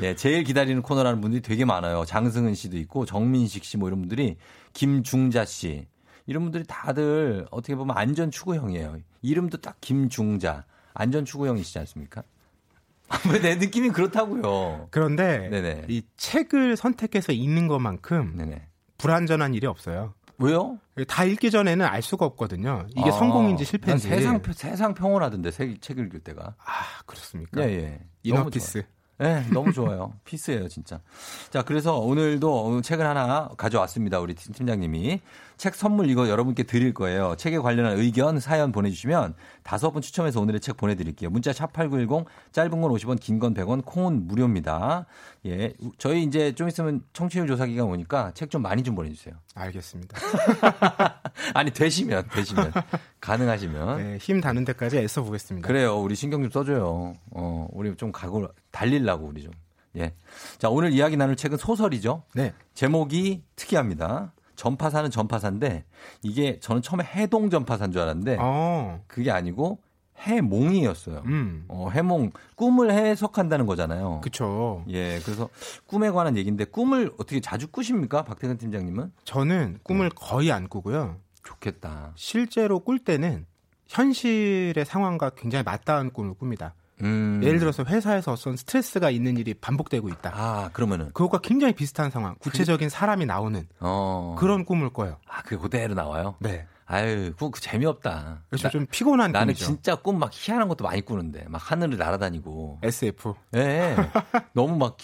예, 0.03 0.16
제일 0.16 0.43
기다리는 0.43 0.82
코너라는 0.82 1.20
분들이 1.20 1.41
되게 1.41 1.64
많아요. 1.64 2.05
장승은 2.05 2.55
씨도 2.55 2.76
있고, 2.78 3.07
정민식 3.07 3.64
씨 3.64 3.76
뭐 3.76 3.89
이런 3.89 4.01
분들이, 4.01 4.37
김중자 4.72 5.45
씨. 5.45 5.87
이런 6.26 6.43
분들이 6.43 6.64
다들 6.66 7.47
어떻게 7.51 7.76
보면 7.76 7.97
안전 7.97 8.30
추구형이에요. 8.30 8.99
이름도 9.22 9.59
딱 9.59 9.76
김중자. 9.80 10.64
안전 10.95 11.24
추구형이시지 11.24 11.78
않습니까? 11.78 12.22
왜내 13.33 13.57
느낌이 13.57 13.91
그렇다고요. 13.91 14.89
그런데 14.91 15.49
네네. 15.51 15.87
이 15.89 16.03
책을 16.17 16.77
선택해서 16.77 17.33
읽는 17.33 17.69
것만큼 17.69 18.35
네네. 18.37 18.67
불안전한 18.99 19.55
일이 19.55 19.67
없어요. 19.67 20.15
왜요? 20.39 20.79
다 21.07 21.25
읽기 21.25 21.51
전에는 21.53 21.87
알 21.87 22.03
수가 22.03 22.27
없거든요. 22.27 22.87
이게 22.97 23.09
아, 23.09 23.13
성공인지 23.13 23.65
난 23.65 23.71
실패인지. 23.71 24.09
세상 24.09 24.43
세상 24.53 24.95
평온하던데 24.95 25.51
책, 25.53 25.81
책 25.81 25.99
읽을 25.99 26.21
때가. 26.21 26.55
아, 26.59 26.73
그렇습니까? 27.07 27.63
예, 27.63 27.69
예. 27.73 28.01
inner 28.25 28.39
너무 28.39 28.51
peace. 28.51 28.73
좋아요. 28.73 28.85
네, 29.19 29.47
너무 29.53 29.73
좋아요. 29.73 30.13
peace예요, 30.25 30.67
진짜. 30.69 31.01
자, 31.51 31.63
그래서 31.63 31.99
오늘도 32.01 32.65
오늘 32.65 32.83
책을 32.83 33.07
하나 33.07 33.49
가져왔습니다. 33.57 34.19
우리 34.19 34.35
팀- 34.35 34.53
팀장님이. 34.53 35.21
책 35.57 35.75
선물 35.75 36.11
이거 36.11 36.29
여러분께 36.29 36.65
드릴 36.65 36.93
거예요. 36.95 37.35
책에 37.37 37.59
관련한 37.59 37.97
의견, 37.99 38.41
사연 38.41 38.73
보내주시면 38.73 39.35
다섯 39.63 39.91
분 39.93 40.03
추첨해서 40.03 40.41
오늘의 40.41 40.61
책 40.61 40.77
보내드릴게요. 40.77 41.31
문자 41.31 41.53
샵8910, 41.53 42.27
짧은 42.53 42.81
건 42.81 42.91
50원, 42.91 43.21
긴 43.21 43.39
건 43.39 43.55
100원, 43.55 43.85
콩은 43.85 44.27
무료입니다. 44.27 45.07
예. 45.47 45.75
저희 45.99 46.23
이제 46.25 46.53
좀 46.55 46.69
있으면 46.69 47.03
청취율 47.13 47.47
조사 47.47 47.67
기간 47.67 47.87
오니까 47.87 48.33
책 48.35 48.51
좀 48.51 48.63
많이 48.63 48.83
좀 48.83 48.95
보내주세요. 48.95 49.35
알겠습니다. 49.55 50.17
아니, 51.55 51.71
되시면, 51.71 52.29
되시면. 52.33 52.73
가능하시면. 53.21 53.97
네, 53.99 54.17
힘 54.19 54.41
닿는 54.41 54.65
데까지 54.65 54.99
애써 54.99 55.23
보겠습니다. 55.23 55.67
그래요. 55.67 55.99
우리 56.01 56.15
신경 56.15 56.43
좀 56.43 56.51
써줘요. 56.51 57.15
어, 57.33 57.69
우리 57.73 57.95
좀 57.97 58.13
각오를 58.13 58.49
달리려고 58.71 59.27
우리 59.27 59.43
좀. 59.43 59.53
예. 59.97 60.13
자, 60.59 60.69
오늘 60.69 60.93
이야기 60.93 61.17
나눌 61.17 61.37
책은 61.37 61.57
소설이죠. 61.57 62.25
네. 62.35 62.53
제목이 62.75 63.43
특이합니다. 63.57 64.33
전파사는 64.65 65.11
전파사인데 65.11 65.85
이게 66.23 66.59
저는 66.61 66.81
처음에 66.81 67.05
해동 67.05 67.51
전파사인 67.51 67.93
줄 67.93 68.01
알았는데 68.01 68.39
어. 68.41 69.03
그게 69.07 69.31
아니고 69.31 69.79
해몽이었어요. 70.17 71.23
음. 71.27 71.67
어, 71.69 71.91
해몽 71.91 72.31
꿈을 72.55 72.91
해석한다는 72.91 73.67
거잖아요. 73.67 74.23
그쵸. 74.23 74.83
예, 74.89 75.21
그래서 75.23 75.51
꿈에 75.87 76.11
관한 76.11 76.39
얘기인데 76.39 76.65
꿈을 76.65 77.12
어떻게 77.19 77.41
자주 77.41 77.69
꾸십니까, 77.69 78.25
박태근 78.25 78.57
팀장님은? 78.57 79.12
저는 79.25 79.81
꿈을 79.83 80.09
거의 80.09 80.51
안 80.51 80.69
꾸고요. 80.69 81.17
좋겠다. 81.43 82.12
실제로 82.15 82.81
꿀 82.81 82.99
때는 83.01 83.45
현실의 83.89 84.87
상황과 84.87 85.31
굉장히 85.37 85.62
맞닿은 85.62 86.11
꿈을 86.12 86.35
꿉니다. 86.39 86.75
음. 87.05 87.41
예를 87.43 87.59
들어서 87.59 87.85
회사에서 87.85 88.33
어떤 88.33 88.57
스트레스가 88.57 89.11
있는 89.11 89.37
일이 89.37 89.55
반복되고 89.55 90.09
있다. 90.09 90.33
아, 90.35 90.71
그러면은 90.73 91.07
그것과 91.13 91.39
굉장히 91.39 91.75
비슷한 91.75 92.11
상황, 92.11 92.35
구체적인 92.39 92.89
사람이 92.89 93.27
나오는 93.27 93.67
어. 93.81 94.35
그런 94.39 94.65
꿈을 94.65 94.91
꿔요. 94.91 95.19
아, 95.29 95.43
그게 95.43 95.57
그대로 95.57 95.95
나와요? 95.95 96.35
네. 96.41 96.67
아유, 96.87 97.33
그, 97.39 97.51
그 97.51 97.61
재미없다. 97.63 98.43
그래서 98.51 98.65
나- 98.69 98.71
좀 98.71 98.87
피곤한 98.91 99.33
나는 99.33 99.55
꿈이죠. 99.55 99.65
진짜 99.65 99.95
꿈 99.97 100.19
막 100.19 100.31
희한한 100.33 100.69
것도 100.69 100.85
많이 100.85 101.01
꾸는데 101.01 101.47
막 101.49 101.59
하늘을 101.71 101.97
날아다니고 101.97 102.81
SF. 102.83 103.33
예 103.57 103.97
너무 104.53 104.77
막 104.77 104.97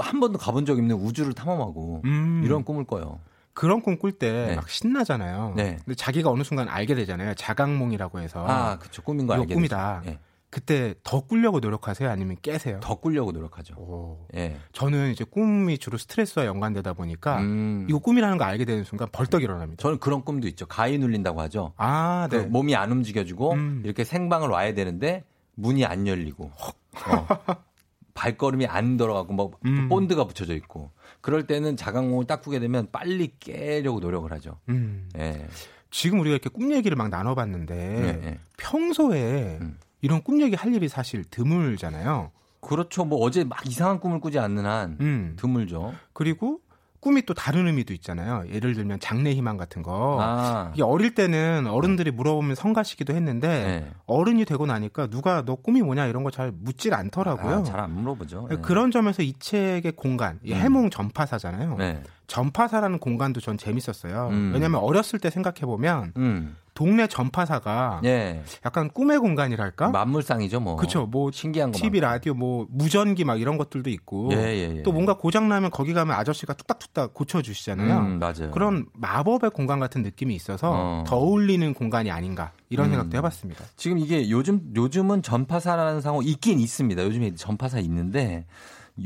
한 0.00 0.18
번도 0.20 0.38
가본 0.38 0.64
적 0.64 0.72
없는 0.78 0.96
우주를 0.96 1.34
탐험하고 1.34 2.00
음. 2.06 2.40
이런 2.44 2.64
꿈을 2.64 2.84
꿔요 2.84 3.20
그런 3.52 3.80
꿈 3.82 3.98
꿀때 3.98 4.46
네. 4.48 4.54
막 4.56 4.68
신나잖아요. 4.68 5.52
네. 5.56 5.76
근데 5.84 5.94
자기가 5.94 6.30
어느 6.30 6.42
순간 6.42 6.68
알게 6.70 6.94
되잖아요. 6.94 7.34
자각몽이라고 7.34 8.20
해서. 8.20 8.44
아 8.46 8.78
그쵸 8.78 9.02
꿈인 9.02 9.26
거 9.26 9.34
알게 9.34 9.54
꿈이다. 9.54 10.02
예. 10.06 10.18
그때 10.50 10.94
더 11.02 11.20
꾸려고 11.20 11.60
노력하세요? 11.60 12.08
아니면 12.08 12.36
깨세요? 12.40 12.80
더 12.80 12.94
꾸려고 12.96 13.32
노력하죠 13.32 13.74
오. 13.74 14.26
예 14.34 14.56
저는 14.72 15.10
이제 15.10 15.24
꿈이 15.24 15.76
주로 15.78 15.98
스트레스와 15.98 16.46
연관되다 16.46 16.92
보니까 16.94 17.40
음. 17.40 17.86
이거 17.88 17.98
꿈이라는 17.98 18.38
거 18.38 18.44
알게 18.44 18.64
되는 18.64 18.84
순간 18.84 19.08
벌떡 19.10 19.42
일어납니다. 19.42 19.82
저는 19.82 19.98
그런 19.98 20.24
꿈도 20.24 20.46
있죠 20.48 20.66
가위 20.66 20.98
눌린다고 20.98 21.40
하죠 21.42 21.72
아, 21.76 22.28
그 22.30 22.36
네. 22.36 22.46
몸이 22.46 22.74
안 22.76 22.92
움직여지고 22.92 23.52
음. 23.52 23.82
이렇게 23.84 24.04
생방을 24.04 24.48
와야 24.48 24.72
되는데 24.72 25.24
문이 25.56 25.84
안 25.84 26.06
열리고 26.06 26.44
어. 26.44 27.26
발걸음이 28.14 28.66
안 28.66 28.96
돌아가고 28.96 29.34
뭐 29.34 29.52
음. 29.66 29.88
본드가 29.88 30.24
붙여져 30.24 30.54
있고 30.54 30.90
그럴 31.20 31.46
때는 31.46 31.76
자각몽을 31.76 32.24
딱 32.26 32.40
꾸게 32.40 32.60
되면 32.60 32.88
빨리 32.90 33.32
깨려고 33.38 34.00
노력을 34.00 34.30
하죠 34.32 34.58
음. 34.70 35.08
예. 35.18 35.46
지금 35.90 36.20
우리가 36.20 36.32
이렇게 36.34 36.48
꿈 36.48 36.72
얘기를 36.72 36.96
막 36.96 37.08
나눠봤는데 37.08 37.74
네, 37.74 38.12
네. 38.12 38.40
평소에 38.56 39.58
음. 39.60 39.78
이런 40.00 40.22
꿈 40.22 40.40
얘기 40.40 40.54
할 40.54 40.74
일이 40.74 40.88
사실 40.88 41.24
드물잖아요. 41.24 42.30
그렇죠. 42.60 43.04
뭐 43.04 43.20
어제 43.20 43.44
막 43.44 43.66
이상한 43.66 44.00
꿈을 44.00 44.20
꾸지 44.20 44.38
않는 44.38 44.66
한 44.66 44.96
음. 45.00 45.36
드물죠. 45.38 45.94
그리고 46.12 46.60
꿈이 46.98 47.22
또 47.22 47.34
다른 47.34 47.68
의미도 47.68 47.94
있잖아요. 47.94 48.44
예를 48.52 48.74
들면 48.74 48.98
장래 48.98 49.32
희망 49.32 49.56
같은 49.56 49.82
거. 49.82 50.18
아. 50.20 50.72
이게 50.74 50.82
어릴 50.82 51.14
때는 51.14 51.68
어른들이 51.68 52.10
물어보면 52.10 52.56
성가시기도 52.56 53.14
했는데 53.14 53.48
네. 53.48 53.90
어른이 54.06 54.44
되고 54.44 54.66
나니까 54.66 55.06
누가 55.06 55.44
너 55.44 55.54
꿈이 55.54 55.82
뭐냐 55.82 56.06
이런 56.06 56.24
거 56.24 56.30
잘 56.30 56.50
묻질 56.52 56.94
않더라고요. 56.94 57.54
아, 57.58 57.62
잘안 57.62 57.92
물어보죠. 57.92 58.48
네. 58.50 58.56
그런 58.56 58.90
점에서 58.90 59.22
이 59.22 59.34
책의 59.38 59.92
공간, 59.92 60.40
이 60.42 60.52
음. 60.52 60.56
해몽 60.58 60.90
전파사잖아요. 60.90 61.76
네. 61.76 62.02
전파사라는 62.26 62.98
공간도 62.98 63.40
전 63.40 63.56
재밌었어요. 63.56 64.28
음. 64.32 64.50
왜냐하면 64.52 64.80
어렸을 64.80 65.20
때 65.20 65.30
생각해 65.30 65.60
보면 65.60 66.12
음. 66.16 66.56
동네 66.76 67.08
전파사가 67.08 68.02
예. 68.04 68.42
약간 68.64 68.90
꿈의 68.90 69.18
공간이랄까? 69.18 69.88
만물상이죠, 69.88 70.60
뭐. 70.60 70.76
그렇죠. 70.76 71.06
뭐 71.06 71.32
신기한 71.32 71.72
거. 71.72 71.78
TV, 71.78 72.00
많고. 72.00 72.12
라디오, 72.12 72.34
뭐 72.34 72.66
무전기 72.70 73.24
막 73.24 73.40
이런 73.40 73.56
것들도 73.56 73.90
있고 73.90 74.28
예, 74.32 74.36
예, 74.36 74.76
예. 74.76 74.82
또 74.82 74.92
뭔가 74.92 75.16
고장 75.16 75.48
나면 75.48 75.70
거기 75.70 75.94
가면 75.94 76.14
아저씨가 76.14 76.52
뚝딱뚝딱 76.52 77.14
고쳐 77.14 77.40
주시잖아요. 77.42 77.98
음, 77.98 78.18
맞아요. 78.18 78.50
그런 78.52 78.86
마법의 78.92 79.50
공간 79.50 79.80
같은 79.80 80.02
느낌이 80.02 80.34
있어서 80.34 80.70
어. 80.72 81.04
더 81.06 81.16
어울리는 81.16 81.72
공간이 81.72 82.10
아닌가 82.10 82.52
이런 82.68 82.88
음. 82.88 82.90
생각도 82.90 83.16
해 83.16 83.22
봤습니다. 83.22 83.64
지금 83.76 83.98
이게 83.98 84.28
요즘 84.28 84.60
요즘은 84.76 85.22
전파사라는 85.22 86.02
상호 86.02 86.20
있긴 86.22 86.60
있습니다. 86.60 87.02
요즘에 87.02 87.34
전파사 87.36 87.78
있는데 87.80 88.44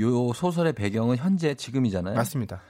요 0.00 0.32
소설의 0.32 0.72
배경은 0.72 1.18
현재 1.18 1.54
지금이잖아요. 1.54 2.16
맞습니다. 2.16 2.60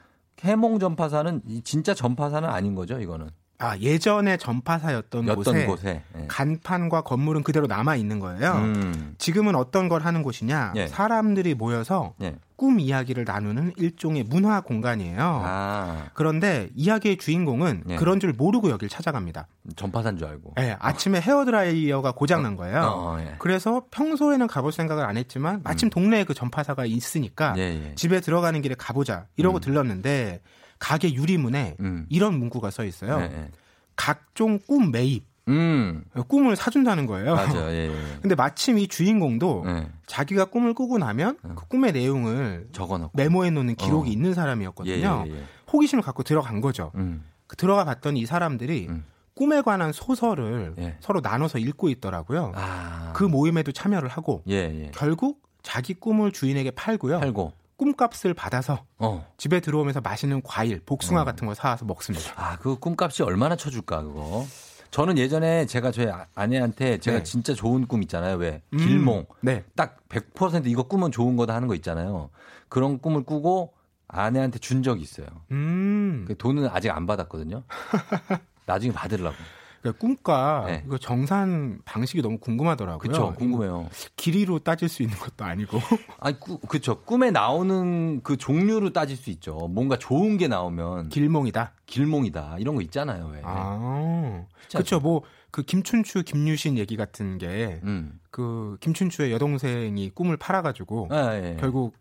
해몽 0.42 0.78
전파사는 0.78 1.42
이 1.46 1.62
진짜 1.62 1.94
전파사는 1.94 2.48
아닌 2.48 2.74
거죠, 2.74 3.00
이거는. 3.00 3.28
아 3.60 3.76
예전에 3.78 4.38
전파사였던 4.38 5.34
곳에, 5.34 5.66
곳에. 5.66 6.02
예. 6.18 6.24
간판과 6.28 7.02
건물은 7.02 7.42
그대로 7.42 7.66
남아 7.66 7.96
있는 7.96 8.18
거예요. 8.18 8.52
음. 8.54 9.14
지금은 9.18 9.54
어떤 9.54 9.90
걸 9.90 10.02
하는 10.02 10.22
곳이냐? 10.22 10.72
예. 10.76 10.86
사람들이 10.86 11.54
모여서 11.54 12.14
예. 12.22 12.36
꿈 12.56 12.80
이야기를 12.80 13.24
나누는 13.24 13.72
일종의 13.76 14.24
문화 14.24 14.60
공간이에요. 14.60 15.18
아, 15.20 16.06
그런데 16.14 16.68
이야기의 16.74 17.18
주인공은 17.18 17.84
예. 17.90 17.96
그런 17.96 18.18
줄 18.18 18.32
모르고 18.32 18.70
여길 18.70 18.88
찾아갑니다. 18.88 19.46
전파사인 19.76 20.16
줄 20.16 20.28
알고. 20.28 20.54
예, 20.58 20.76
아침에 20.78 21.20
헤어드라이어가 21.20 22.12
고장 22.12 22.42
난 22.42 22.56
거예요. 22.56 22.80
어, 22.80 23.14
어, 23.14 23.20
예. 23.20 23.34
그래서 23.38 23.84
평소에는 23.90 24.46
가볼 24.46 24.72
생각을 24.72 25.04
안 25.04 25.18
했지만 25.18 25.60
마침 25.64 25.90
동네에 25.90 26.24
그 26.24 26.32
전파사가 26.32 26.86
있으니까 26.86 27.54
예, 27.58 27.62
예. 27.62 27.94
집에 27.94 28.20
들어가는 28.20 28.60
길에 28.62 28.74
가보자 28.78 29.26
이러고 29.36 29.58
음. 29.58 29.60
들렀는데 29.60 30.40
가게 30.80 31.14
유리문에 31.14 31.76
음. 31.78 32.06
이런 32.08 32.36
문구가 32.36 32.70
써 32.70 32.84
있어요. 32.84 33.20
예, 33.20 33.24
예. 33.24 33.48
각종 33.94 34.58
꿈 34.66 34.90
매입. 34.90 35.24
음. 35.46 36.04
꿈을 36.28 36.56
사준다는 36.56 37.06
거예요. 37.06 37.34
맞아요. 37.34 37.70
예, 37.70 37.88
예. 37.88 37.94
근데 38.22 38.34
마침 38.34 38.78
이 38.78 38.88
주인공도 38.88 39.64
예. 39.66 39.88
자기가 40.06 40.46
꿈을 40.46 40.74
꾸고 40.74 40.98
나면 40.98 41.36
그 41.54 41.66
꿈의 41.68 41.92
내용을 41.92 42.68
적어 42.72 42.98
놓고. 42.98 43.12
메모해 43.14 43.50
놓는 43.50 43.76
기록이 43.76 44.10
어. 44.10 44.12
있는 44.12 44.30
예, 44.30 44.34
사람이었거든요. 44.34 45.24
예, 45.26 45.30
예. 45.30 45.44
호기심을 45.72 46.02
갖고 46.02 46.22
들어간 46.22 46.60
거죠. 46.60 46.92
음. 46.96 47.24
그 47.46 47.56
들어가 47.56 47.84
봤더니 47.84 48.20
이 48.20 48.26
사람들이 48.26 48.86
음. 48.88 49.04
꿈에 49.34 49.60
관한 49.60 49.92
소설을 49.92 50.74
예. 50.78 50.96
서로 51.00 51.20
나눠서 51.20 51.58
읽고 51.58 51.88
있더라고요. 51.88 52.52
아. 52.54 53.12
그 53.14 53.24
모임에도 53.24 53.72
참여를 53.72 54.08
하고 54.08 54.42
예, 54.48 54.54
예. 54.54 54.90
결국 54.94 55.42
자기 55.62 55.94
꿈을 55.94 56.32
주인에게 56.32 56.70
팔고요. 56.70 57.20
팔고. 57.20 57.52
꿈값을 57.80 58.34
받아서 58.34 58.84
어. 58.98 59.26
집에 59.38 59.60
들어오면서 59.60 60.02
맛있는 60.02 60.42
과일, 60.42 60.82
복숭아 60.84 61.22
어. 61.22 61.24
같은 61.24 61.46
거 61.46 61.54
사와서 61.54 61.86
먹습니다. 61.86 62.34
아, 62.36 62.58
그 62.58 62.78
꿈값이 62.78 63.22
얼마나 63.22 63.56
쳐줄까, 63.56 64.02
그거. 64.02 64.44
저는 64.90 65.16
예전에 65.16 65.64
제가 65.64 65.90
저희 65.90 66.08
아- 66.10 66.26
아내한테 66.34 66.98
제가 66.98 67.18
네. 67.18 67.22
진짜 67.22 67.54
좋은 67.54 67.86
꿈 67.86 68.02
있잖아요. 68.02 68.36
왜? 68.36 68.60
음. 68.74 68.78
길몽. 68.78 69.24
네. 69.40 69.64
딱 69.76 69.96
100% 70.10 70.66
이거 70.66 70.82
꿈은 70.82 71.10
좋은 71.10 71.36
거다 71.36 71.54
하는 71.54 71.68
거 71.68 71.74
있잖아요. 71.76 72.28
그런 72.68 72.98
꿈을 72.98 73.22
꾸고 73.22 73.72
아내한테 74.08 74.58
준 74.58 74.82
적이 74.82 75.02
있어요. 75.02 75.26
음. 75.52 76.26
그 76.28 76.36
돈은 76.36 76.68
아직 76.68 76.90
안 76.90 77.06
받았거든요. 77.06 77.62
나중에 78.66 78.92
받으려고. 78.92 79.36
그러니까 79.80 79.98
꿈과 79.98 80.64
네. 80.66 80.82
이거 80.86 80.98
정산 80.98 81.80
방식이 81.84 82.20
너무 82.22 82.38
궁금하더라고요. 82.38 82.98
그쵸, 82.98 83.32
궁금해요. 83.34 83.88
길이로 84.16 84.58
따질 84.58 84.88
수 84.88 85.02
있는 85.02 85.16
것도 85.16 85.44
아니고. 85.44 85.78
아니, 86.20 86.38
꾸, 86.38 86.58
그쵸. 86.58 87.00
꿈에 87.02 87.30
나오는 87.30 88.22
그 88.22 88.36
종류로 88.36 88.92
따질 88.92 89.16
수 89.16 89.30
있죠. 89.30 89.54
뭔가 89.70 89.96
좋은 89.96 90.36
게 90.36 90.48
나오면 90.48 91.08
길몽이다. 91.08 91.72
길몽이다. 91.86 92.56
이런 92.58 92.74
거 92.74 92.82
있잖아요. 92.82 93.30
왜. 93.32 93.40
아. 93.42 94.44
그쵸. 94.74 95.00
뭐, 95.00 95.22
그 95.50 95.62
김춘추, 95.62 96.24
김유신 96.24 96.76
얘기 96.78 96.96
같은 96.96 97.38
게, 97.38 97.80
음. 97.84 98.20
그 98.30 98.76
김춘추의 98.80 99.32
여동생이 99.32 100.10
꿈을 100.10 100.36
팔아 100.36 100.62
가지고, 100.62 101.08
예, 101.10 101.16
예. 101.16 101.56
결국 101.58 101.94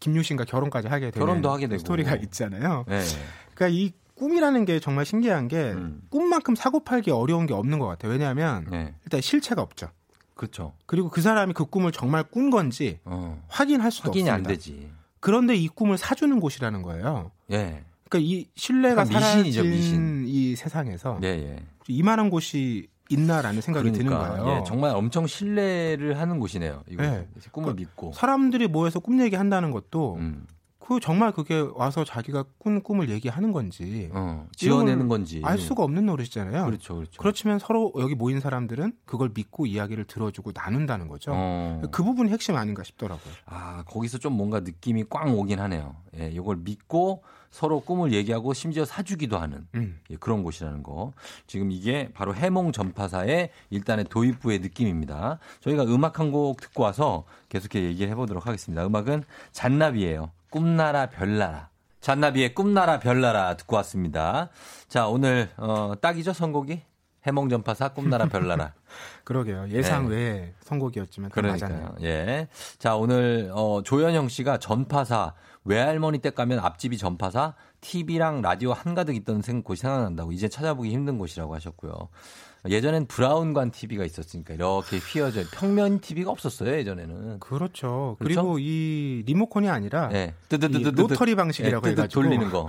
김유신과 0.00 0.44
결혼까지 0.44 0.88
하게 0.88 1.10
되는 1.10 1.26
결혼도 1.26 1.50
하게 1.50 1.66
되고. 1.66 1.78
스토리가 1.78 2.14
있잖아요. 2.16 2.84
예. 2.90 3.00
그러니까 3.54 3.68
이 3.68 3.92
꿈이라는 4.14 4.64
게 4.64 4.80
정말 4.80 5.04
신기한 5.04 5.48
게 5.48 5.72
음. 5.72 6.02
꿈만큼 6.10 6.54
사고 6.54 6.80
팔기 6.80 7.10
어려운 7.10 7.46
게 7.46 7.54
없는 7.54 7.78
것 7.78 7.86
같아요. 7.86 8.12
왜냐하면 8.12 8.66
예. 8.72 8.94
일단 9.04 9.20
실체가 9.20 9.62
없죠. 9.62 9.88
그렇죠. 10.34 10.74
그리고 10.86 11.08
그 11.10 11.20
사람이 11.20 11.52
그 11.52 11.64
꿈을 11.66 11.92
정말 11.92 12.24
꾼 12.24 12.50
건지 12.50 12.98
어. 13.04 13.42
확인할 13.48 13.90
수도 13.90 14.10
확인이 14.10 14.28
없습니다. 14.28 14.50
안 14.50 14.54
되지. 14.54 14.90
그런데 15.20 15.54
이 15.54 15.68
꿈을 15.68 15.96
사주는 15.96 16.38
곳이라는 16.40 16.82
거예요. 16.82 17.30
예. 17.52 17.84
그러니까 18.08 18.18
이 18.18 18.46
신뢰가 18.54 19.04
미신이죠, 19.04 19.64
미신. 19.64 20.24
이 20.26 20.54
세상에서 20.54 21.18
예, 21.22 21.28
예. 21.28 21.62
이만한 21.88 22.30
곳이 22.30 22.88
있나라는 23.10 23.60
생각이 23.60 23.92
드는 23.92 24.10
거예요. 24.16 24.58
예, 24.60 24.64
정말 24.66 24.94
엄청 24.94 25.26
신뢰를 25.26 26.18
하는 26.18 26.38
곳이네요. 26.38 26.82
이거 26.88 27.02
네. 27.02 27.28
꿈을 27.52 27.74
믿고. 27.74 28.12
사람들이 28.12 28.66
모여서 28.68 29.00
꿈 29.00 29.20
얘기한다는 29.20 29.70
것도 29.70 30.16
음. 30.16 30.46
그 30.86 31.00
정말 31.00 31.32
그게 31.32 31.60
와서 31.74 32.04
자기가 32.04 32.44
꾼 32.58 32.82
꿈을 32.82 33.08
얘기하는 33.08 33.52
건지 33.52 34.10
어, 34.12 34.46
지어내는 34.54 35.08
건지 35.08 35.40
알 35.42 35.56
수가 35.58 35.82
없는 35.82 36.04
노릇이잖아요. 36.06 36.66
그렇죠, 36.66 36.96
그렇죠. 36.96 37.12
그렇지만 37.22 37.58
서로 37.58 37.90
여기 37.98 38.14
모인 38.14 38.40
사람들은 38.40 38.92
그걸 39.06 39.30
믿고 39.34 39.64
이야기를 39.64 40.04
들어주고 40.04 40.52
나눈다는 40.54 41.08
거죠. 41.08 41.32
어. 41.34 41.80
그 41.90 42.02
부분이 42.04 42.30
핵심 42.30 42.56
아닌가 42.56 42.82
싶더라고요. 42.82 43.32
아, 43.46 43.82
거기서 43.86 44.18
좀 44.18 44.34
뭔가 44.34 44.60
느낌이 44.60 45.04
꽝 45.08 45.38
오긴 45.38 45.58
하네요. 45.60 45.96
예, 46.18 46.28
이걸 46.30 46.56
믿고 46.56 47.22
서로 47.50 47.80
꿈을 47.80 48.12
얘기하고 48.12 48.52
심지어 48.52 48.84
사주기도 48.84 49.38
하는 49.38 49.66
음. 49.76 50.00
예, 50.10 50.16
그런 50.16 50.42
곳이라는 50.42 50.82
거. 50.82 51.12
지금 51.46 51.70
이게 51.70 52.10
바로 52.12 52.34
해몽 52.34 52.72
전파사의 52.72 53.50
일단의 53.70 54.06
도입부의 54.06 54.58
느낌입니다. 54.58 55.38
저희가 55.60 55.84
음악 55.84 56.18
한 56.18 56.30
곡 56.32 56.60
듣고 56.60 56.82
와서 56.82 57.24
계속해 57.48 57.80
얘기를 57.84 58.10
해보도록 58.10 58.46
하겠습니다. 58.46 58.84
음악은 58.84 59.22
잔나비예요. 59.52 60.30
꿈나라 60.54 61.06
별나라. 61.06 61.70
잔나비의 62.00 62.54
꿈나라 62.54 63.00
별나라 63.00 63.56
듣고 63.56 63.74
왔습니다. 63.74 64.50
자, 64.86 65.08
오늘 65.08 65.50
어, 65.56 65.94
딱이죠 66.00 66.32
선곡이? 66.32 66.80
해몽 67.26 67.48
전파사 67.48 67.88
꿈나라 67.88 68.26
별나라. 68.26 68.72
그러게요. 69.24 69.66
예상 69.70 70.08
네. 70.08 70.14
외의 70.14 70.54
선곡이었지만 70.60 71.30
또 71.30 71.34
그러니까요. 71.34 71.72
맞았네요. 71.72 71.96
예. 72.02 72.46
자, 72.78 72.94
오늘 72.94 73.50
어 73.52 73.82
조현영 73.82 74.28
씨가 74.28 74.58
전파사 74.58 75.34
외할머니 75.64 76.18
댁 76.18 76.34
가면 76.34 76.58
앞집이 76.58 76.98
전파사 76.98 77.54
TV랑 77.80 78.42
라디오 78.42 78.72
한가득 78.72 79.14
있던 79.16 79.42
생- 79.42 79.62
곳이 79.62 79.82
생각난다고 79.82 80.32
이제 80.32 80.48
찾아보기 80.48 80.90
힘든 80.90 81.18
곳이라고 81.18 81.54
하셨고요. 81.54 82.08
예전엔 82.68 83.06
브라운관 83.06 83.70
TV가 83.72 84.04
있었으니까 84.04 84.54
이렇게 84.54 84.96
휘어져 84.98 85.42
평면 85.52 86.00
TV가 86.00 86.30
없었어요 86.30 86.70
예전에는. 86.74 87.40
그렇죠. 87.40 88.16
그렇죠? 88.18 88.42
그리고이 88.42 89.22
리모컨이 89.26 89.68
아니라 89.68 90.10
예. 90.12 90.34
이 90.44 90.48
뜨드드드드 90.48 91.00
로터리 91.00 91.34
방식이라고 91.34 91.86
예, 91.86 91.90
뜨득 91.90 92.02
해가지고 92.02 92.22
돌리는 92.22 92.50
거. 92.50 92.68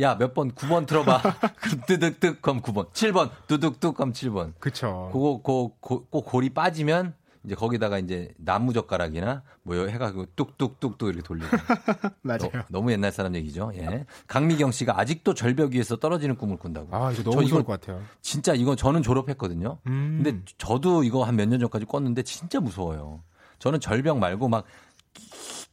야, 0.00 0.16
몇 0.16 0.34
번 0.34 0.52
9번 0.52 0.86
틀어봐. 0.86 1.22
그럼 1.62 1.80
뜨득득 1.86 2.42
그럼 2.42 2.60
9번. 2.60 2.90
7번 2.92 3.30
뚜둑뚝 3.46 3.94
그럼 3.96 4.12
7번. 4.12 4.52
그쵸. 4.58 5.08
그거 5.12 5.40
고, 5.42 5.74
고, 5.80 6.04
꼭 6.10 6.26
골이 6.26 6.50
빠지면 6.50 7.14
이제 7.46 7.54
거기다가 7.54 7.98
이제 7.98 8.34
나무 8.36 8.72
젓가락이나 8.72 9.42
뭐 9.62 9.76
해가지고 9.86 10.26
뚝뚝뚝뚝 10.36 11.08
이렇게 11.08 11.22
돌리고. 11.22 11.48
맞아요. 12.22 12.50
너무 12.68 12.90
옛날 12.92 13.12
사람 13.12 13.34
얘기죠. 13.36 13.70
예. 13.76 14.04
강미경 14.26 14.72
씨가 14.72 14.98
아직도 14.98 15.34
절벽 15.34 15.72
위에서 15.72 15.96
떨어지는 15.96 16.36
꿈을 16.36 16.56
꾼다고. 16.56 16.88
아, 16.94 17.12
이거 17.12 17.22
저 17.22 17.30
너무 17.30 17.42
이거 17.42 17.50
좋을 17.50 17.64
것 17.64 17.80
같아요. 17.80 18.02
진짜 18.20 18.52
이거 18.52 18.74
저는 18.74 19.02
졸업했거든요. 19.02 19.78
음. 19.86 20.20
근데 20.22 20.42
저도 20.58 21.04
이거 21.04 21.22
한 21.24 21.36
몇 21.36 21.48
년 21.48 21.60
전까지 21.60 21.84
꿨는데 21.86 22.22
진짜 22.24 22.58
무서워요. 22.60 23.22
저는 23.60 23.78
절벽 23.80 24.18
말고 24.18 24.48
막 24.48 24.64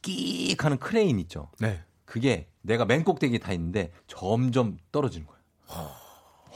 끼익 0.02 0.64
하는 0.64 0.78
크레인 0.78 1.18
있죠. 1.20 1.50
네. 1.58 1.82
그게 2.04 2.48
내가 2.62 2.84
맨 2.84 3.02
꼭대기에 3.02 3.38
타 3.38 3.52
있는데 3.52 3.90
점점 4.06 4.78
떨어지는 4.92 5.26
거예요. 5.26 5.40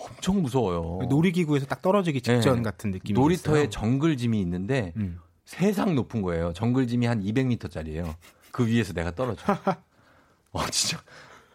엄청 0.01 0.43
무서워요. 0.43 1.07
놀이기구에서 1.09 1.67
딱 1.67 1.83
떨어지기 1.83 2.21
직전 2.21 2.57
네. 2.57 2.63
같은 2.63 2.91
느낌이 2.91 3.19
놀이터에 3.19 3.61
있어요. 3.63 3.71
정글짐이 3.71 4.41
있는데 4.41 4.93
음. 4.97 5.19
세상 5.45 5.95
높은 5.95 6.23
거예요. 6.23 6.53
정글짐이 6.53 7.07
한 7.07 7.23
200m짜리예요. 7.23 8.15
그 8.53 8.67
위에서 8.67 8.93
내가 8.93 9.15
떨어져. 9.15 9.43
어 10.53 10.67
진짜 10.71 11.03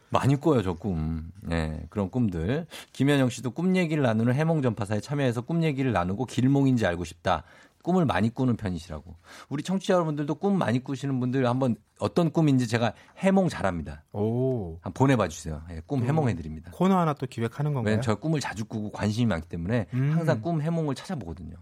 많이 0.09 0.39
꿔요 0.39 0.61
저 0.61 0.73
꿈. 0.73 1.31
네, 1.41 1.85
그런 1.89 2.09
꿈들. 2.09 2.67
김현영 2.93 3.29
씨도 3.29 3.51
꿈 3.51 3.75
얘기를 3.75 4.03
나누는 4.03 4.33
해몽 4.33 4.61
전파사에 4.61 4.99
참여해서 4.99 5.41
꿈 5.41 5.63
얘기를 5.63 5.91
나누고 5.91 6.25
길몽인지 6.25 6.85
알고 6.85 7.03
싶다. 7.03 7.43
꿈을 7.83 8.05
많이 8.05 8.33
꾸는 8.33 8.55
편이시라고. 8.57 9.15
우리 9.49 9.61
청취자 9.61 9.93
여러분들도 9.93 10.33
꿈 10.35 10.57
많이 10.57 10.83
꾸시는 10.83 11.19
분들 11.19 11.45
한번 11.45 11.75
어떤 11.99 12.31
꿈인지 12.31 12.67
제가 12.67 12.93
해몽 13.17 13.49
잘합니다. 13.49 14.03
오. 14.13 14.75
한번 14.81 14.93
보내봐 14.93 15.27
주세요. 15.27 15.61
예, 15.69 15.81
꿈 15.85 16.01
음. 16.01 16.07
해몽해 16.07 16.33
드립니다. 16.33 16.71
코너 16.73 16.97
하나 16.97 17.13
또 17.13 17.27
기획하는 17.27 17.73
건가요? 17.73 18.01
저 18.01 18.15
꿈을 18.15 18.39
자주 18.39 18.65
꾸고 18.65 18.91
관심이 18.91 19.27
많기 19.27 19.47
때문에 19.49 19.85
음. 19.93 20.11
항상 20.13 20.41
꿈 20.41 20.61
해몽을 20.61 20.95
찾아보거든요. 20.95 21.55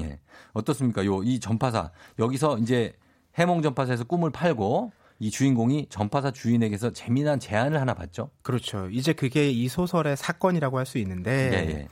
예. 0.00 0.20
어떻습니까? 0.52 1.04
요, 1.04 1.22
이 1.22 1.40
전파사. 1.40 1.90
여기서 2.18 2.58
이제 2.58 2.92
해몽 3.38 3.62
전파사에서 3.62 4.04
꿈을 4.04 4.30
팔고 4.30 4.92
이 5.18 5.30
주인공이 5.30 5.86
전파사 5.88 6.32
주인에게서 6.32 6.90
재미난 6.92 7.38
제안을 7.40 7.80
하나 7.80 7.94
받죠. 7.94 8.30
그렇죠. 8.42 8.88
이제 8.90 9.12
그게 9.12 9.50
이 9.50 9.68
소설의 9.68 10.16
사건이라고 10.16 10.78
할 10.78 10.84
수 10.86 10.98
있는데 10.98 11.30
예, 11.52 11.70
예. 11.78 11.88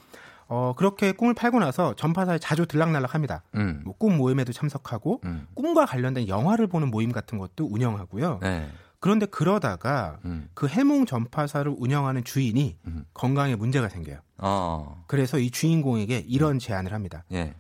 어, 0.53 0.73
그렇게 0.77 1.13
꿈을 1.13 1.33
팔고 1.33 1.61
나서 1.61 1.95
전파사에 1.95 2.39
자주 2.39 2.67
들락날락합니다. 2.67 3.45
음. 3.55 3.83
뭐꿈 3.85 4.17
모임에도 4.17 4.53
참석하고 4.53 5.21
음. 5.25 5.47
꿈과 5.55 5.87
관련된 5.87 6.27
영화를 6.27 6.67
보는 6.67 6.91
모임 6.91 7.13
같은 7.13 7.39
것도 7.39 7.69
운영하고요. 7.71 8.41
네. 8.43 8.69
그런데 8.99 9.27
그러다가 9.27 10.19
음. 10.25 10.51
그 10.55 10.67
해몽 10.67 11.07
전파사를 11.07 11.73
운영하는 11.79 12.25
주인이 12.25 12.77
음. 12.85 13.05
건강에 13.15 13.55
문제가 13.55 13.89
생겨요. 13.89 14.19
어. 14.39 15.05
그래서 15.07 15.39
이 15.39 15.53
주인공에게 15.53 16.25
이런 16.27 16.59
제안을 16.59 16.93
합니다. 16.93 17.25
예. 17.31 17.55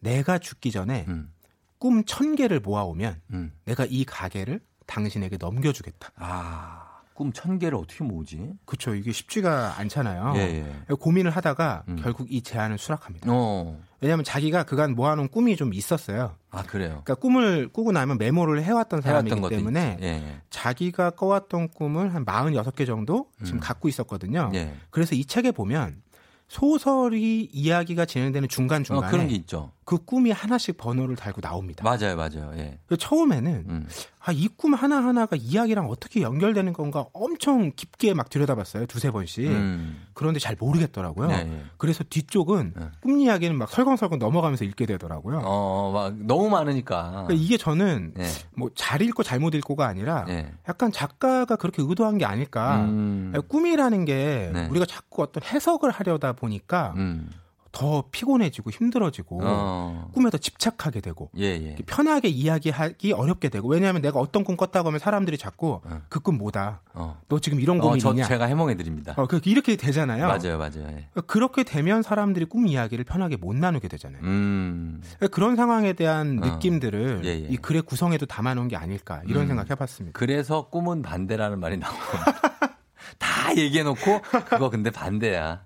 내가 0.00 0.38
죽기 0.38 0.72
전에 0.72 1.04
음. 1.06 1.30
꿈천 1.78 2.34
개를 2.34 2.58
모아오면 2.58 3.20
음. 3.32 3.52
내가 3.64 3.86
이 3.88 4.04
가게를 4.04 4.60
당신에게 4.86 5.36
넘겨주겠다. 5.38 6.10
아. 6.16 6.83
꿈 7.14 7.32
천 7.32 7.58
개를 7.58 7.78
어떻게 7.78 8.02
모으지? 8.04 8.52
그렇죠. 8.64 8.94
이게 8.94 9.12
쉽지가 9.12 9.78
않잖아요. 9.78 10.32
예, 10.36 10.40
예. 10.40 10.94
고민을 10.94 11.30
하다가 11.30 11.84
음. 11.88 11.96
결국 12.02 12.30
이 12.30 12.42
제안을 12.42 12.76
수락합니다. 12.76 13.26
어. 13.30 13.78
왜냐하면 14.00 14.24
자기가 14.24 14.64
그간 14.64 14.94
모아놓은 14.94 15.28
꿈이 15.28 15.56
좀 15.56 15.72
있었어요. 15.72 16.36
아, 16.50 16.62
그래요. 16.64 17.02
그러니까 17.04 17.14
꿈을 17.14 17.68
꾸고 17.68 17.92
나면 17.92 18.18
메모를 18.18 18.62
해왔던 18.64 19.00
사람이기 19.00 19.34
해왔던 19.36 19.50
때문에 19.50 19.92
있지. 19.94 20.04
예. 20.04 20.40
자기가 20.50 21.10
꿔왔던 21.10 21.68
꿈을 21.68 22.14
한 22.14 22.24
46개 22.24 22.84
정도 22.84 23.30
지금 23.44 23.58
음. 23.58 23.60
갖고 23.60 23.88
있었거든요. 23.88 24.50
예. 24.54 24.74
그래서 24.90 25.14
이 25.14 25.24
책에 25.24 25.52
보면 25.52 26.02
소설이 26.48 27.48
이야기가 27.52 28.04
진행되는 28.04 28.46
어, 28.46 28.48
중간 28.48 28.84
중간에 28.84 29.10
그런 29.10 29.28
게 29.28 29.34
있죠. 29.34 29.72
그 29.84 29.98
꿈이 30.04 30.30
하나씩 30.30 30.76
번호를 30.76 31.16
달고 31.16 31.40
나옵니다. 31.40 31.84
맞아요, 31.84 32.16
맞아요. 32.16 32.52
예. 32.56 32.78
처음에는 32.98 33.64
음. 33.68 33.86
아, 34.26 34.32
이 34.32 34.48
꿈 34.56 34.72
하나하나가 34.72 35.36
이야기랑 35.36 35.90
어떻게 35.90 36.22
연결되는 36.22 36.72
건가 36.72 37.04
엄청 37.12 37.72
깊게 37.76 38.14
막 38.14 38.30
들여다봤어요. 38.30 38.86
두세 38.86 39.10
번씩. 39.10 39.46
음. 39.46 40.06
그런데 40.14 40.40
잘 40.40 40.56
모르겠더라고요. 40.58 41.28
네, 41.28 41.34
예. 41.52 41.62
그래서 41.76 42.02
뒤쪽은 42.04 42.72
네. 42.76 42.86
꿈 43.02 43.18
이야기는 43.20 43.56
막 43.58 43.68
설렁설렁 43.68 44.18
넘어가면서 44.18 44.64
읽게 44.64 44.86
되더라고요. 44.86 45.42
어, 45.44 45.90
막 45.92 46.14
너무 46.16 46.48
많으니까. 46.48 47.10
그러니까 47.10 47.34
이게 47.34 47.56
저는 47.58 48.14
예. 48.18 48.24
뭐잘 48.56 49.02
읽고 49.02 49.22
잘못 49.22 49.54
읽고가 49.54 49.86
아니라 49.86 50.24
예. 50.28 50.50
약간 50.68 50.90
작가가 50.92 51.56
그렇게 51.56 51.82
의도한 51.86 52.16
게 52.16 52.24
아닐까. 52.24 52.84
음. 52.84 53.34
꿈이라는 53.48 54.04
게 54.06 54.50
네. 54.54 54.66
우리가 54.70 54.86
자꾸 54.86 55.22
어떤 55.22 55.42
해석을 55.42 55.90
하려다 55.90 56.32
보니까 56.32 56.94
음. 56.96 57.30
더 57.74 58.04
피곤해지고 58.12 58.70
힘들어지고 58.70 59.40
어. 59.42 60.08
꿈에 60.14 60.30
더 60.30 60.38
집착하게 60.38 61.00
되고 61.00 61.28
예, 61.36 61.44
예. 61.44 61.76
편하게 61.86 62.28
이야기하기 62.28 63.12
어렵게 63.12 63.48
되고 63.48 63.66
왜냐하면 63.66 64.00
내가 64.00 64.20
어떤 64.20 64.44
꿈 64.44 64.56
꿨다고 64.56 64.88
하면 64.88 65.00
사람들이 65.00 65.36
자꾸 65.36 65.80
어. 65.82 66.02
그꿈 66.08 66.38
뭐다 66.38 66.82
어. 66.92 67.20
너 67.28 67.40
지금 67.40 67.58
이런 67.58 67.80
어, 67.80 67.98
저 67.98 68.10
고민이냐 68.10 68.28
제가 68.28 68.44
해몽해 68.44 68.76
드립니다. 68.76 69.14
어, 69.16 69.26
그 69.26 69.40
이렇게 69.44 69.74
되잖아요 69.74 70.28
맞아요, 70.28 70.56
맞아요. 70.56 70.86
예. 70.88 71.08
그렇게 71.26 71.64
되면 71.64 72.02
사람들이 72.02 72.44
꿈 72.44 72.68
이야기를 72.68 73.04
편하게 73.04 73.36
못 73.36 73.56
나누게 73.56 73.88
되잖아요 73.88 74.22
음. 74.22 75.02
그런 75.32 75.56
상황에 75.56 75.94
대한 75.94 76.38
어. 76.40 76.46
느낌들을 76.46 77.22
예, 77.24 77.28
예. 77.28 77.48
이 77.50 77.56
글의 77.56 77.82
구성에도 77.82 78.24
담아놓은 78.24 78.68
게 78.68 78.76
아닐까 78.76 79.20
이런 79.26 79.42
음. 79.42 79.48
생각 79.48 79.68
해봤습니다 79.68 80.16
그래서 80.16 80.68
꿈은 80.68 81.02
반대라는 81.02 81.58
말이 81.58 81.76
나오고 81.76 81.98
다 83.18 83.56
얘기해 83.56 83.82
놓고 83.82 84.20
그거 84.48 84.70
근데 84.70 84.90
반대야. 84.90 85.64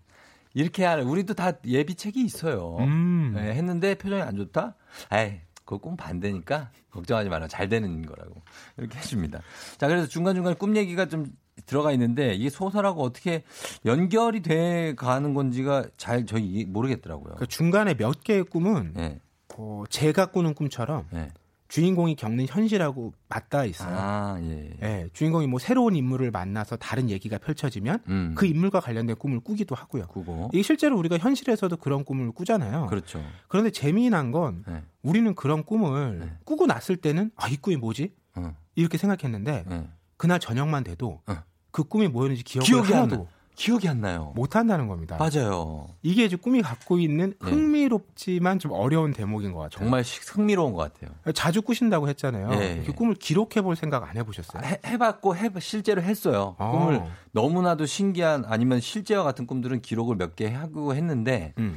이렇게 0.55 0.85
하는 0.85 1.05
우리도 1.05 1.35
다 1.35 1.53
예비책이 1.65 2.21
있어요. 2.23 2.77
음. 2.81 3.35
예, 3.39 3.43
했는데 3.53 3.95
표정이 3.95 4.23
안 4.23 4.37
좋다? 4.37 4.75
에이, 5.13 5.41
그거 5.65 5.79
꿈 5.79 5.97
반대니까 5.97 6.71
걱정하지 6.91 7.29
마라. 7.29 7.47
잘 7.49 7.69
되는 7.69 8.05
거라고. 8.05 8.43
이렇게 8.77 8.99
해줍니다. 8.99 9.41
자, 9.77 9.87
그래서 9.89 10.07
중간 10.09 10.35
중간 10.35 10.55
꿈 10.57 10.77
얘기가 10.77 11.07
좀 11.07 11.27
들어가 11.67 11.93
있는데 11.93 12.35
이게 12.35 12.49
소설하고 12.51 13.03
어떻게 13.03 13.43
연결이 13.85 14.41
돼 14.43 14.95
가는 14.95 15.35
건지가 15.35 15.85
잘 15.97 16.25
저희 16.25 16.45
이- 16.45 16.65
모르겠더라고요. 16.65 17.35
그 17.37 17.47
중간에 17.47 17.95
몇 17.95 18.23
개의 18.23 18.45
꿈은 18.45 18.95
예, 18.97 19.21
어, 19.57 19.85
제가 19.91 20.27
꾸는 20.27 20.55
꿈처럼 20.55 21.07
예. 21.15 21.31
주인공이 21.69 22.17
겪는 22.17 22.47
현실하고 22.49 23.13
맞닿아 23.29 23.65
있어요 23.67 23.95
아, 23.95 24.39
예. 24.41 24.71
예, 24.83 25.09
주인공이 25.13 25.47
뭐 25.47 25.59
새로운 25.59 25.95
인물을 25.97 26.31
만나서 26.31 26.77
다른 26.77 27.11
얘기가 27.11 27.39
펼쳐지면 27.39 28.01
음. 28.09 28.35
그 28.37 28.47
인물과 28.47 28.81
관련된 28.81 29.17
꿈을 29.17 29.41
꾸기도 29.41 29.75
하고요. 29.75 30.07
그거. 30.07 30.49
이게 30.53 30.63
실제로 30.63 30.99
우리가 30.99 31.19
현실에서도 31.19 31.77
그런 31.77 32.05
꿈을 32.05 32.33
꾸잖아요. 32.33 32.87
그렇죠. 32.87 33.23
그런데 33.49 33.71
재미난 33.71 34.33
건 34.33 34.65
예. 34.69 34.83
우리는 35.03 35.35
그런 35.35 35.63
꿈을 35.63 36.19
네. 36.21 36.33
꾸고 36.45 36.67
났을 36.67 36.97
때는 36.97 37.31
아, 37.37 37.49
이 37.49 37.57
꿈이 37.57 37.77
뭐지? 37.77 38.13
어, 38.37 38.55
이렇게 38.75 38.97
생각했는데 38.97 39.65
예. 39.71 39.89
그날 40.17 40.41
저녁만 40.41 40.85
돼도 40.85 41.21
어. 41.27 41.37
그 41.71 41.85
꿈이 41.85 42.09
뭐였는지 42.09 42.45
기억이 42.45 42.93
안 42.95 43.03
하나도 43.03 43.29
기억이 43.59 43.89
안 43.89 44.01
나요. 44.01 44.33
못 44.37 44.55
한다는 44.55 44.87
겁니다. 44.87 45.17
맞아요. 45.19 45.89
이게 46.03 46.25
이제 46.25 46.37
꿈이 46.37 46.63
갖고 46.63 46.99
있는 46.99 47.35
네. 47.43 47.51
흥미롭지만 47.51 48.61
좀 48.61 48.71
어려운 48.73 49.13
대목인 49.13 49.53
것 49.53 49.59
같아요. 49.59 49.79
정말 49.81 50.05
시- 50.05 50.21
흥미로운 50.27 50.73
것 50.73 50.93
같아요. 50.93 51.11
자주 51.35 51.61
꾸신다고 51.63 52.09
했잖아요. 52.09 52.51
예. 52.61 52.75
이렇게 52.75 52.93
꿈을 52.93 53.15
기록해 53.17 53.63
볼 53.63 53.75
생각 53.75 54.09
안 54.09 54.17
해보셨어요? 54.17 54.63
해, 54.65 54.79
해봤고 54.87 55.35
해, 55.37 55.51
실제로 55.59 56.01
했어요. 56.03 56.55
아. 56.59 56.71
꿈을 56.71 57.03
너무나도 57.33 57.85
신기한 57.87 58.45
아니면 58.47 58.79
실제와 58.81 59.25
같은 59.25 59.47
꿈들은 59.47 59.83
기록을 59.83 60.15
몇 60.17 60.37
개 60.37 60.47
하고 60.53 60.95
했는데 60.95 61.53
음. 61.59 61.77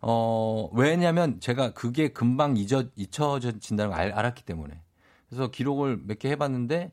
어 0.00 0.68
왜냐하면 0.72 1.38
제가 1.38 1.72
그게 1.72 2.08
금방 2.08 2.56
잊어 2.56 2.82
잊혀진다는 2.96 3.92
걸 3.92 4.00
알, 4.00 4.12
알았기 4.12 4.42
때문에 4.44 4.80
그래서 5.30 5.52
기록을 5.52 6.00
몇 6.04 6.18
개 6.18 6.30
해봤는데 6.30 6.90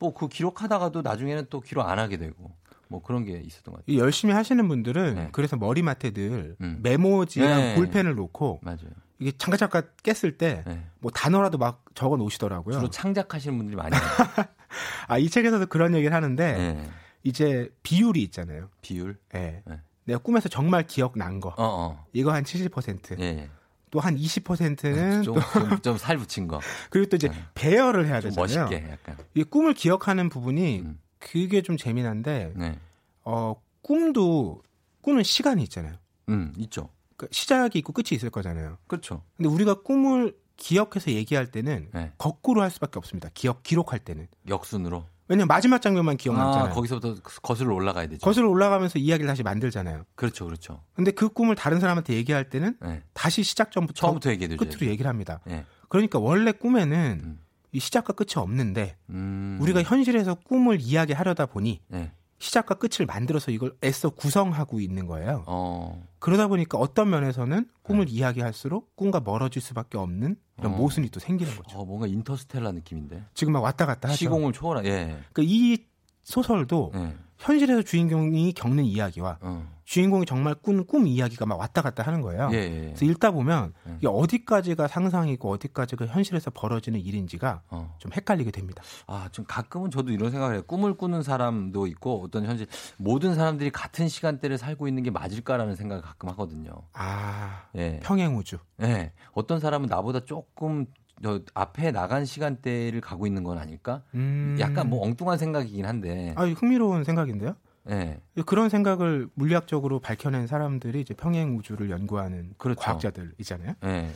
뭐 0.00 0.12
그 0.14 0.26
기록하다가도 0.28 1.02
나중에는 1.02 1.46
또 1.50 1.60
기록 1.60 1.86
안 1.86 2.00
하게 2.00 2.16
되고 2.16 2.50
뭐 2.88 3.02
그런 3.02 3.24
게 3.24 3.38
있었던 3.38 3.72
것 3.72 3.80
같아요. 3.80 3.96
이 3.96 3.98
열심히 3.98 4.34
하시는 4.34 4.66
분들은 4.66 5.14
네. 5.14 5.28
그래서 5.32 5.56
머리맡에 5.56 6.10
늘 6.10 6.56
음. 6.60 6.80
메모지랑 6.82 7.56
네. 7.60 7.74
볼펜을 7.76 8.14
놓고 8.14 8.60
맞아요. 8.62 8.90
이게 9.18 9.32
잠깐 9.36 9.58
잠깐 9.58 9.82
깼을 10.02 10.38
때뭐 10.38 10.62
네. 10.66 11.10
단어라도 11.14 11.58
막 11.58 11.84
적어 11.94 12.16
놓으시더라고요. 12.16 12.76
주로 12.76 12.90
창작하시는 12.90 13.56
분들이 13.56 13.76
많이. 13.76 13.94
아, 15.08 15.18
이 15.18 15.28
책에서도 15.28 15.66
그런 15.66 15.94
얘기를 15.94 16.14
하는데 16.14 16.52
네. 16.52 16.90
이제 17.24 17.70
비율이 17.82 18.22
있잖아요. 18.24 18.68
비율. 18.80 19.18
예. 19.34 19.62
네. 19.66 19.80
내가 20.04 20.18
꿈에서 20.20 20.48
정말 20.48 20.86
기억 20.86 21.18
난 21.18 21.40
거. 21.40 21.50
어 21.50 21.54
어. 21.58 22.06
이거 22.12 22.32
한 22.32 22.44
70%. 22.44 23.20
예. 23.20 23.50
또한 23.90 24.16
20%는 24.16 25.22
또 25.22 25.34
좀좀살 25.80 26.18
붙인 26.18 26.46
거. 26.46 26.60
그리고 26.90 27.08
또 27.08 27.16
이제 27.16 27.28
네. 27.28 27.34
배열을 27.54 28.06
해야 28.06 28.20
좀 28.20 28.30
되잖아요. 28.30 28.68
멋있게 28.68 28.90
약간. 28.90 29.16
이 29.34 29.44
꿈을 29.44 29.74
기억하는 29.74 30.28
부분이 30.28 30.80
음. 30.80 30.98
그게 31.18 31.62
좀 31.62 31.76
재미난데 31.76 32.52
네. 32.56 32.78
어 33.24 33.54
꿈도 33.82 34.62
꾸는 35.02 35.22
시간이 35.22 35.62
있잖아요. 35.64 35.94
음 36.28 36.52
있죠. 36.58 36.90
그 37.16 37.26
시작이 37.30 37.78
있고 37.80 37.92
끝이 37.92 38.08
있을 38.12 38.30
거잖아요. 38.30 38.78
그렇죠. 38.86 39.22
근데 39.36 39.48
우리가 39.48 39.82
꿈을 39.82 40.36
기억해서 40.56 41.10
얘기할 41.12 41.46
때는 41.46 41.88
네. 41.92 42.12
거꾸로 42.18 42.62
할 42.62 42.70
수밖에 42.70 42.98
없습니다. 42.98 43.28
기억 43.34 43.62
기록할 43.62 44.00
때는. 44.00 44.28
역순으로. 44.48 45.04
왜냐면 45.28 45.46
마지막 45.46 45.82
장면만 45.82 46.16
기억남잖아요. 46.16 46.70
아, 46.70 46.74
거기서부터 46.74 47.16
거슬러 47.42 47.74
올라가야 47.74 48.06
되죠. 48.06 48.24
거슬러 48.24 48.48
올라가면서 48.48 48.98
이야기를 48.98 49.26
다시 49.28 49.42
만들잖아요. 49.42 50.04
그렇죠, 50.14 50.46
그렇죠. 50.46 50.82
근데 50.94 51.10
그 51.10 51.28
꿈을 51.28 51.54
다른 51.54 51.80
사람한테 51.80 52.14
얘기할 52.14 52.48
때는 52.48 52.76
네. 52.80 53.02
다시 53.12 53.42
시작 53.42 53.70
전부터 53.70 53.94
처음부터 54.00 54.30
얘기해. 54.30 54.56
끝으로 54.56 54.86
얘기를 54.86 55.08
합니다. 55.08 55.40
예. 55.50 55.64
그러니까 55.88 56.18
원래 56.18 56.52
꿈에는 56.52 57.20
음. 57.22 57.40
이 57.72 57.80
시작과 57.80 58.14
끝이 58.14 58.34
없는데 58.36 58.96
음. 59.10 59.58
우리가 59.60 59.82
현실에서 59.82 60.34
꿈을 60.34 60.80
이야기하려다 60.80 61.46
보니 61.46 61.80
네. 61.88 62.12
시작과 62.38 62.76
끝을 62.76 63.04
만들어서 63.04 63.50
이걸 63.50 63.76
애써 63.82 64.10
구성하고 64.10 64.80
있는 64.80 65.06
거예요. 65.06 65.42
어. 65.46 66.06
그러다 66.20 66.46
보니까 66.46 66.78
어떤 66.78 67.10
면에서는 67.10 67.68
꿈을 67.82 68.08
이야기할수록 68.08 68.94
꿈과 68.96 69.20
멀어질 69.20 69.60
수밖에 69.60 69.98
없는 69.98 70.36
이런 70.58 70.72
어. 70.72 70.76
모순이 70.76 71.08
또 71.10 71.18
생기는 71.20 71.54
거죠. 71.56 71.78
어, 71.78 71.84
뭔가 71.84 72.06
인터스텔라 72.06 72.72
느낌인데. 72.72 73.24
지금 73.34 73.52
막 73.52 73.62
왔다 73.62 73.86
갔다 73.86 74.08
하죠. 74.08 74.16
시공을 74.16 74.52
초월한. 74.52 74.86
예. 74.86 75.18
그러니까 75.32 75.42
이 75.42 75.78
소설도 76.22 76.92
예. 76.94 77.16
현실에서 77.38 77.82
주인공이 77.82 78.52
겪는 78.52 78.84
이야기와 78.84 79.38
어. 79.40 79.78
주인공이 79.84 80.26
정말 80.26 80.54
꾼 80.54 80.84
꿈 80.86 81.06
이야기가 81.06 81.46
막 81.46 81.58
왔다 81.58 81.80
갔다 81.82 82.02
하는 82.02 82.20
거예요. 82.20 82.50
예, 82.52 82.56
예. 82.58 82.80
그래서 82.94 83.04
읽다 83.06 83.30
보면 83.30 83.72
예. 83.88 83.94
이게 83.98 84.06
어디까지가 84.06 84.86
상상이고 84.86 85.50
어디까지가 85.50 86.06
현실에서 86.06 86.50
벌어지는 86.50 87.00
일인지가 87.00 87.62
어. 87.70 87.94
좀 87.98 88.12
헷갈리게 88.12 88.50
됩니다. 88.50 88.82
아, 89.06 89.28
좀 89.32 89.44
가끔은 89.48 89.90
저도 89.90 90.12
이런 90.12 90.30
생각을 90.30 90.54
해요. 90.56 90.62
꿈을 90.66 90.94
꾸는 90.94 91.22
사람도 91.22 91.86
있고 91.86 92.22
어떤 92.22 92.44
현실 92.44 92.66
모든 92.98 93.34
사람들이 93.34 93.70
같은 93.70 94.08
시간대를 94.08 94.58
살고 94.58 94.88
있는 94.88 95.02
게 95.02 95.10
맞을까라는 95.10 95.74
생각을 95.74 96.02
가끔 96.02 96.28
하거든요. 96.30 96.72
아 96.92 97.64
예. 97.76 98.00
평행 98.02 98.36
우주. 98.36 98.58
예. 98.82 99.12
어떤 99.32 99.58
사람은 99.58 99.88
나보다 99.88 100.20
조금 100.20 100.86
저 101.22 101.40
앞에 101.54 101.90
나간 101.90 102.24
시간대를 102.24 103.00
가고 103.00 103.26
있는 103.26 103.44
건 103.44 103.58
아닐까? 103.58 104.02
음. 104.14 104.56
약간 104.60 104.88
뭐 104.88 105.04
엉뚱한 105.04 105.38
생각이긴 105.38 105.86
한데. 105.86 106.34
아 106.36 106.44
흥미로운 106.44 107.04
생각인데요. 107.04 107.54
예. 107.90 108.20
그런 108.46 108.68
생각을 108.68 109.28
물리학적으로 109.34 109.98
밝혀낸 110.00 110.46
사람들이 110.46 111.00
이제 111.00 111.14
평행 111.14 111.56
우주를 111.56 111.90
연구하는 111.90 112.52
그렇죠. 112.58 112.80
과학자들이잖아요. 112.80 113.74
예. 113.84 114.10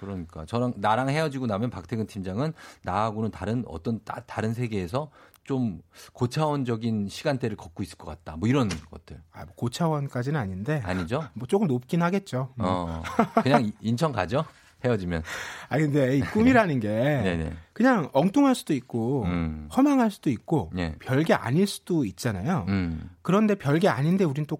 그러니까 0.00 0.44
저랑 0.44 0.74
나랑 0.76 1.08
헤어지고 1.08 1.46
나면 1.46 1.70
박태근 1.70 2.06
팀장은 2.06 2.52
나하고는 2.82 3.30
다른 3.30 3.64
어떤 3.66 4.00
따, 4.04 4.20
다른 4.26 4.52
세계에서 4.52 5.10
좀 5.44 5.80
고차원적인 6.12 7.08
시간대를 7.08 7.56
걷고 7.56 7.82
있을 7.82 7.96
것 7.98 8.06
같다. 8.06 8.36
뭐 8.36 8.48
이런 8.48 8.68
것들. 8.90 9.20
아, 9.32 9.44
뭐 9.44 9.54
고차원까지는 9.54 10.40
아닌데 10.40 10.82
아니죠? 10.84 11.28
뭐 11.34 11.46
조금 11.46 11.68
높긴 11.68 12.02
하겠죠. 12.02 12.52
뭐. 12.56 12.66
어. 12.68 13.02
그냥 13.42 13.70
인천 13.80 14.10
가죠? 14.10 14.44
헤어지면. 14.84 15.22
아 15.68 15.78
근데 15.78 16.16
이 16.16 16.20
꿈이라는 16.20 16.80
게 16.80 16.88
네네. 16.88 17.52
그냥 17.72 18.10
엉뚱할 18.12 18.54
수도 18.54 18.74
있고 18.74 19.24
음. 19.24 19.68
허망할 19.74 20.10
수도 20.10 20.30
있고 20.30 20.70
예. 20.76 20.94
별게 21.00 21.34
아닐 21.34 21.66
수도 21.66 22.04
있잖아요. 22.04 22.66
음. 22.68 23.10
그런데 23.22 23.54
별게 23.54 23.88
아닌데 23.88 24.24
우린 24.24 24.46
또 24.46 24.58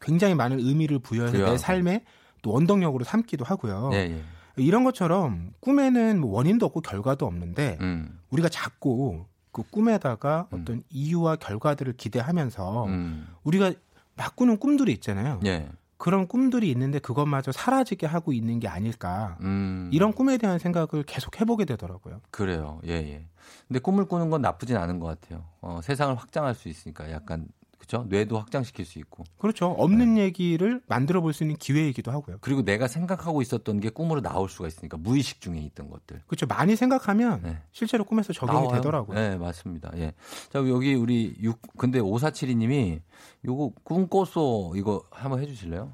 굉장히 0.00 0.34
많은 0.34 0.58
의미를 0.58 0.98
부여해서 0.98 1.32
부여하고. 1.32 1.52
내 1.52 1.58
삶에 1.58 2.04
또 2.42 2.52
원동력으로 2.52 3.04
삼기도 3.04 3.44
하고요. 3.44 3.90
예, 3.92 3.98
예. 3.98 4.22
이런 4.56 4.84
것처럼 4.84 5.52
꿈에는 5.60 6.20
뭐 6.20 6.32
원인도 6.32 6.66
없고 6.66 6.80
결과도 6.80 7.26
없는데 7.26 7.78
음. 7.80 8.18
우리가 8.30 8.48
자꾸 8.48 9.24
그 9.52 9.62
꿈에다가 9.70 10.48
음. 10.52 10.60
어떤 10.60 10.82
이유와 10.90 11.36
결과들을 11.36 11.94
기대하면서 11.94 12.86
음. 12.86 13.26
우리가 13.42 13.72
막 14.16 14.36
꾸는 14.36 14.58
꿈들이 14.58 14.92
있잖아요. 14.92 15.40
예. 15.46 15.68
그런 16.00 16.26
꿈들이 16.26 16.70
있는데 16.70 16.98
그것마저 16.98 17.52
사라지게 17.52 18.06
하고 18.06 18.32
있는 18.32 18.58
게 18.58 18.68
아닐까. 18.68 19.36
음. 19.42 19.90
이런 19.92 20.14
꿈에 20.14 20.38
대한 20.38 20.58
생각을 20.58 21.04
계속 21.06 21.38
해보게 21.38 21.66
되더라고요. 21.66 22.22
그래요. 22.30 22.80
예, 22.86 22.92
예. 22.92 23.26
근데 23.68 23.80
꿈을 23.80 24.06
꾸는 24.06 24.30
건 24.30 24.40
나쁘진 24.40 24.78
않은 24.78 24.98
것 24.98 25.06
같아요. 25.06 25.44
어, 25.60 25.80
세상을 25.82 26.14
확장할 26.16 26.54
수 26.54 26.70
있으니까 26.70 27.10
약간 27.12 27.46
그죠? 27.90 28.06
뇌도 28.08 28.38
확장시킬 28.38 28.84
수 28.84 28.98
있고. 29.00 29.24
그렇죠. 29.38 29.66
없는 29.66 30.14
네. 30.14 30.22
얘기를 30.22 30.80
만들어 30.86 31.20
볼 31.20 31.32
수 31.32 31.42
있는 31.42 31.56
기회이기도 31.56 32.10
하고요. 32.12 32.38
그리고 32.40 32.62
내가 32.64 32.86
생각하고 32.88 33.42
있었던 33.42 33.80
게 33.80 33.90
꿈으로 33.90 34.20
나올 34.20 34.48
수가 34.48 34.68
있으니까 34.68 34.96
무의식 34.96 35.40
중에 35.40 35.58
있던 35.58 35.90
것들. 35.90 36.22
그렇죠. 36.26 36.46
많이 36.46 36.76
생각하면 36.76 37.40
네. 37.42 37.58
실제로 37.72 38.04
꿈에서 38.04 38.32
적용이 38.32 38.62
나와요. 38.62 38.76
되더라고요. 38.76 39.18
네, 39.18 39.36
맞습니다. 39.36 39.90
예. 39.96 40.12
자, 40.52 40.58
여기 40.60 40.94
우리 40.94 41.34
육 41.40 41.58
근데 41.76 41.98
5472 41.98 42.54
님이 42.56 43.00
요거 43.44 43.72
꿈 43.82 44.06
꿨어 44.08 44.72
이거 44.76 45.02
한번 45.10 45.40
해 45.40 45.46
주실래요? 45.46 45.92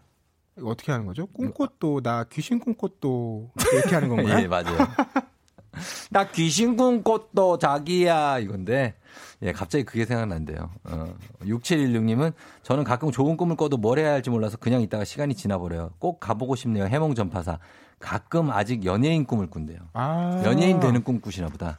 어떻게 0.62 0.90
하는 0.92 1.04
거죠? 1.06 1.26
꿈꽃도 1.26 2.00
나 2.00 2.24
귀신 2.24 2.58
꿈꽃도 2.58 3.50
이렇게 3.74 3.94
하는 3.94 4.08
건가요? 4.14 4.42
예, 4.42 4.46
맞아요. 4.46 4.78
나 6.10 6.30
귀신 6.30 6.76
꿈꿨도 6.76 7.58
자기야 7.58 8.38
이건데 8.38 8.94
예, 9.42 9.52
갑자기 9.52 9.84
그게 9.84 10.04
생각난대요. 10.04 10.70
어, 10.84 11.14
6716님은 11.42 12.32
저는 12.62 12.84
가끔 12.84 13.10
좋은 13.10 13.36
꿈을 13.36 13.56
꿔도 13.56 13.76
뭘 13.76 13.98
해야 13.98 14.12
할지 14.12 14.30
몰라서 14.30 14.56
그냥 14.56 14.80
있다가 14.82 15.04
시간이 15.04 15.34
지나버려요. 15.34 15.90
꼭 15.98 16.20
가보고 16.20 16.56
싶네요. 16.56 16.86
해몽 16.86 17.14
전파사. 17.14 17.58
가끔 17.98 18.50
아직 18.50 18.84
연예인 18.84 19.24
꿈을 19.24 19.46
꾼대요. 19.48 19.78
아. 19.94 20.42
연예인 20.44 20.80
되는 20.80 21.02
꿈 21.02 21.20
꾸시나 21.20 21.48
보다. 21.48 21.78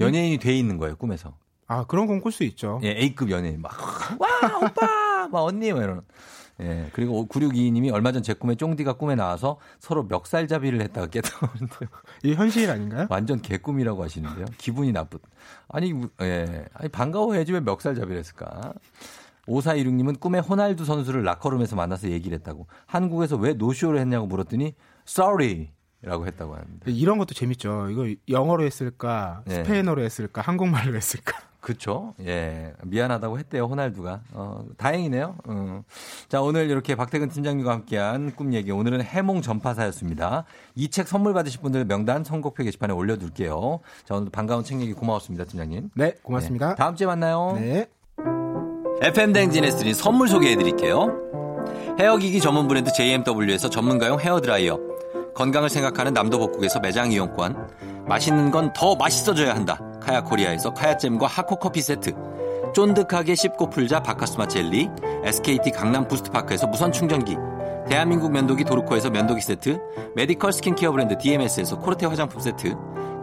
연예인이 0.00 0.38
돼 0.38 0.56
있는 0.56 0.78
거예요, 0.78 0.96
꿈에서. 0.96 1.34
아, 1.66 1.84
그런 1.86 2.06
꿈 2.06 2.20
꿀 2.20 2.32
수 2.32 2.42
있죠. 2.44 2.80
예, 2.82 2.88
A급 2.90 3.30
연예인. 3.30 3.60
막, 3.60 3.72
와, 4.18 4.28
오빠! 4.66 5.28
막 5.28 5.42
언니! 5.42 5.72
막 5.72 5.82
이러는. 5.82 6.02
예, 6.60 6.90
그리고 6.92 7.26
9622님이 7.26 7.92
얼마 7.92 8.12
전 8.12 8.22
제 8.22 8.34
꿈에 8.34 8.54
쫑디가 8.54 8.94
꿈에 8.94 9.14
나와서 9.14 9.58
서로 9.78 10.04
멱살잡이를 10.04 10.80
했다가 10.82 11.06
깨달았는데요. 11.06 11.88
이게 12.22 12.34
현실 12.34 12.70
아닌가요? 12.70 13.06
완전 13.08 13.40
개꿈이라고 13.40 14.02
하시는데요. 14.04 14.46
기분이 14.58 14.92
나쁘. 14.92 15.18
아니, 15.68 15.94
예. 16.20 16.64
아니, 16.74 16.88
반가워해야지 16.90 17.52
왜 17.52 17.60
멱살잡이를 17.60 18.18
했을까? 18.18 18.74
5416님은 19.48 20.20
꿈에 20.20 20.38
호날두 20.38 20.84
선수를 20.84 21.24
라커룸에서 21.24 21.76
만나서 21.76 22.10
얘기를 22.10 22.36
했다고. 22.38 22.66
한국에서 22.86 23.36
왜 23.36 23.54
노쇼를 23.54 23.98
했냐고 23.98 24.26
물었더니, 24.26 24.74
sorry! 25.08 25.70
라고 26.02 26.26
했다고 26.26 26.54
하는데. 26.54 26.90
이런 26.92 27.18
것도 27.18 27.34
재밌죠. 27.34 27.88
이거 27.90 28.06
영어로 28.28 28.64
했을까, 28.64 29.42
네. 29.46 29.56
스페인어로 29.56 30.02
했을까, 30.02 30.40
한국말로 30.40 30.94
했을까. 30.94 31.38
그쵸. 31.60 32.14
예. 32.24 32.72
미안하다고 32.84 33.38
했대요, 33.38 33.64
호날두가. 33.64 34.20
어, 34.32 34.64
다행이네요. 34.78 35.36
어. 35.46 35.82
자, 36.28 36.40
오늘 36.40 36.70
이렇게 36.70 36.94
박태근 36.94 37.28
팀장님과 37.28 37.70
함께한 37.70 38.34
꿈 38.34 38.54
얘기. 38.54 38.70
오늘은 38.72 39.02
해몽 39.02 39.42
전파사였습니다. 39.42 40.44
이 40.74 40.88
책 40.88 41.06
선물 41.06 41.34
받으실 41.34 41.60
분들 41.60 41.84
명단 41.84 42.24
선곡표 42.24 42.64
게시판에 42.64 42.92
올려둘게요. 42.94 43.80
자, 44.06 44.14
오늘 44.14 44.30
반가운 44.30 44.64
책 44.64 44.80
얘기 44.80 44.92
고마웠습니다, 44.92 45.44
팀장님. 45.44 45.90
네, 45.94 46.14
고맙습니다. 46.22 46.70
네, 46.70 46.74
다음 46.76 46.96
주에 46.96 47.06
만나요. 47.06 47.56
네. 47.60 47.86
FM 49.02 49.32
댕진에스 49.32 49.78
드린 49.78 49.94
선물 49.94 50.28
소개해 50.28 50.56
드릴게요. 50.56 51.16
헤어기기 51.98 52.40
전문 52.40 52.68
브랜드 52.68 52.90
JMW에서 52.92 53.68
전문가용 53.70 54.18
헤어드라이어. 54.20 54.89
건강을 55.34 55.68
생각하는 55.68 56.12
남도복국에서 56.12 56.80
매장 56.80 57.12
이용권. 57.12 58.04
맛있는 58.06 58.50
건 58.50 58.72
더 58.72 58.94
맛있어져야 58.94 59.54
한다. 59.54 59.78
카야 60.00 60.22
코리아에서 60.22 60.72
카야잼과 60.74 61.26
하코 61.26 61.56
커피 61.56 61.80
세트. 61.82 62.12
쫀득하게 62.74 63.34
씹고 63.34 63.70
풀자 63.70 64.00
바카스마 64.00 64.46
젤리. 64.48 64.88
SKT 65.24 65.70
강남 65.72 66.06
부스트파크에서 66.08 66.66
무선 66.66 66.92
충전기. 66.92 67.36
대한민국 67.88 68.30
면도기 68.30 68.64
도르코에서 68.64 69.10
면도기 69.10 69.40
세트. 69.40 69.78
메디컬 70.14 70.52
스킨케어 70.52 70.92
브랜드 70.92 71.16
DMS에서 71.18 71.78
코르테 71.78 72.06
화장품 72.06 72.40
세트. 72.40 72.74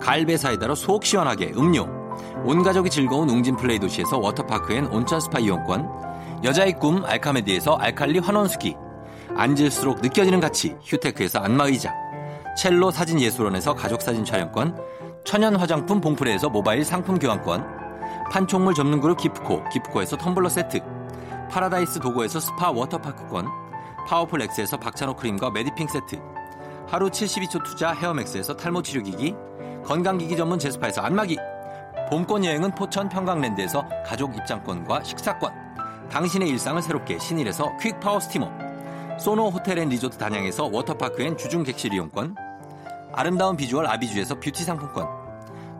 갈베 0.01 0.38
사이다로 0.38 0.75
속 0.75 1.05
시원하게 1.05 1.53
음료. 1.57 1.88
온 2.43 2.63
가족이 2.63 2.89
즐거운 2.89 3.29
웅진 3.29 3.55
플레이 3.55 3.79
도시에서 3.79 4.17
워터파크 4.17 4.73
and 4.73 4.88
온천 4.88 5.19
스파 5.19 5.39
이용권. 5.39 5.88
여자의 6.43 6.73
꿈 6.73 7.03
알카메디에서 7.05 7.75
알칼리 7.75 8.19
환원수기. 8.19 8.75
앉을수록 9.38 10.01
느껴지는 10.01 10.39
가치 10.39 10.76
휴테크에서 10.84 11.39
안마의자. 11.39 11.93
첼로 12.57 12.89
사진 12.89 13.22
예술원에서 13.22 13.76
가족 13.76 14.01
사진 14.01 14.26
촬영권. 14.26 14.76
천연 15.23 15.55
화장품 15.55 16.01
봉프레에서 16.01 16.49
모바일 16.49 16.84
상품 16.84 17.19
교환권. 17.19 17.64
판촉물 18.31 18.73
접는 18.73 18.99
그룹 18.99 19.19
기프코 19.19 19.64
기프코에서 19.69 20.18
텀블러 20.18 20.49
세트. 20.49 20.80
파라다이스 21.51 21.99
도고에서 21.99 22.39
스파 22.39 22.72
워터파크권. 22.72 23.47
파워풀 24.07 24.41
엑스에서 24.41 24.77
박찬호 24.77 25.15
크림과 25.15 25.51
메디핑 25.51 25.88
세트. 25.88 26.19
하루 26.88 27.09
72초 27.09 27.64
투자 27.64 27.91
헤어맥스에서 27.91 28.55
탈모 28.55 28.81
치료기기. 28.81 29.35
건강기기 29.85 30.35
전문 30.35 30.57
제스파에서 30.57 31.01
안마기. 31.01 31.38
봄권 32.09 32.43
여행은 32.43 32.72
포천 32.72 33.09
평강랜드에서 33.09 33.85
가족 34.05 34.35
입장권과 34.35 35.03
식사권. 35.03 35.53
당신의 36.09 36.49
일상을 36.49 36.81
새롭게 36.81 37.19
신일에서 37.19 37.77
퀵 37.77 37.99
파워 37.99 38.19
스티머. 38.19 38.66
소노 39.18 39.49
호텔 39.49 39.80
앤 39.80 39.89
리조트 39.89 40.18
단양에서 40.18 40.69
워터파크 40.72 41.23
and 41.23 41.38
주중 41.38 41.64
객실 41.64 41.94
이용권. 41.94 42.35
아름다운 43.14 43.57
비주얼 43.57 43.88
아비주에서 43.88 44.39
뷰티 44.39 44.64
상품권. 44.64 45.07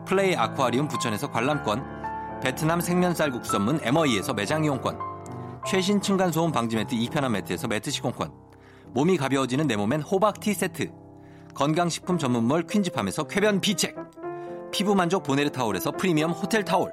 플레이 0.04 0.34
아쿠아리움 0.34 0.88
부천에서 0.88 1.30
관람권. 1.30 2.40
베트남 2.42 2.80
생면 2.80 3.14
쌀국수 3.14 3.52
전문 3.52 3.78
MOE에서 3.82 4.34
매장 4.34 4.64
이용권. 4.64 4.98
최신 5.66 6.00
층간소음 6.00 6.50
방지 6.50 6.76
매트 6.76 6.94
이편한 6.94 7.32
매트에서 7.32 7.68
매트 7.68 7.90
시공권. 7.90 8.32
몸이 8.92 9.16
가벼워지는 9.16 9.66
내 9.66 9.76
몸엔 9.76 10.02
호박티 10.02 10.54
세트. 10.54 10.90
건강식품 11.54 12.18
전문몰 12.18 12.66
퀸즈팜에서 12.66 13.24
쾌변 13.24 13.60
비책. 13.60 13.94
피부 14.72 14.94
만족 14.94 15.22
보네르 15.22 15.50
타올에서 15.50 15.92
프리미엄 15.92 16.32
호텔 16.32 16.64
타올. 16.64 16.92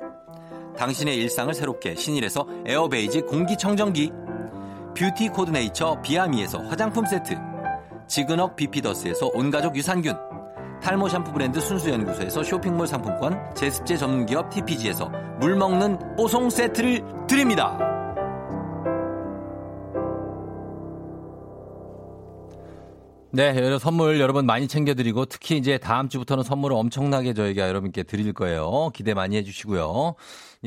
당신의 0.77 1.15
일상을 1.17 1.53
새롭게 1.53 1.95
신일에서 1.95 2.47
에어베이지 2.65 3.21
공기청정기. 3.21 4.11
뷰티 4.95 5.27
코드네이처 5.29 6.01
비아미에서 6.01 6.59
화장품 6.69 7.05
세트. 7.05 7.35
지그넉 8.07 8.55
비피더스에서 8.55 9.29
온가족 9.33 9.75
유산균. 9.75 10.15
탈모 10.81 11.09
샴푸 11.09 11.33
브랜드 11.33 11.59
순수연구소에서 11.59 12.43
쇼핑몰 12.43 12.87
상품권. 12.87 13.37
제습제 13.55 13.97
전문기업 13.97 14.49
TPG에서 14.49 15.09
물 15.39 15.57
먹는 15.57 16.15
뽀송 16.15 16.49
세트를 16.49 17.03
드립니다. 17.27 17.77
네, 23.31 23.53
여러 23.57 23.77
선물 23.77 24.21
여러분 24.21 24.45
많이 24.45 24.65
챙겨드리고 24.69 25.25
특히 25.25 25.57
이제 25.57 25.77
다음 25.77 26.07
주부터는 26.07 26.45
선물을 26.45 26.73
엄청나게 26.77 27.33
저희가 27.33 27.67
여러분께 27.67 28.03
드릴 28.03 28.31
거예요. 28.31 28.91
기대 28.93 29.13
많이 29.13 29.35
해주시고요. 29.35 30.15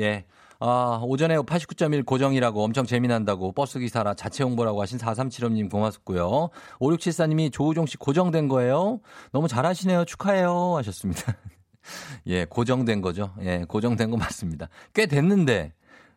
예. 0.01 0.27
아, 0.61 1.01
오전에 1.05 1.37
89.1 1.37 2.05
고정이라고 2.05 2.65
엄청 2.65 2.85
재미난다고 2.85 3.53
버스 3.53 3.79
기사라 3.79 4.15
자체 4.15 4.43
홍보라고 4.43 4.83
하신 4.83 4.99
4375님 4.99 5.71
고맙고요. 5.71 6.51
5674님이 6.81 7.53
조우종 7.53 7.87
씨 7.87 7.97
고정된 7.97 8.49
거예요? 8.49 9.01
너무 9.31 9.47
잘하시네요. 9.47 10.05
축하해요. 10.05 10.77
하셨습니다. 10.79 11.37
예, 12.27 12.45
고정된 12.45 13.01
거죠. 13.01 13.33
예, 13.43 13.65
고정된 13.69 14.11
거 14.11 14.17
맞습니다. 14.17 14.69
꽤 14.95 15.07
됐는데, 15.07 15.75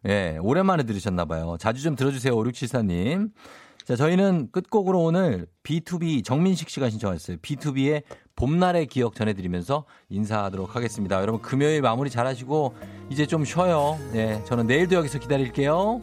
예, 0.07 0.37
오랜만에 0.41 0.83
들으셨나봐요. 0.83 1.57
자주 1.59 1.83
좀 1.83 1.95
들어주세요. 1.95 2.35
5674님. 2.35 3.31
자, 3.85 3.95
저희는 3.95 4.49
끝곡으로 4.51 5.03
오늘 5.03 5.47
B2B 5.63 6.23
정민식 6.23 6.69
씨가 6.69 6.89
신청했어요. 6.89 7.37
B2B의 7.37 8.03
봄날의 8.41 8.87
기억 8.87 9.13
전해드리면서 9.13 9.85
인사하도록 10.09 10.75
하겠습니다. 10.75 11.21
여러분 11.21 11.43
금요일 11.43 11.83
마무리 11.83 12.09
잘하시고 12.09 12.73
이제 13.11 13.27
좀 13.27 13.45
쉬어요. 13.45 13.99
예, 14.15 14.41
저는 14.45 14.65
내일도 14.65 14.95
여기서 14.95 15.19
기다릴게요. 15.19 16.01